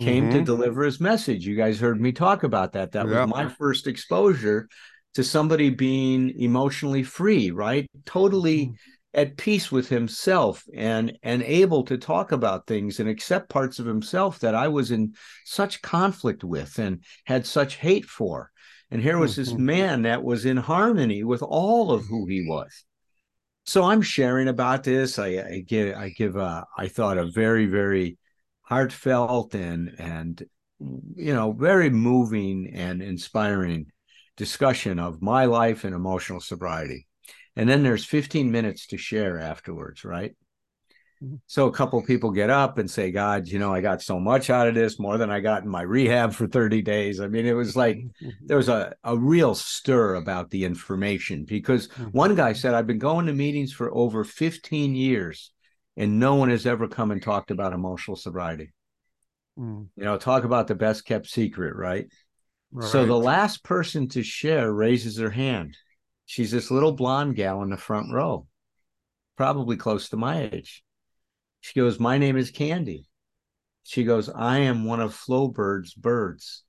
came 0.00 0.24
mm-hmm. 0.24 0.38
to 0.38 0.44
deliver 0.44 0.84
his 0.84 1.00
message. 1.00 1.46
You 1.46 1.56
guys 1.56 1.80
heard 1.80 2.00
me 2.00 2.12
talk 2.12 2.42
about 2.42 2.72
that. 2.72 2.92
That 2.92 3.06
was 3.06 3.28
my 3.28 3.48
first 3.48 3.86
exposure 3.86 4.68
to 5.14 5.24
somebody 5.24 5.70
being 5.70 6.38
emotionally 6.38 7.02
free, 7.02 7.50
right? 7.50 7.86
Totally 8.04 8.66
mm-hmm 8.66 8.74
at 9.14 9.36
peace 9.36 9.72
with 9.72 9.88
himself 9.88 10.64
and 10.74 11.18
and 11.22 11.42
able 11.42 11.82
to 11.82 11.96
talk 11.96 12.32
about 12.32 12.66
things 12.66 13.00
and 13.00 13.08
accept 13.08 13.48
parts 13.48 13.78
of 13.78 13.86
himself 13.86 14.38
that 14.40 14.54
I 14.54 14.68
was 14.68 14.90
in 14.90 15.14
such 15.44 15.82
conflict 15.82 16.44
with 16.44 16.78
and 16.78 17.02
had 17.24 17.46
such 17.46 17.76
hate 17.76 18.04
for. 18.04 18.50
And 18.90 19.02
here 19.02 19.18
was 19.18 19.36
this 19.36 19.52
mm-hmm. 19.52 19.66
man 19.66 20.02
that 20.02 20.22
was 20.22 20.44
in 20.44 20.56
harmony 20.56 21.24
with 21.24 21.42
all 21.42 21.92
of 21.92 22.06
who 22.06 22.26
he 22.26 22.46
was. 22.48 22.84
So 23.66 23.84
I'm 23.84 24.02
sharing 24.02 24.48
about 24.48 24.84
this. 24.84 25.18
I, 25.18 25.26
I 25.26 25.64
give 25.66 25.96
I 25.96 26.10
give 26.10 26.36
a 26.36 26.64
I 26.76 26.88
thought 26.88 27.18
a 27.18 27.26
very 27.26 27.66
very 27.66 28.18
heartfelt 28.68 29.54
and 29.54 29.94
and 29.98 30.44
you 31.16 31.34
know 31.34 31.52
very 31.52 31.90
moving 31.90 32.70
and 32.74 33.02
inspiring 33.02 33.86
discussion 34.36 34.98
of 34.98 35.22
my 35.22 35.46
life 35.46 35.84
and 35.84 35.94
emotional 35.94 36.40
sobriety. 36.40 37.06
And 37.56 37.68
then 37.68 37.82
there's 37.82 38.04
15 38.04 38.52
minutes 38.52 38.86
to 38.88 38.96
share 38.96 39.40
afterwards, 39.40 40.04
right? 40.04 40.36
Mm-hmm. 41.20 41.36
So 41.48 41.66
a 41.66 41.72
couple 41.72 42.00
people 42.02 42.30
get 42.30 42.48
up 42.48 42.78
and 42.78 42.88
say, 42.88 43.10
God, 43.10 43.48
you 43.48 43.58
know, 43.58 43.74
I 43.74 43.80
got 43.80 44.00
so 44.00 44.20
much 44.20 44.48
out 44.48 44.68
of 44.68 44.76
this, 44.76 45.00
more 45.00 45.18
than 45.18 45.30
I 45.30 45.40
got 45.40 45.64
in 45.64 45.68
my 45.68 45.82
rehab 45.82 46.34
for 46.34 46.46
30 46.46 46.82
days. 46.82 47.20
I 47.20 47.26
mean, 47.26 47.46
it 47.46 47.54
was 47.54 47.74
like 47.74 47.96
mm-hmm. 47.96 48.28
there 48.46 48.56
was 48.56 48.68
a, 48.68 48.94
a 49.02 49.16
real 49.18 49.56
stir 49.56 50.14
about 50.14 50.50
the 50.50 50.64
information 50.64 51.44
because 51.44 51.88
mm-hmm. 51.88 52.04
one 52.10 52.36
guy 52.36 52.52
said, 52.52 52.74
I've 52.74 52.86
been 52.86 53.00
going 53.00 53.26
to 53.26 53.32
meetings 53.32 53.72
for 53.72 53.92
over 53.92 54.22
15 54.22 54.94
years 54.94 55.50
and 55.98 56.18
no 56.18 56.36
one 56.36 56.48
has 56.48 56.64
ever 56.64 56.88
come 56.88 57.10
and 57.10 57.22
talked 57.22 57.50
about 57.50 57.74
emotional 57.74 58.16
sobriety. 58.16 58.72
Mm. 59.58 59.88
You 59.96 60.04
know, 60.04 60.16
talk 60.16 60.44
about 60.44 60.66
the 60.66 60.74
best 60.74 61.04
kept 61.04 61.26
secret, 61.26 61.76
right? 61.76 62.06
right? 62.72 62.88
So 62.88 63.04
the 63.04 63.18
last 63.18 63.62
person 63.62 64.08
to 64.10 64.22
share 64.22 64.72
raises 64.72 65.18
her 65.18 65.30
hand. 65.30 65.76
She's 66.24 66.50
this 66.50 66.70
little 66.70 66.92
blonde 66.92 67.36
gal 67.36 67.62
in 67.62 67.68
the 67.68 67.76
front 67.76 68.10
row, 68.10 68.46
probably 69.36 69.76
close 69.76 70.08
to 70.08 70.16
my 70.16 70.48
age 70.50 70.82
she 71.60 71.80
goes, 71.80 71.98
My 71.98 72.18
name 72.18 72.36
is 72.36 72.50
Candy. 72.50 73.08
She 73.82 74.04
goes, 74.04 74.28
I 74.28 74.58
am 74.58 74.84
one 74.84 75.00
of 75.00 75.14
Flowbird's 75.14 75.94
birds. 75.94 76.64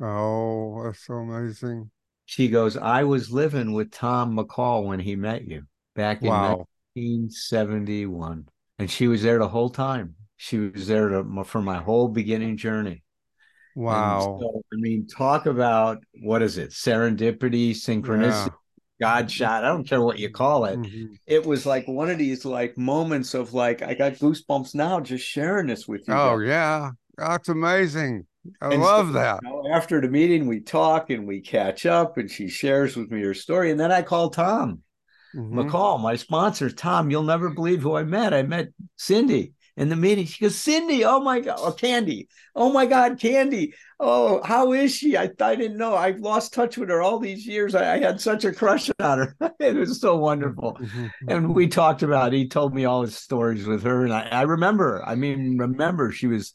Oh, 0.00 0.82
that's 0.84 1.06
so 1.06 1.14
amazing. 1.14 1.90
She 2.26 2.48
goes, 2.48 2.76
I 2.76 3.04
was 3.04 3.30
living 3.30 3.72
with 3.72 3.90
Tom 3.90 4.36
McCall 4.36 4.84
when 4.84 4.98
he 4.98 5.14
met 5.14 5.46
you 5.46 5.64
back 5.94 6.22
in 6.22 6.28
wow. 6.28 6.66
1971. 6.94 8.48
And 8.78 8.90
she 8.90 9.06
was 9.06 9.22
there 9.22 9.38
the 9.38 9.48
whole 9.48 9.70
time. 9.70 10.16
She 10.36 10.58
was 10.58 10.86
there 10.86 11.08
to, 11.08 11.44
for 11.44 11.62
my 11.62 11.78
whole 11.78 12.08
beginning 12.08 12.56
journey. 12.56 13.02
Wow. 13.76 14.38
So, 14.40 14.62
I 14.72 14.76
mean, 14.76 15.06
talk 15.06 15.46
about 15.46 15.98
what 16.22 16.42
is 16.42 16.58
it? 16.58 16.70
Serendipity, 16.70 17.70
synchronicity. 17.70 18.48
Yeah. 18.48 18.54
God 19.00 19.30
shot. 19.30 19.64
I 19.64 19.68
don't 19.68 19.88
care 19.88 20.00
what 20.00 20.18
you 20.18 20.30
call 20.30 20.66
it. 20.66 20.78
Mm-hmm. 20.78 21.14
It 21.26 21.44
was 21.44 21.66
like 21.66 21.86
one 21.88 22.10
of 22.10 22.18
these 22.18 22.44
like 22.44 22.78
moments 22.78 23.34
of 23.34 23.52
like 23.52 23.82
I 23.82 23.94
got 23.94 24.14
goosebumps 24.14 24.74
now 24.74 25.00
just 25.00 25.24
sharing 25.24 25.66
this 25.66 25.88
with 25.88 26.06
you. 26.06 26.14
Oh 26.14 26.38
guys. 26.38 26.48
yeah, 26.48 26.90
that's 27.16 27.48
amazing. 27.48 28.26
I 28.60 28.72
and 28.72 28.82
love 28.82 29.08
so, 29.08 29.12
that. 29.14 29.40
You 29.42 29.50
know, 29.50 29.74
after 29.74 30.00
the 30.00 30.08
meeting, 30.08 30.46
we 30.46 30.60
talk 30.60 31.10
and 31.10 31.26
we 31.26 31.40
catch 31.40 31.86
up, 31.86 32.18
and 32.18 32.30
she 32.30 32.48
shares 32.48 32.96
with 32.96 33.10
me 33.10 33.22
her 33.22 33.34
story, 33.34 33.72
and 33.72 33.80
then 33.80 33.90
I 33.90 34.02
call 34.02 34.30
Tom 34.30 34.83
mm-hmm. 35.34 35.58
McCall, 35.58 36.00
my 36.00 36.16
sponsor. 36.16 36.70
Tom, 36.70 37.10
you'll 37.10 37.22
never 37.22 37.50
believe 37.50 37.82
who 37.82 37.96
I 37.96 38.04
met. 38.04 38.34
I 38.34 38.42
met 38.42 38.68
Cindy 38.96 39.54
in 39.76 39.88
the 39.88 39.96
meeting. 39.96 40.26
She 40.26 40.44
goes, 40.44 40.56
Cindy, 40.56 41.04
oh 41.04 41.20
my 41.20 41.40
God, 41.40 41.58
oh, 41.60 41.72
Candy, 41.72 42.28
oh 42.54 42.72
my 42.72 42.86
God, 42.86 43.18
Candy, 43.18 43.74
oh, 43.98 44.40
how 44.44 44.72
is 44.72 44.94
she? 44.94 45.16
I, 45.16 45.30
I 45.40 45.56
didn't 45.56 45.76
know. 45.76 45.96
I've 45.96 46.20
lost 46.20 46.54
touch 46.54 46.78
with 46.78 46.88
her 46.90 47.02
all 47.02 47.18
these 47.18 47.46
years. 47.46 47.74
I, 47.74 47.94
I 47.94 47.98
had 47.98 48.20
such 48.20 48.44
a 48.44 48.52
crush 48.52 48.90
on 49.00 49.18
her. 49.18 49.36
it 49.60 49.74
was 49.74 50.00
so 50.00 50.16
wonderful. 50.16 50.74
Mm-hmm. 50.80 51.28
and 51.28 51.54
we 51.54 51.66
talked 51.66 52.02
about, 52.02 52.32
he 52.32 52.48
told 52.48 52.74
me 52.74 52.84
all 52.84 53.02
his 53.02 53.16
stories 53.16 53.66
with 53.66 53.82
her. 53.82 54.04
And 54.04 54.12
I, 54.12 54.28
I 54.28 54.42
remember, 54.42 55.02
I 55.04 55.16
mean, 55.16 55.58
remember 55.58 56.12
she 56.12 56.26
was, 56.26 56.52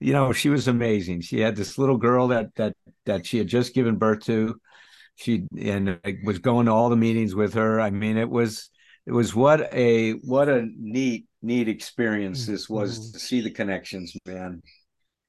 you 0.00 0.12
know, 0.12 0.32
she 0.32 0.48
was 0.48 0.68
amazing. 0.68 1.22
She 1.22 1.40
had 1.40 1.56
this 1.56 1.78
little 1.78 1.98
girl 1.98 2.28
that, 2.28 2.54
that, 2.56 2.74
that 3.04 3.26
she 3.26 3.38
had 3.38 3.48
just 3.48 3.74
given 3.74 3.96
birth 3.96 4.24
to. 4.26 4.58
She, 5.16 5.46
and 5.58 5.98
I 6.04 6.18
was 6.24 6.38
going 6.38 6.66
to 6.66 6.72
all 6.72 6.90
the 6.90 6.96
meetings 6.96 7.34
with 7.34 7.54
her. 7.54 7.80
I 7.80 7.90
mean, 7.90 8.16
it 8.16 8.28
was, 8.28 8.70
it 9.06 9.12
was 9.12 9.34
what 9.34 9.72
a, 9.72 10.12
what 10.12 10.48
a 10.48 10.66
neat, 10.78 11.26
neat 11.42 11.68
experience 11.68 12.46
this 12.46 12.68
was 12.68 12.98
mm-hmm. 12.98 13.12
to 13.12 13.18
see 13.18 13.40
the 13.40 13.50
connections, 13.50 14.14
man, 14.26 14.62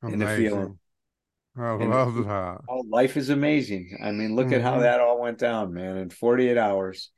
amazing. 0.03 0.13
and 0.13 0.21
the 0.21 0.35
feeling. 0.35 0.79
I 1.59 1.71
love 1.71 2.15
that. 2.15 2.59
Oh, 2.69 2.83
life 2.87 3.17
is 3.17 3.29
amazing. 3.29 3.97
I 4.03 4.11
mean, 4.11 4.35
look 4.35 4.47
mm-hmm. 4.47 4.55
at 4.55 4.61
how 4.61 4.73
mm-hmm. 4.73 4.81
that 4.81 4.99
all 4.99 5.19
went 5.19 5.39
down, 5.39 5.73
man, 5.73 5.97
in 5.97 6.09
48 6.09 6.57
hours. 6.57 7.09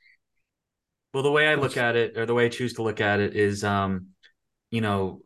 Well, 1.14 1.24
the 1.24 1.32
way 1.32 1.48
I 1.48 1.56
look 1.56 1.76
at 1.76 1.96
it, 1.96 2.18
or 2.18 2.26
the 2.26 2.34
way 2.34 2.46
I 2.46 2.50
choose 2.50 2.74
to 2.76 2.84
look 2.84 3.02
at 3.02 3.20
it, 3.20 3.36
is, 3.36 3.64
um, 3.64 4.08
you 4.72 4.82
know, 4.82 5.24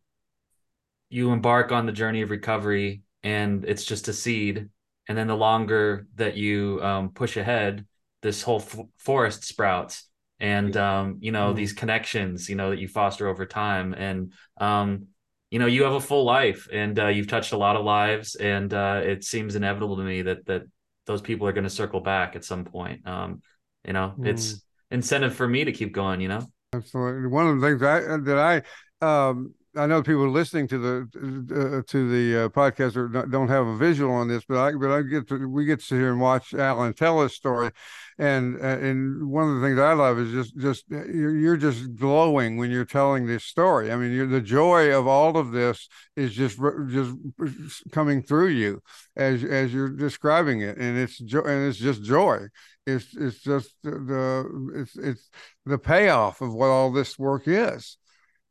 you 1.10 1.32
embark 1.32 1.72
on 1.72 1.86
the 1.86 1.92
journey 1.92 2.22
of 2.22 2.32
recovery, 2.32 3.04
and 3.22 3.66
it's 3.66 3.86
just 3.86 4.08
a 4.08 4.14
seed, 4.14 4.70
and 5.08 5.18
then 5.18 5.28
the 5.28 5.36
longer 5.36 6.08
that 6.16 6.36
you 6.38 6.80
um, 6.82 7.10
push 7.10 7.38
ahead, 7.38 7.86
this 8.22 8.42
whole 8.42 8.62
f- 8.62 8.80
forest 8.98 9.44
sprouts, 9.44 10.06
and 10.40 10.76
um, 10.78 11.18
you 11.20 11.32
know 11.32 11.48
mm-hmm. 11.48 11.58
these 11.58 11.74
connections, 11.74 12.50
you 12.50 12.56
know, 12.56 12.70
that 12.70 12.80
you 12.80 12.88
foster 12.88 13.28
over 13.28 13.46
time, 13.46 13.94
and 13.94 14.34
um, 14.58 15.08
you 15.52 15.60
know 15.60 15.66
you 15.68 15.84
have 15.84 15.94
a 15.94 16.02
full 16.02 16.24
life 16.24 16.68
and 16.72 16.98
uh, 17.00 17.08
you've 17.08 17.28
touched 17.28 17.54
a 17.54 17.58
lot 17.58 17.76
of 17.76 17.86
lives. 17.86 18.36
And 18.36 18.74
uh, 18.74 19.02
it 19.04 19.24
seems 19.24 19.56
inevitable 19.56 19.98
to 19.98 20.04
me 20.04 20.22
that 20.24 20.46
that 20.46 20.64
those 21.06 21.22
people 21.22 21.48
are 21.48 21.54
going 21.54 21.66
to 21.66 21.70
circle 21.70 22.00
back 22.00 22.36
at 22.36 22.46
some 22.46 22.66
point. 22.66 23.08
Um, 23.08 23.42
you 23.86 23.94
know 23.94 24.14
mm. 24.18 24.28
it's 24.28 24.62
incentive 24.92 25.36
for 25.36 25.48
me 25.48 25.64
to 25.64 25.72
keep 25.72 25.94
going 25.94 26.22
you 26.22 26.28
know? 26.28 26.48
Absolutely. 26.74 27.28
One 27.28 27.48
of 27.48 27.60
the 27.60 27.68
things 27.68 27.84
I, 27.84 28.00
that 28.00 28.64
i 29.02 29.30
um, 29.30 29.54
I 29.76 29.88
know 29.88 30.04
people 30.04 30.30
listening 30.30 30.68
to 30.68 30.78
the 30.78 31.82
uh, 31.82 31.92
to 31.92 32.10
the 32.10 32.46
uh, 32.46 32.50
podcast 32.50 32.96
or 32.96 33.08
don't 33.08 33.48
have 33.48 33.66
a 33.66 33.76
visual 33.76 34.14
on 34.14 34.28
this, 34.28 34.46
but 34.46 34.58
I 34.58 34.72
but 34.74 34.92
I 34.92 35.02
get 35.02 35.28
to 35.30 35.50
we 35.50 35.66
get 35.66 35.80
to 35.80 35.86
sit 35.86 35.96
here 35.96 36.12
and 36.12 36.22
watch 36.22 36.54
Allen 36.54 36.94
tell 36.94 37.22
his 37.22 37.34
story, 37.34 37.72
and 38.20 38.56
uh, 38.58 38.78
and 38.78 39.30
one 39.30 39.50
of 39.50 39.56
the 39.56 39.66
things 39.66 39.80
I 39.80 39.94
love 39.94 40.20
is 40.20 40.32
just 40.32 40.58
just 40.58 40.86
uh, 40.92 41.06
you're, 41.06 41.36
you're 41.36 41.58
just 41.58 41.96
glowing 41.96 42.58
when 42.58 42.70
you're 42.70 42.86
telling 42.86 43.26
this 43.26 43.46
story. 43.46 43.92
I 43.92 43.96
mean, 43.96 44.30
the 44.30 44.42
joy 44.42 44.96
of 44.96 45.08
all 45.08 45.38
of 45.38 45.52
this 45.52 45.88
is 46.16 46.34
just 46.34 46.60
just 46.90 47.92
coming 47.92 48.22
through 48.22 48.50
you 48.50 48.82
as 49.16 49.44
as 49.44 49.74
you're 49.74 49.90
describing 49.90 50.62
it, 50.62 50.78
and 50.78 51.00
it's 51.00 51.20
and 51.20 51.68
it's 51.68 51.80
just 51.80 52.04
joy. 52.04 52.46
It's 52.86 53.16
it's 53.18 53.42
just 53.42 53.74
the 53.82 54.72
it's 54.76 54.96
it's 54.98 55.30
the 55.66 55.80
payoff 55.80 56.42
of 56.42 56.54
what 56.54 56.68
all 56.68 56.92
this 56.92 57.18
work 57.18 57.48
is 57.48 57.98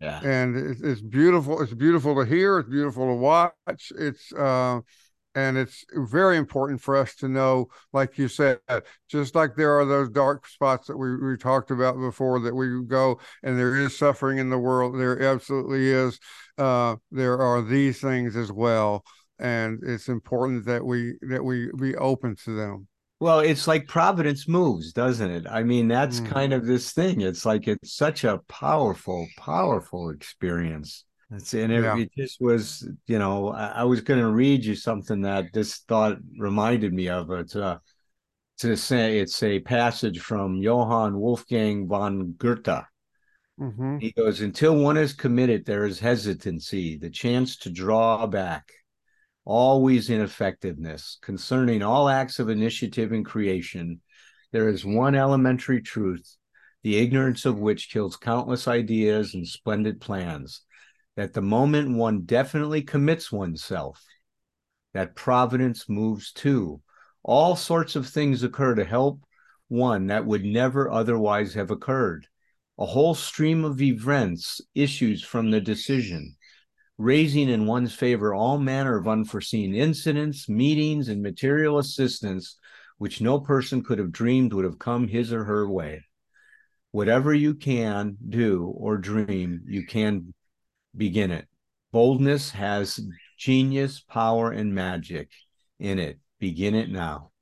yeah. 0.03 0.21
And 0.25 0.77
it's, 0.83 1.01
beautiful 1.01 1.62
it's 1.62 1.75
beautiful 1.75 2.15
to 2.17 2.25
hear 2.25 2.59
it's 2.59 2.69
beautiful 2.69 3.07
to 3.07 3.15
watch 3.15 3.93
it's 3.97 4.33
uh 4.33 4.81
and 5.35 5.57
it's 5.57 5.85
very 5.95 6.37
important 6.37 6.81
for 6.81 6.97
us 6.97 7.15
to 7.17 7.29
know 7.29 7.69
like 7.93 8.19
you 8.19 8.29
said 8.29 8.59
just 9.09 9.35
like 9.35 9.55
there 9.55 9.79
are 9.79 9.85
those 9.85 10.11
dark 10.11 10.47
spots 10.47 10.88
that 10.88 10.97
we, 10.97 11.17
we 11.17 11.37
talked 11.37 11.71
about 11.71 11.99
before 11.99 12.41
that 12.41 12.55
we 12.55 12.85
go 12.85 13.19
and 13.43 13.59
there 13.59 13.77
is 13.77 13.97
suffering 13.97 14.38
in 14.38 14.51
the 14.51 14.59
world 14.59 14.99
there 14.99 15.23
absolutely 15.23 15.88
is 15.88 16.19
uh, 16.59 16.97
there 17.11 17.38
are 17.38 17.62
these 17.62 18.01
things 18.01 18.37
as 18.37 18.53
well 18.53 19.05
and 19.38 19.81
it's 19.83 20.09
important 20.09 20.65
that 20.67 20.85
we 20.85 21.15
that 21.23 21.43
we 21.45 21.71
be 21.79 21.95
open 21.97 22.37
to 22.37 22.55
them 22.55 22.87
well, 23.22 23.38
it's 23.38 23.68
like 23.68 23.87
Providence 23.87 24.48
moves, 24.48 24.92
doesn't 24.92 25.30
it? 25.30 25.46
I 25.48 25.62
mean, 25.62 25.87
that's 25.87 26.18
mm. 26.18 26.26
kind 26.26 26.52
of 26.52 26.66
this 26.66 26.92
thing. 26.92 27.20
It's 27.20 27.46
like 27.46 27.68
it's 27.68 27.94
such 27.94 28.24
a 28.24 28.40
powerful, 28.48 29.28
powerful 29.38 30.11
experience. 30.11 31.04
It's, 31.30 31.54
and 31.54 31.72
it, 31.72 31.85
yeah. 31.85 31.96
it 31.98 32.11
just 32.18 32.40
was, 32.40 32.85
you 33.06 33.20
know, 33.20 33.50
I, 33.50 33.66
I 33.66 33.85
was 33.85 34.00
going 34.00 34.18
to 34.18 34.28
read 34.28 34.64
you 34.64 34.74
something 34.74 35.20
that 35.20 35.52
this 35.52 35.85
thought 35.87 36.18
reminded 36.37 36.92
me 36.92 37.11
of. 37.11 37.30
It's 37.30 37.54
a, 37.54 37.80
to 38.58 38.76
say 38.76 39.20
it's 39.20 39.40
a 39.44 39.61
passage 39.61 40.18
from 40.18 40.56
Johann 40.56 41.16
Wolfgang 41.16 41.87
von 41.87 42.32
Goethe. 42.32 42.82
Mm-hmm. 43.61 43.98
He 43.98 44.11
goes, 44.11 44.40
until 44.40 44.74
one 44.74 44.96
is 44.96 45.12
committed, 45.12 45.64
there 45.64 45.85
is 45.85 46.00
hesitancy, 46.00 46.98
the 46.98 47.08
chance 47.08 47.56
to 47.58 47.70
draw 47.70 48.26
back 48.26 48.72
always 49.44 50.11
ineffectiveness. 50.11 51.19
Concerning 51.23 51.83
all 51.83 52.08
acts 52.08 52.38
of 52.38 52.48
initiative 52.48 53.12
and 53.12 53.25
creation, 53.25 54.00
there 54.52 54.69
is 54.69 54.85
one 54.85 55.14
elementary 55.14 55.81
truth, 55.81 56.37
the 56.83 56.96
ignorance 56.96 57.44
of 57.44 57.58
which 57.58 57.90
kills 57.90 58.17
countless 58.17 58.69
ideas 58.69 59.35
and 59.35 59.46
splendid 59.46 60.00
plans. 60.00 60.62
That 61.17 61.35
the 61.35 61.42
moment 61.42 61.96
one 61.96 62.23
definitely 62.23 62.83
commits 62.83 63.31
oneself, 63.31 64.02
that 64.94 65.14
providence 65.14 65.88
moves 65.88 66.33
too. 66.33 66.81
All 67.23 67.54
sorts 67.54 67.96
of 67.96 68.08
things 68.08 68.42
occur 68.42 68.75
to 68.75 68.85
help 68.85 69.21
one 69.69 70.08
that 70.08 70.27
would 70.27 70.44
never 70.44 70.90
otherwise 70.90 71.54
have 71.54 71.71
occurred. 71.71 72.27
A 72.79 72.87
whole 72.87 73.14
stream 73.14 73.64
of 73.64 73.81
events 73.81 74.60
issues 74.75 75.23
from 75.23 75.50
the 75.50 75.60
decision 75.60 76.37
raising 77.03 77.48
in 77.48 77.67
one's 77.67 77.92
favor 77.92 78.33
all 78.33 78.59
manner 78.59 78.96
of 78.96 79.09
unforeseen 79.09 79.75
incidents, 79.75 80.48
meetings, 80.48 81.09
and 81.09 81.23
material 81.23 81.79
assistance 81.79 82.59
which 82.98 83.21
no 83.21 83.40
person 83.40 83.83
could 83.83 83.98
have 83.98 84.13
dreamed 84.13 84.53
would 84.53 84.65
have 84.65 84.79
come 84.79 85.09
his 85.09 85.33
or 85.33 85.42
her 85.42 85.69
way. 85.69 86.05
Whatever 86.92 87.35
you 87.35 87.55
can 87.55 88.17
do 88.29 88.73
or 88.77 88.96
dream, 88.96 89.63
you 89.67 89.85
can 89.85 90.33
begin 90.96 91.33
it. 91.33 91.48
Boldness 91.90 92.50
has 92.50 93.00
genius, 93.37 93.98
power, 93.98 94.53
and 94.53 94.73
magic 94.73 95.31
in 95.81 95.98
it. 95.98 96.21
Begin 96.38 96.77
it 96.77 96.90
now. 96.90 97.33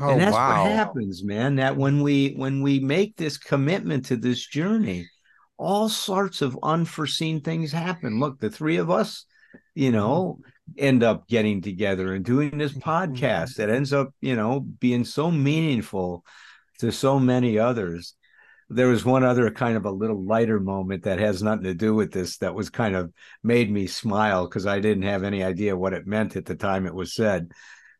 Oh, 0.00 0.10
and 0.10 0.20
that's 0.20 0.32
wow. 0.32 0.64
what 0.64 0.72
happens, 0.72 1.22
man. 1.22 1.54
That 1.56 1.76
when 1.76 2.02
we 2.02 2.32
when 2.32 2.62
we 2.62 2.80
make 2.80 3.16
this 3.16 3.38
commitment 3.38 4.06
to 4.06 4.16
this 4.16 4.44
journey, 4.44 5.06
all 5.60 5.90
sorts 5.90 6.40
of 6.40 6.58
unforeseen 6.62 7.42
things 7.42 7.70
happen. 7.70 8.18
Look, 8.18 8.40
the 8.40 8.48
three 8.48 8.78
of 8.78 8.90
us, 8.90 9.26
you 9.74 9.92
know, 9.92 10.40
end 10.78 11.02
up 11.02 11.28
getting 11.28 11.60
together 11.60 12.14
and 12.14 12.24
doing 12.24 12.56
this 12.56 12.72
mm-hmm. 12.72 12.88
podcast 12.88 13.56
that 13.56 13.68
ends 13.68 13.92
up, 13.92 14.14
you 14.22 14.34
know, 14.34 14.60
being 14.60 15.04
so 15.04 15.30
meaningful 15.30 16.24
to 16.78 16.90
so 16.90 17.20
many 17.20 17.58
others. 17.58 18.14
There 18.70 18.88
was 18.88 19.04
one 19.04 19.22
other 19.22 19.50
kind 19.50 19.76
of 19.76 19.84
a 19.84 19.90
little 19.90 20.24
lighter 20.24 20.60
moment 20.60 21.02
that 21.02 21.18
has 21.18 21.42
nothing 21.42 21.64
to 21.64 21.74
do 21.74 21.94
with 21.94 22.10
this 22.10 22.38
that 22.38 22.54
was 22.54 22.70
kind 22.70 22.96
of 22.96 23.12
made 23.42 23.70
me 23.70 23.86
smile 23.86 24.46
because 24.46 24.66
I 24.66 24.80
didn't 24.80 25.02
have 25.02 25.24
any 25.24 25.44
idea 25.44 25.76
what 25.76 25.92
it 25.92 26.06
meant 26.06 26.36
at 26.36 26.46
the 26.46 26.54
time 26.54 26.86
it 26.86 26.94
was 26.94 27.14
said 27.14 27.52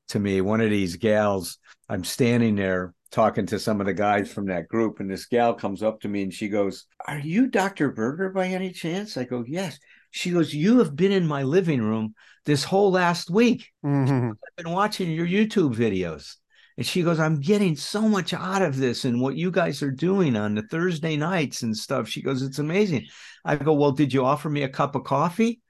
to 0.09 0.19
me. 0.19 0.41
One 0.41 0.63
of 0.63 0.71
these 0.71 0.97
gals, 0.97 1.59
I'm 1.91 2.05
standing 2.05 2.55
there 2.55 2.95
talking 3.11 3.47
to 3.47 3.59
some 3.59 3.81
of 3.81 3.87
the 3.87 3.95
guys 3.95 4.33
from 4.33 4.47
that 4.47 4.69
group, 4.69 5.01
and 5.01 5.11
this 5.11 5.27
gal 5.27 5.55
comes 5.55 5.83
up 5.83 6.01
to 6.01 6.09
me 6.09 6.23
and 6.23 6.33
she 6.33 6.49
goes, 6.49 6.87
Are 7.07 7.19
you 7.19 7.49
Dr. 7.49 7.91
Berger 7.91 8.31
by 8.31 8.47
any 8.47 8.73
chance? 8.73 9.17
I 9.17 9.25
go, 9.25 9.45
Yes. 9.47 9.79
She 10.11 10.31
goes, 10.31 10.55
You 10.55 10.79
have 10.79 10.97
been 10.97 11.13
in 11.13 11.27
my 11.27 11.43
living 11.43 11.83
room 11.83 12.15
this 12.45 12.65
whole 12.65 12.91
last 12.91 13.31
week. 13.31 13.71
Mm-hmm. 13.85 14.31
I've 14.31 14.65
been 14.65 14.73
watching 14.73 15.11
your 15.11 15.27
YouTube 15.27 15.75
videos. 15.75 16.37
And 16.77 16.87
she 16.87 17.03
goes, 17.03 17.21
I'm 17.21 17.41
getting 17.41 17.77
so 17.77 18.03
much 18.03 18.33
out 18.33 18.63
of 18.63 18.77
this 18.77 19.05
and 19.05 19.21
what 19.21 19.37
you 19.37 19.51
guys 19.51 19.83
are 19.83 19.91
doing 19.91 20.35
on 20.35 20.55
the 20.55 20.63
Thursday 20.63 21.17
nights 21.17 21.63
and 21.63 21.77
stuff. 21.77 22.09
She 22.09 22.23
goes, 22.23 22.43
It's 22.43 22.59
amazing. 22.59 23.07
I 23.45 23.57
go, 23.57 23.73
Well, 23.73 23.93
did 23.93 24.13
you 24.13 24.25
offer 24.25 24.49
me 24.49 24.63
a 24.63 24.69
cup 24.69 24.95
of 24.95 25.05
coffee? 25.05 25.61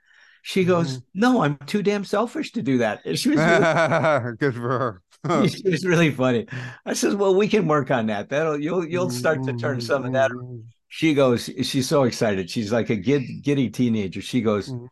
She 0.43 0.65
goes, 0.65 0.97
mm-hmm. 0.97 1.21
No, 1.21 1.43
I'm 1.43 1.59
too 1.67 1.83
damn 1.83 2.05
selfish 2.05 2.53
to 2.53 2.63
do 2.63 2.79
that. 2.79 3.01
She 3.19 3.29
was 3.29 3.39
really, 3.39 4.37
good 4.39 4.55
for 4.55 4.79
her. 4.79 5.03
it 5.25 5.71
was 5.71 5.85
really 5.85 6.11
funny. 6.11 6.47
I 6.87 6.95
says, 6.95 7.15
"Well, 7.15 7.35
we 7.35 7.49
can 7.49 7.67
work 7.67 7.91
on 7.91 8.07
that. 8.07 8.31
That'll 8.31 8.59
you'll 8.59 8.87
you'll 8.87 9.11
start 9.11 9.43
to 9.45 9.53
turn 9.55 9.81
some 9.81 10.05
of 10.05 10.13
that." 10.13 10.31
Mm-hmm. 10.31 10.61
She 10.89 11.15
goes, 11.15 11.49
she's 11.63 11.89
so 11.89 12.03
excited. 12.03 12.51
She's 12.51 12.73
like 12.73 12.91
a 12.91 12.97
gid, 12.97 13.23
giddy 13.45 13.71
teenager. 13.71 14.21
She 14.21 14.41
goes, 14.41 14.71
mm-hmm. 14.71 14.87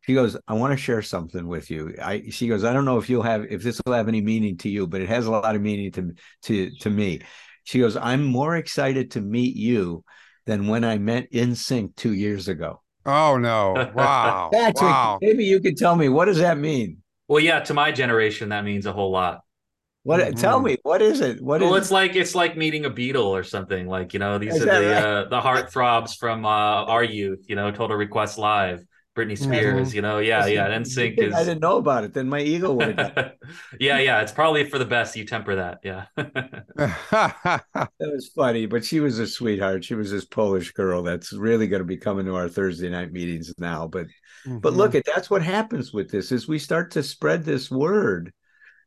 she 0.00 0.12
goes, 0.14 0.36
"I 0.48 0.54
want 0.54 0.72
to 0.72 0.76
share 0.76 1.02
something 1.02 1.46
with 1.46 1.70
you." 1.70 1.94
I 2.02 2.30
she 2.30 2.48
goes, 2.48 2.64
"I 2.64 2.72
don't 2.72 2.84
know 2.84 2.98
if 2.98 3.08
you'll 3.10 3.22
have 3.22 3.44
if 3.50 3.62
this 3.62 3.80
will 3.84 3.92
have 3.92 4.08
any 4.08 4.20
meaning 4.20 4.56
to 4.58 4.68
you, 4.68 4.86
but 4.86 5.02
it 5.02 5.08
has 5.08 5.26
a 5.26 5.30
lot 5.30 5.54
of 5.54 5.62
meaning 5.62 5.92
to 5.92 6.12
to 6.44 6.70
to 6.80 6.90
me." 6.90 7.20
She 7.64 7.78
goes, 7.78 7.96
"I'm 7.96 8.24
more 8.24 8.56
excited 8.56 9.12
to 9.12 9.20
meet 9.20 9.56
you 9.56 10.04
than 10.46 10.68
when 10.68 10.84
I 10.84 10.98
met 10.98 11.30
NSYNC 11.32 11.96
two 11.96 12.14
years 12.14 12.48
ago." 12.48 12.82
Oh 13.04 13.36
no! 13.36 13.92
Wow! 13.94 14.50
Patrick, 14.52 14.80
wow. 14.80 15.18
maybe 15.20 15.44
you 15.44 15.60
could 15.60 15.76
tell 15.76 15.94
me 15.94 16.08
what 16.08 16.24
does 16.24 16.38
that 16.38 16.58
mean? 16.58 17.02
Well, 17.28 17.40
yeah, 17.40 17.60
to 17.60 17.74
my 17.74 17.92
generation, 17.92 18.48
that 18.48 18.64
means 18.64 18.86
a 18.86 18.92
whole 18.92 19.12
lot. 19.12 19.42
What? 20.06 20.20
Mm-hmm. 20.20 20.38
Tell 20.38 20.60
me, 20.60 20.76
what 20.84 21.02
is 21.02 21.20
it? 21.20 21.42
What 21.42 21.60
well, 21.60 21.74
is 21.74 21.80
it's 21.80 21.90
it? 21.90 21.94
like 21.94 22.14
it's 22.14 22.36
like 22.36 22.56
meeting 22.56 22.84
a 22.84 22.90
Beatle 22.90 23.26
or 23.26 23.42
something. 23.42 23.88
Like 23.88 24.12
you 24.12 24.20
know, 24.20 24.38
these 24.38 24.54
is 24.54 24.62
are 24.62 24.64
the 24.66 24.88
right? 24.88 25.04
uh, 25.04 25.28
the 25.28 25.40
heartthrobs 25.40 26.16
from 26.16 26.46
uh, 26.46 26.48
our 26.48 27.02
youth. 27.02 27.46
You 27.48 27.56
know, 27.56 27.72
Total 27.72 27.96
Request 27.96 28.38
Live, 28.38 28.84
Britney 29.16 29.32
mm-hmm. 29.32 29.52
Spears. 29.52 29.88
Mm-hmm. 29.88 29.96
You 29.96 30.02
know, 30.02 30.18
yeah, 30.18 30.46
yeah. 30.46 30.68
NSYNC 30.68 31.18
is. 31.18 31.34
I 31.34 31.40
didn't 31.42 31.60
know 31.60 31.78
about 31.78 32.04
it. 32.04 32.14
Then 32.14 32.28
my 32.28 32.38
ego 32.38 32.72
would. 32.74 32.96
yeah, 33.80 33.98
yeah. 33.98 34.20
It's 34.20 34.30
probably 34.30 34.62
for 34.70 34.78
the 34.78 34.84
best. 34.84 35.16
You 35.16 35.24
temper 35.24 35.56
that. 35.56 35.80
Yeah. 35.82 36.04
that 36.16 37.64
was 37.98 38.28
funny, 38.28 38.66
but 38.66 38.84
she 38.84 39.00
was 39.00 39.18
a 39.18 39.26
sweetheart. 39.26 39.84
She 39.84 39.96
was 39.96 40.12
this 40.12 40.24
Polish 40.24 40.70
girl 40.70 41.02
that's 41.02 41.32
really 41.32 41.66
going 41.66 41.82
to 41.82 41.84
be 41.84 41.96
coming 41.96 42.26
to 42.26 42.36
our 42.36 42.48
Thursday 42.48 42.90
night 42.90 43.10
meetings 43.10 43.52
now. 43.58 43.88
But, 43.88 44.06
mm-hmm. 44.46 44.58
but 44.58 44.74
look 44.74 44.94
at 44.94 45.02
that's 45.04 45.30
what 45.30 45.42
happens 45.42 45.92
with 45.92 46.12
this 46.12 46.30
is 46.30 46.46
we 46.46 46.60
start 46.60 46.92
to 46.92 47.02
spread 47.02 47.42
this 47.42 47.72
word 47.72 48.32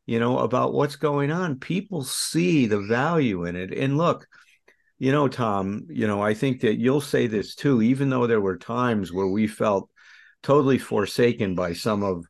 you 0.09 0.19
know, 0.19 0.39
about 0.39 0.73
what's 0.73 0.95
going 0.95 1.31
on. 1.31 1.59
People 1.59 2.03
see 2.03 2.65
the 2.65 2.79
value 2.79 3.45
in 3.45 3.55
it. 3.55 3.71
And 3.71 3.95
look, 3.95 4.25
you 4.97 5.11
know, 5.11 5.27
Thom, 5.27 5.85
you 5.87 6.07
know, 6.07 6.19
I 6.19 6.33
think 6.33 6.61
that 6.61 6.79
you'll 6.79 6.99
say 6.99 7.27
this 7.27 7.53
too, 7.53 7.83
even 7.83 8.09
though 8.09 8.25
there 8.25 8.41
were 8.41 8.57
times 8.57 9.13
where 9.13 9.27
we 9.27 9.45
felt 9.45 9.87
totally 10.41 10.79
forsaken 10.79 11.53
by 11.53 11.73
some 11.73 12.01
of 12.01 12.25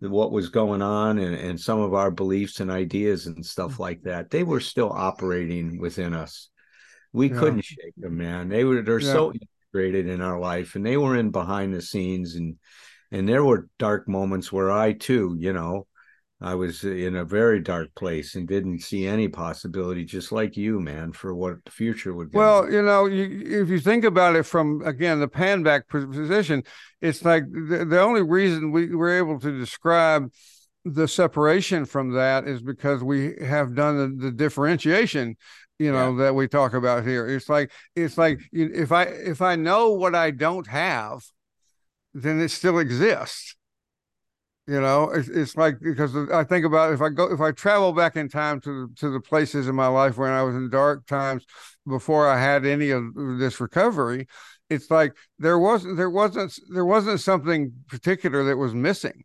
what 0.00 0.30
was 0.30 0.50
going 0.50 0.82
on 0.82 1.18
and, 1.18 1.34
and 1.34 1.58
some 1.58 1.80
of 1.80 1.94
our 1.94 2.10
beliefs 2.10 2.60
and 2.60 2.70
ideas 2.70 3.26
and 3.26 3.46
stuff 3.46 3.78
like 3.78 4.02
that, 4.02 4.28
they 4.28 4.42
were 4.42 4.60
still 4.60 4.92
operating 4.92 5.80
within 5.80 6.12
us. 6.12 6.50
We 7.14 7.30
yeah. 7.30 7.38
couldn't 7.38 7.64
shake 7.64 7.94
them, 7.96 8.18
man. 8.18 8.50
They 8.50 8.64
were 8.64 8.82
they're 8.82 9.00
yeah. 9.00 9.10
so 9.10 9.32
integrated 9.32 10.06
in 10.06 10.20
our 10.20 10.38
life 10.38 10.74
and 10.74 10.84
they 10.84 10.98
were 10.98 11.16
in 11.16 11.30
behind 11.30 11.72
the 11.72 11.80
scenes 11.80 12.34
and 12.34 12.56
and 13.10 13.26
there 13.26 13.42
were 13.42 13.70
dark 13.78 14.06
moments 14.06 14.52
where 14.52 14.70
I 14.70 14.92
too, 14.92 15.34
you 15.38 15.54
know, 15.54 15.86
I 16.42 16.54
was 16.54 16.82
in 16.82 17.16
a 17.16 17.24
very 17.24 17.60
dark 17.60 17.94
place 17.94 18.34
and 18.34 18.48
didn't 18.48 18.80
see 18.80 19.06
any 19.06 19.28
possibility, 19.28 20.04
just 20.04 20.32
like 20.32 20.56
you, 20.56 20.80
man, 20.80 21.12
for 21.12 21.34
what 21.34 21.64
the 21.64 21.70
future 21.70 22.12
would 22.14 22.32
be. 22.32 22.38
Well, 22.38 22.70
you 22.70 22.82
know, 22.82 23.06
you, 23.06 23.62
if 23.62 23.68
you 23.68 23.78
think 23.78 24.04
about 24.04 24.34
it 24.34 24.42
from 24.42 24.82
again 24.84 25.20
the 25.20 25.28
pan 25.28 25.62
back 25.62 25.88
position, 25.88 26.64
it's 27.00 27.24
like 27.24 27.44
the, 27.44 27.84
the 27.88 28.00
only 28.00 28.22
reason 28.22 28.72
we 28.72 28.94
were 28.94 29.16
able 29.16 29.38
to 29.40 29.56
describe 29.56 30.32
the 30.84 31.06
separation 31.06 31.84
from 31.84 32.12
that 32.14 32.46
is 32.48 32.60
because 32.60 33.04
we 33.04 33.34
have 33.40 33.74
done 33.74 33.96
the, 34.18 34.24
the 34.24 34.32
differentiation 34.32 35.36
you 35.78 35.92
know 35.92 36.10
yeah. 36.10 36.24
that 36.24 36.34
we 36.34 36.48
talk 36.48 36.74
about 36.74 37.06
here 37.06 37.26
it's 37.26 37.48
like 37.48 37.70
it's 37.94 38.18
like 38.18 38.40
if 38.52 38.90
i 38.92 39.04
if 39.04 39.40
i 39.40 39.54
know 39.54 39.90
what 39.90 40.14
i 40.14 40.30
don't 40.30 40.66
have 40.66 41.22
then 42.14 42.40
it 42.40 42.50
still 42.50 42.78
exists 42.78 43.56
you 44.68 44.80
know 44.80 45.10
it's, 45.10 45.28
it's 45.28 45.56
like 45.56 45.80
because 45.80 46.14
i 46.32 46.44
think 46.44 46.64
about 46.64 46.92
if 46.92 47.00
i 47.00 47.08
go 47.08 47.32
if 47.32 47.40
i 47.40 47.50
travel 47.50 47.92
back 47.92 48.14
in 48.16 48.28
time 48.28 48.60
to 48.60 48.88
to 48.96 49.10
the 49.10 49.20
places 49.20 49.66
in 49.66 49.74
my 49.74 49.88
life 49.88 50.16
when 50.16 50.30
i 50.30 50.42
was 50.42 50.54
in 50.54 50.70
dark 50.70 51.04
times 51.06 51.44
before 51.86 52.28
i 52.28 52.40
had 52.40 52.64
any 52.64 52.90
of 52.90 53.02
this 53.38 53.60
recovery 53.60 54.26
it's 54.72 54.90
like 54.90 55.14
there 55.38 55.58
wasn't 55.58 55.96
there 55.96 56.10
wasn't 56.10 56.58
there 56.72 56.84
wasn't 56.84 57.20
something 57.20 57.72
particular 57.88 58.44
that 58.44 58.56
was 58.56 58.74
missing. 58.74 59.24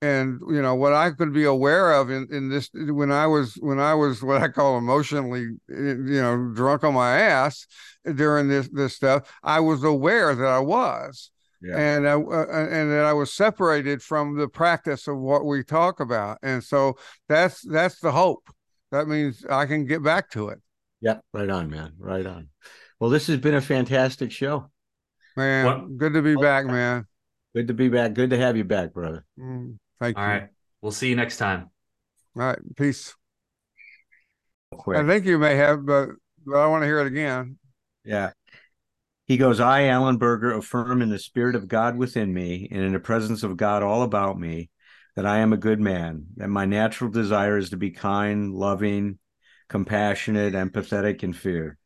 And 0.00 0.40
you 0.48 0.60
know 0.60 0.74
what 0.74 0.92
i 0.92 1.10
could 1.12 1.32
be 1.32 1.44
aware 1.44 1.92
of 1.92 2.10
in, 2.10 2.26
in 2.32 2.48
this 2.48 2.68
when 2.74 3.12
i 3.12 3.24
was 3.24 3.54
when 3.60 3.78
i 3.78 3.94
was 3.94 4.20
what 4.20 4.42
i 4.42 4.48
call 4.48 4.76
emotionally 4.76 5.46
you 5.68 6.20
know 6.20 6.50
drunk 6.52 6.82
on 6.82 6.94
my 6.94 7.20
ass 7.20 7.68
during 8.16 8.48
this 8.48 8.68
this 8.72 8.96
stuff 8.96 9.32
i 9.44 9.60
was 9.60 9.84
aware 9.84 10.34
that 10.34 10.44
i 10.44 10.58
was 10.58 11.30
yeah. 11.62 11.76
and 11.76 12.08
I, 12.08 12.14
uh, 12.14 12.66
and 12.70 12.90
that 12.90 13.04
I 13.04 13.12
was 13.12 13.32
separated 13.32 14.02
from 14.02 14.36
the 14.36 14.48
practice 14.48 15.06
of 15.08 15.18
what 15.18 15.44
we 15.44 15.62
talk 15.62 16.00
about, 16.00 16.38
and 16.42 16.62
so 16.62 16.96
that's 17.28 17.62
that's 17.62 18.00
the 18.00 18.12
hope. 18.12 18.48
That 18.90 19.08
means 19.08 19.44
I 19.48 19.66
can 19.66 19.86
get 19.86 20.02
back 20.02 20.30
to 20.30 20.48
it. 20.48 20.60
Yeah, 21.00 21.18
right 21.32 21.48
on, 21.48 21.70
man, 21.70 21.92
right 21.98 22.26
on. 22.26 22.48
Well, 23.00 23.10
this 23.10 23.26
has 23.28 23.38
been 23.38 23.54
a 23.54 23.60
fantastic 23.60 24.32
show, 24.32 24.70
man. 25.36 25.66
What? 25.66 25.98
Good 25.98 26.14
to 26.14 26.22
be 26.22 26.36
back, 26.36 26.66
man. 26.66 27.06
Good 27.54 27.68
to 27.68 27.74
be 27.74 27.88
back. 27.88 28.14
Good 28.14 28.30
to 28.30 28.38
have 28.38 28.56
you 28.56 28.64
back, 28.64 28.92
brother. 28.92 29.24
Mm, 29.38 29.78
thank 30.00 30.16
All 30.16 30.24
you. 30.24 30.30
All 30.30 30.38
right, 30.38 30.48
we'll 30.80 30.92
see 30.92 31.08
you 31.08 31.16
next 31.16 31.36
time. 31.36 31.70
All 32.36 32.42
right, 32.42 32.58
peace. 32.76 33.14
Quick. 34.72 34.98
I 34.98 35.06
think 35.06 35.26
you 35.26 35.38
may 35.38 35.54
have, 35.56 35.84
but, 35.84 36.10
but 36.46 36.56
I 36.56 36.66
want 36.66 36.82
to 36.82 36.86
hear 36.86 37.00
it 37.00 37.06
again. 37.06 37.58
Yeah. 38.04 38.30
He 39.32 39.38
goes, 39.38 39.60
I, 39.60 39.86
Allen 39.86 40.18
Berger, 40.18 40.52
affirm 40.52 41.00
in 41.00 41.08
the 41.08 41.18
spirit 41.18 41.56
of 41.56 41.66
God 41.66 41.96
within 41.96 42.34
me 42.34 42.68
and 42.70 42.82
in 42.82 42.92
the 42.92 43.00
presence 43.00 43.42
of 43.42 43.56
God 43.56 43.82
all 43.82 44.02
about 44.02 44.38
me 44.38 44.68
that 45.16 45.24
I 45.24 45.38
am 45.38 45.54
a 45.54 45.56
good 45.56 45.80
man, 45.80 46.26
that 46.36 46.50
my 46.50 46.66
natural 46.66 47.08
desire 47.08 47.56
is 47.56 47.70
to 47.70 47.78
be 47.78 47.92
kind, 47.92 48.52
loving, 48.52 49.18
compassionate, 49.70 50.52
empathetic, 50.52 51.22
and 51.22 51.34
fair, 51.34 51.78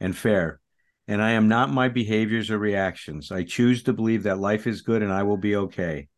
and 0.00 0.16
fair. 0.16 0.60
And 1.06 1.20
I 1.20 1.32
am 1.32 1.46
not 1.46 1.68
my 1.68 1.90
behaviors 1.90 2.50
or 2.50 2.56
reactions. 2.56 3.30
I 3.30 3.44
choose 3.44 3.82
to 3.82 3.92
believe 3.92 4.22
that 4.22 4.38
life 4.38 4.66
is 4.66 4.80
good 4.80 5.02
and 5.02 5.12
I 5.12 5.24
will 5.24 5.36
be 5.36 5.56
okay. 5.56 6.08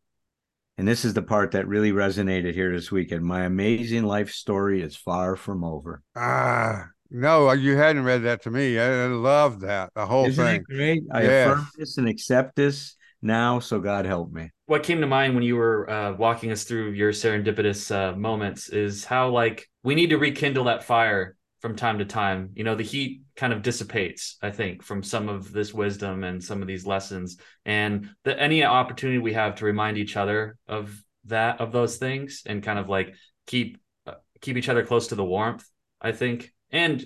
And 0.77 0.87
this 0.87 1.03
is 1.03 1.13
the 1.13 1.21
part 1.21 1.51
that 1.51 1.67
really 1.67 1.91
resonated 1.91 2.53
here 2.53 2.71
this 2.71 2.93
weekend. 2.93 3.25
My 3.25 3.43
amazing 3.43 4.03
life 4.03 4.31
story 4.31 4.81
is 4.81 4.95
far 4.95 5.35
from 5.35 5.65
over. 5.65 6.01
Ah, 6.15 6.91
no, 7.09 7.51
you 7.51 7.77
hadn't 7.77 8.03
read 8.03 8.23
that 8.23 8.43
to 8.43 8.51
me. 8.51 8.79
I, 8.79 9.05
I 9.05 9.07
love 9.07 9.61
that 9.61 9.91
the 9.95 10.05
whole 10.05 10.25
Isn't 10.25 10.43
thing. 10.43 10.63
great. 10.63 11.03
I 11.11 11.23
yes. 11.23 11.47
affirm 11.47 11.67
this 11.77 11.97
and 11.97 12.07
accept 12.07 12.55
this 12.55 12.95
now. 13.21 13.59
So 13.59 13.79
God 13.79 14.05
help 14.05 14.31
me. 14.31 14.51
What 14.65 14.83
came 14.83 15.01
to 15.01 15.07
mind 15.07 15.33
when 15.33 15.43
you 15.43 15.55
were 15.55 15.89
uh, 15.89 16.13
walking 16.13 16.51
us 16.51 16.63
through 16.63 16.91
your 16.91 17.11
serendipitous 17.11 17.93
uh, 17.93 18.15
moments 18.15 18.69
is 18.69 19.05
how 19.05 19.29
like 19.29 19.69
we 19.83 19.95
need 19.95 20.09
to 20.09 20.17
rekindle 20.17 20.65
that 20.65 20.83
fire 20.83 21.35
from 21.61 21.75
time 21.75 21.99
to 21.99 22.05
time. 22.05 22.51
You 22.53 22.63
know, 22.63 22.75
the 22.75 22.83
heat 22.83 23.21
kind 23.35 23.53
of 23.53 23.61
dissipates. 23.61 24.37
I 24.41 24.51
think 24.51 24.83
from 24.83 25.03
some 25.03 25.29
of 25.29 25.51
this 25.51 25.73
wisdom 25.73 26.23
and 26.23 26.43
some 26.43 26.61
of 26.61 26.67
these 26.67 26.85
lessons, 26.85 27.37
and 27.65 28.09
the 28.23 28.39
any 28.39 28.63
opportunity 28.63 29.19
we 29.19 29.33
have 29.33 29.55
to 29.55 29.65
remind 29.65 29.97
each 29.97 30.17
other 30.17 30.57
of 30.67 31.01
that 31.25 31.59
of 31.59 31.71
those 31.71 31.97
things 31.97 32.43
and 32.45 32.63
kind 32.63 32.79
of 32.79 32.89
like 32.89 33.15
keep 33.45 33.77
uh, 34.05 34.13
keep 34.41 34.57
each 34.57 34.69
other 34.69 34.85
close 34.85 35.07
to 35.07 35.15
the 35.15 35.25
warmth. 35.25 35.67
I 36.01 36.11
think 36.11 36.53
and 36.71 37.05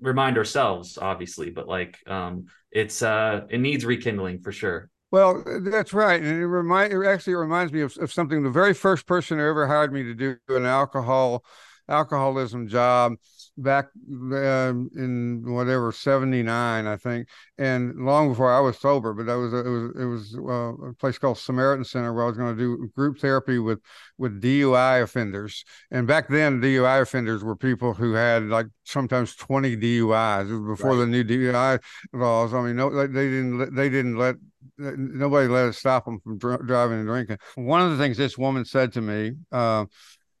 remind 0.00 0.38
ourselves, 0.38 0.98
obviously, 0.98 1.50
but 1.50 1.68
like 1.68 1.98
um, 2.06 2.46
it's 2.70 3.02
uh, 3.02 3.42
it 3.48 3.58
needs 3.58 3.84
rekindling 3.84 4.40
for 4.40 4.52
sure. 4.52 4.90
Well, 5.10 5.44
that's 5.62 5.92
right, 5.92 6.20
and 6.20 6.40
it 6.40 6.46
remind 6.46 6.92
it 6.92 7.06
actually 7.06 7.34
reminds 7.34 7.72
me 7.72 7.82
of, 7.82 7.96
of 7.98 8.12
something. 8.12 8.42
The 8.42 8.50
very 8.50 8.74
first 8.74 9.06
person 9.06 9.38
who 9.38 9.48
ever 9.48 9.66
hired 9.66 9.92
me 9.92 10.02
to 10.02 10.14
do 10.14 10.36
an 10.48 10.66
alcohol 10.66 11.44
alcoholism 11.88 12.66
job 12.66 13.12
back 13.56 13.86
um, 14.08 14.90
in 14.96 15.42
whatever 15.46 15.92
79 15.92 16.86
i 16.86 16.96
think 16.96 17.28
and 17.58 17.94
long 17.96 18.28
before 18.28 18.52
i 18.52 18.58
was 18.58 18.78
sober 18.78 19.14
but 19.14 19.26
that 19.26 19.34
was 19.34 19.52
it 19.52 19.68
was 19.68 19.92
it 19.96 20.04
was 20.04 20.34
uh, 20.36 20.88
a 20.88 20.92
place 20.94 21.18
called 21.18 21.38
samaritan 21.38 21.84
center 21.84 22.12
where 22.12 22.24
i 22.24 22.26
was 22.26 22.36
going 22.36 22.56
to 22.56 22.60
do 22.60 22.90
group 22.96 23.18
therapy 23.18 23.58
with 23.58 23.80
with 24.18 24.40
dui 24.40 25.02
offenders. 25.02 25.64
And 25.90 26.06
back 26.06 26.28
then 26.28 26.60
dui 26.60 27.02
offenders 27.02 27.42
were 27.42 27.56
people 27.56 27.94
who 27.94 28.12
had 28.12 28.44
like 28.44 28.66
sometimes 28.84 29.34
20 29.36 29.76
duis 29.76 30.48
before 30.48 30.92
right. 30.92 30.96
the 30.96 31.06
new 31.06 31.24
dui 31.24 31.80
laws. 32.12 32.54
I 32.54 32.62
mean 32.62 32.76
no 32.76 32.90
they, 32.90 33.06
didn't 33.06 33.74
they 33.74 33.88
didn't 33.88 34.16
let 34.16 34.36
nobody 34.78 35.48
let 35.48 35.66
us 35.66 35.78
stop 35.78 36.04
them 36.04 36.20
from 36.20 36.38
dr- 36.38 36.66
driving 36.66 36.98
and 36.98 37.06
drinking. 37.06 37.38
One 37.56 37.82
of 37.82 37.90
the 37.90 37.98
things 37.98 38.16
this 38.16 38.38
woman 38.38 38.64
said 38.64 38.92
to 38.94 39.00
me 39.00 39.32
uh, 39.52 39.86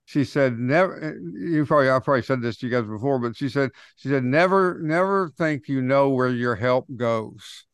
she 0.04 0.24
said 0.24 0.58
never 0.58 1.02
uh, 1.02 1.12
you 1.38 1.64
probably 1.64 1.90
i 1.90 1.98
probably 1.98 2.22
said 2.22 2.42
this 2.42 2.56
to 2.58 2.66
you 2.66 2.72
guys 2.72 2.86
before 2.86 3.18
but 3.18 3.36
she 3.36 3.48
said 3.48 3.70
she 3.96 4.08
said 4.08 4.24
never 4.24 4.80
never 4.82 5.30
think 5.36 5.68
you 5.68 5.80
know 5.80 6.10
where 6.10 6.30
your 6.30 6.56
help 6.56 6.86
goes. 6.96 7.64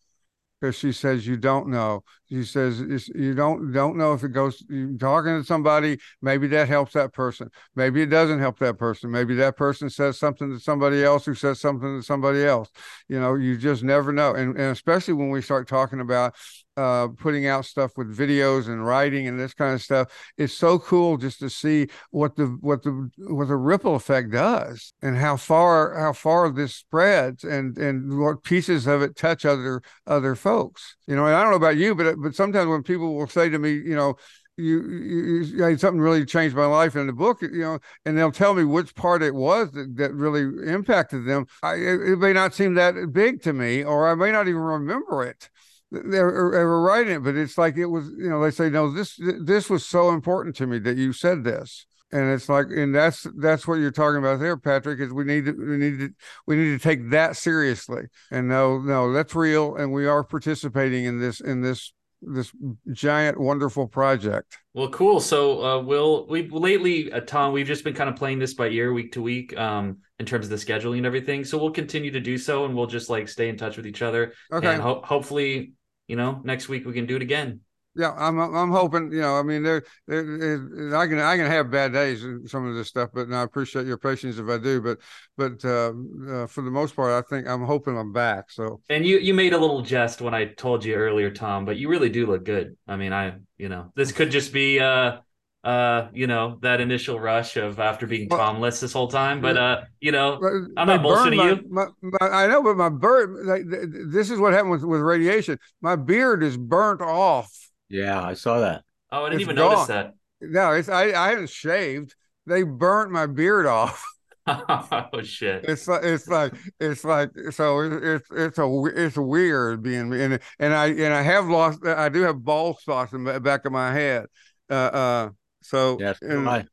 Because 0.61 0.77
she 0.77 0.93
says 0.93 1.27
you 1.27 1.39
don't 1.39 1.69
know. 1.69 2.05
She 2.29 2.45
says 2.45 2.81
you 3.15 3.35
don't 3.35 3.73
don't 3.73 3.97
know 3.97 4.13
if 4.13 4.23
it 4.25 4.29
goes 4.29 4.63
you're 4.69 4.99
talking 4.99 5.41
to 5.41 5.45
somebody 5.45 5.99
maybe 6.21 6.49
that 6.49 6.69
helps 6.69 6.93
that 6.93 7.15
person. 7.15 7.49
Maybe 7.75 8.03
it 8.03 8.11
doesn't 8.11 8.41
help 8.41 8.59
that 8.59 8.77
person. 8.77 9.11
Maybe 9.11 9.35
that 9.37 9.57
person 9.57 9.89
says 9.89 10.19
something 10.19 10.51
to 10.51 10.61
somebody 10.61 11.03
else 11.03 11.25
who 11.25 11.35
says 11.35 11.61
something 11.61 12.01
to 12.01 12.03
somebody 12.03 12.45
else. 12.45 12.69
You 13.09 13.21
know 13.21 13.37
you 13.37 13.57
just 13.57 13.83
never 13.83 14.13
know. 14.13 14.35
And, 14.35 14.51
and 14.51 14.73
especially 14.73 15.15
when 15.15 15.31
we 15.31 15.41
start 15.41 15.67
talking 15.67 16.01
about 16.01 16.35
uh, 16.81 17.09
putting 17.09 17.47
out 17.47 17.67
stuff 17.67 17.93
with 17.99 18.17
videos 18.17 18.67
and 18.67 18.85
writing 18.85 19.29
and 19.29 19.39
this 19.39 19.53
kind 19.53 19.75
of 19.75 19.83
stuff. 19.83 20.09
It's 20.39 20.55
so 20.55 20.79
cool 20.79 21.19
just 21.19 21.39
to 21.41 21.51
see 21.51 21.89
what 22.11 22.37
the 22.37 22.47
what 22.61 22.83
the 22.83 23.11
what 23.19 23.49
the 23.49 23.57
ripple 23.57 23.97
effect 23.97 24.31
does 24.31 24.95
and 25.03 25.17
how 25.17 25.37
far 25.37 25.95
how 25.99 26.15
far 26.15 26.51
this 26.51 26.75
spreads 26.75 27.45
and 27.45 27.77
and 27.77 28.19
what 28.19 28.43
pieces 28.45 28.87
of 28.87 29.03
it 29.03 29.15
touch 29.15 29.45
other 29.45 29.83
other 30.07 30.35
folks. 30.35 30.97
You 31.07 31.17
know, 31.17 31.27
and 31.27 31.35
I 31.35 31.43
don't 31.43 31.51
know 31.51 31.57
about 31.57 31.77
you, 31.77 31.95
but 31.95 32.17
but 32.19 32.35
sometimes 32.35 32.69
when 32.69 32.83
people 32.83 33.15
will 33.15 33.27
say 33.27 33.51
to 33.51 33.59
me, 33.59 33.73
you 33.73 33.95
know, 33.95 34.17
you, 34.57 34.83
you, 34.89 35.69
you, 35.69 35.79
something 35.79 36.01
really 36.01 36.25
changed 36.25 36.57
my 36.57 36.67
life 36.67 36.97
in 36.97 37.07
the 37.07 37.13
book, 37.13 37.43
you 37.43 37.61
know, 37.61 37.79
and 38.07 38.17
they'll 38.17 38.33
tell 38.33 38.55
me 38.55 38.65
which 38.65 38.95
part 38.95 39.23
it 39.23 39.35
was 39.35 39.71
that, 39.73 39.97
that 39.97 40.15
really 40.15 40.43
impacted 40.71 41.27
them. 41.27 41.47
I, 41.63 41.75
it, 41.75 42.01
it 42.13 42.19
may 42.19 42.33
not 42.33 42.55
seem 42.55 42.75
that 42.75 43.13
big 43.13 43.43
to 43.43 43.53
me, 43.53 43.85
or 43.85 44.09
I 44.09 44.15
may 44.15 44.33
not 44.33 44.49
even 44.49 44.61
remember 44.61 45.25
it 45.25 45.51
they 45.91 46.23
were, 46.23 46.51
they 46.53 46.65
were 46.65 46.83
writing 46.83 47.17
it, 47.17 47.25
but 47.25 47.37
it's 47.37 47.59
like 47.59 47.77
it 47.77 47.87
was, 47.87 48.07
you 48.17 48.29
know, 48.29 48.41
they 48.43 48.51
say, 48.51 48.71
no, 48.71 48.91
this 48.91 49.19
this 49.41 49.69
was 49.69 49.85
so 49.85 50.11
important 50.11 50.55
to 50.57 50.67
me 50.67 50.79
that 50.81 50.97
you 50.97 51.13
said 51.13 51.43
this, 51.43 51.87
and 52.13 52.31
it's 52.31 52.49
like, 52.49 52.67
and 52.67 52.95
that's 52.95 53.27
that's 53.39 53.67
what 53.67 53.75
you're 53.75 53.91
talking 53.91 54.19
about 54.19 54.39
there, 54.39 54.57
Patrick. 54.57 55.01
Is 55.01 55.13
we 55.13 55.25
need 55.25 55.47
to 55.47 55.53
we 55.53 55.77
need 55.77 55.99
to 55.99 56.11
we 56.47 56.57
need 56.57 56.79
to 56.79 56.79
take 56.79 57.11
that 57.11 57.37
seriously, 57.37 58.05
and 58.31 58.49
no, 58.49 58.79
no, 58.79 59.13
that's 59.13 59.35
real, 59.35 59.77
and 59.77 59.93
we 59.93 60.07
are 60.07 60.23
participating 60.23 61.05
in 61.05 61.21
this 61.21 61.41
in 61.41 61.61
this 61.61 61.93
this 62.23 62.53
giant 62.93 63.41
wonderful 63.41 63.87
project. 63.87 64.59
Well 64.75 64.91
cool. 64.91 65.21
So 65.21 65.65
uh 65.65 65.83
will 65.83 66.27
we 66.29 66.49
lately 66.49 67.11
uh, 67.11 67.23
Thom 67.23 67.53
we've 67.53 67.67
just 67.67 67.83
been 67.85 67.95
kind 67.95 68.11
of 68.11 68.17
playing 68.17 68.39
this 68.39 68.55
by 68.55 68.69
ear 68.69 68.93
week 68.93 69.13
to 69.13 69.23
week 69.23 69.59
um 69.59 69.99
in 70.19 70.27
terms 70.27 70.45
of 70.45 70.51
the 70.51 70.57
scheduling 70.57 70.99
and 70.99 71.07
everything. 71.07 71.45
So 71.45 71.57
we'll 71.57 71.71
continue 71.71 72.11
to 72.11 72.21
do 72.21 72.37
so 72.37 72.67
and 72.67 72.77
we'll 72.77 72.87
just 72.87 73.09
like 73.09 73.29
stay 73.29 73.49
in 73.49 73.57
touch 73.57 73.77
with 73.79 73.87
each 73.87 74.03
other. 74.03 74.35
Okay. 74.53 74.67
And 74.67 74.83
ho- 74.83 75.01
hopefully 75.03 75.73
you 76.11 76.17
know, 76.17 76.41
next 76.43 76.69
week 76.69 76.85
we 76.85 76.93
can 76.93 77.07
do 77.07 77.15
it 77.15 77.23
again. 77.23 77.61
Yeah, 77.95 78.13
I'm 78.17 78.39
I'm 78.39 78.71
hoping. 78.71 79.13
You 79.13 79.21
know, 79.21 79.37
I 79.37 79.43
mean, 79.43 79.63
there, 79.63 79.85
there 80.09 80.97
I 80.97 81.07
can 81.07 81.21
I 81.21 81.37
can 81.37 81.47
have 81.47 81.71
bad 81.71 81.93
days 81.93 82.25
in 82.25 82.47
some 82.47 82.67
of 82.67 82.75
this 82.75 82.89
stuff, 82.89 83.11
but 83.13 83.33
I 83.33 83.43
appreciate 83.43 83.87
your 83.87 83.99
patience 83.99 84.39
if 84.39 84.49
I 84.49 84.59
do. 84.59 84.81
But 84.81 84.99
but 85.37 85.65
uh, 85.65 85.93
uh, 86.29 86.47
for 86.49 86.63
the 86.63 86.71
most 86.71 86.97
part, 86.97 87.13
I 87.13 87.23
think 87.29 87.49
I'm 87.49 87.65
hoping 87.65 87.97
I'm 87.97 88.13
back. 88.13 88.51
So 88.51 88.81
and 88.89 89.07
you 89.07 89.19
you 89.19 89.35
made 89.35 89.53
a 89.53 89.59
little 89.59 89.83
jest 89.83 90.21
when 90.21 90.35
I 90.35 90.47
told 90.47 90.85
you 90.85 90.95
earlier, 90.95 91.31
Thom, 91.31 91.65
but 91.65 91.77
you 91.77 91.89
really 91.89 92.11
do 92.11 92.27
look 92.27 92.45
good. 92.45 92.77
I 92.89 92.97
mean, 92.97 93.13
I 93.13 93.35
you 93.57 93.69
know 93.69 93.93
this 93.95 94.11
could 94.11 94.33
just 94.33 94.53
be 94.53 94.81
uh 94.81 95.19
uh, 95.63 96.09
you 96.15 96.27
know, 96.27 96.59
that 96.63 96.81
initial 96.81 97.21
rush 97.21 97.57
of 97.57 97.79
after 97.79 98.07
being 98.07 98.29
well, 98.31 98.41
Tomless 98.41 98.81
this 98.81 98.93
whole 98.93 99.09
time. 99.09 99.41
But 99.41 99.57
uh, 99.57 99.83
you 100.01 100.13
know, 100.13 100.41
I'm 100.77 100.87
not 100.87 101.01
bullshitting 101.01 101.37
my, 101.37 101.51
you. 101.51 101.65
My, 101.69 101.87
my, 102.01 102.45
I 102.45 102.47
know, 102.47 102.63
but 102.63 102.77
my 102.77 102.89
bird. 102.89 103.47
Like, 103.47 103.63
this 104.11 104.31
is 104.31 104.39
what 104.39 104.53
happened 104.53 104.71
with, 104.71 104.85
with 104.85 105.01
radiation. 105.01 105.59
My 105.81 105.97
beard 105.97 106.43
is 106.43 106.57
burnt 106.57 107.03
off. 107.03 107.53
Yeah, 107.89 108.23
I 108.23 108.35
saw 108.35 108.61
that. 108.61 108.85
Oh, 109.13 109.25
I 109.25 109.31
didn't 109.31 109.43
it's 109.43 109.43
even 109.43 109.57
gone. 109.57 109.73
notice 109.73 109.87
that. 109.89 110.15
No, 110.41 110.73
it's 110.73 110.89
I. 110.89 111.13
I 111.13 111.31
haven't 111.31 111.51
shaved. 111.51 112.15
They 112.47 112.63
burnt 112.63 113.11
my 113.11 113.27
beard 113.27 113.67
off. 113.67 114.05
oh 114.47 115.23
shit! 115.23 115.65
It's 115.69 115.87
like 115.87 116.03
it's 116.03 116.27
like 116.27 116.55
it's 116.81 117.05
like 117.05 117.31
so 117.51 117.81
it's 117.81 118.27
it's 118.31 118.59
a 118.59 118.85
it's 118.97 119.17
weird 119.17 119.83
being 119.83 120.13
and 120.15 120.41
and 120.59 120.75
I 120.75 120.87
and 120.87 121.13
I 121.13 121.23
have 121.23 121.47
lost 121.47 121.85
I 121.85 122.09
do 122.09 122.23
have 122.23 122.43
bald 122.43 122.81
spots 122.81 123.13
in 123.13 123.25
the 123.25 123.39
back 123.39 123.67
of 123.67 123.73
my 123.73 123.93
head. 123.93 124.27
Uh, 124.69 124.73
uh, 124.73 125.31
so 125.63 125.99
yes, 126.01 126.19
and, 126.23 126.69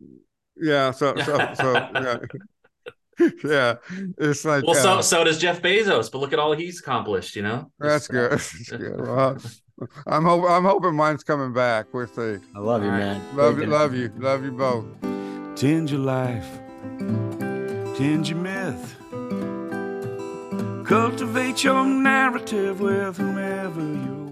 yeah, 0.56 0.92
so 0.92 1.16
so 1.18 1.54
so 1.56 1.74
yeah. 1.94 2.18
yeah, 3.44 3.76
it's 4.20 4.46
like 4.46 4.64
well, 4.64 4.76
so 4.76 5.00
uh, 5.00 5.02
so 5.02 5.24
does 5.24 5.40
Jeff 5.40 5.62
Bezos, 5.62 6.12
but 6.12 6.20
look 6.20 6.34
at 6.34 6.40
all 6.40 6.54
he's 6.54 6.80
accomplished. 6.80 7.36
You 7.36 7.42
know, 7.44 7.72
that's 7.80 8.08
good. 8.08 8.32
That's 8.32 8.70
good. 8.70 9.02
Well, 9.02 9.38
I'm 10.06 10.24
hope 10.24 10.46
I'm 10.48 10.64
hoping 10.64 10.96
mine's 10.96 11.24
coming 11.24 11.52
back. 11.52 11.94
with 11.94 12.14
the. 12.16 12.40
I 12.56 12.60
love 12.60 12.84
you, 12.84 12.92
man. 12.92 13.22
Love 13.36 13.60
you, 13.60 13.66
love 13.66 13.96
you, 13.96 14.12
love 14.18 14.44
you 14.44 14.52
both. 14.52 14.86
Tinge 15.56 15.92
your 15.92 16.02
life, 16.02 16.48
tinge 17.98 18.30
your 18.30 18.40
myth. 18.40 18.96
Cultivate 20.86 21.64
your 21.64 21.86
narrative 21.86 22.80
with 22.80 23.18
whomever 23.18 23.82
you're 23.82 24.27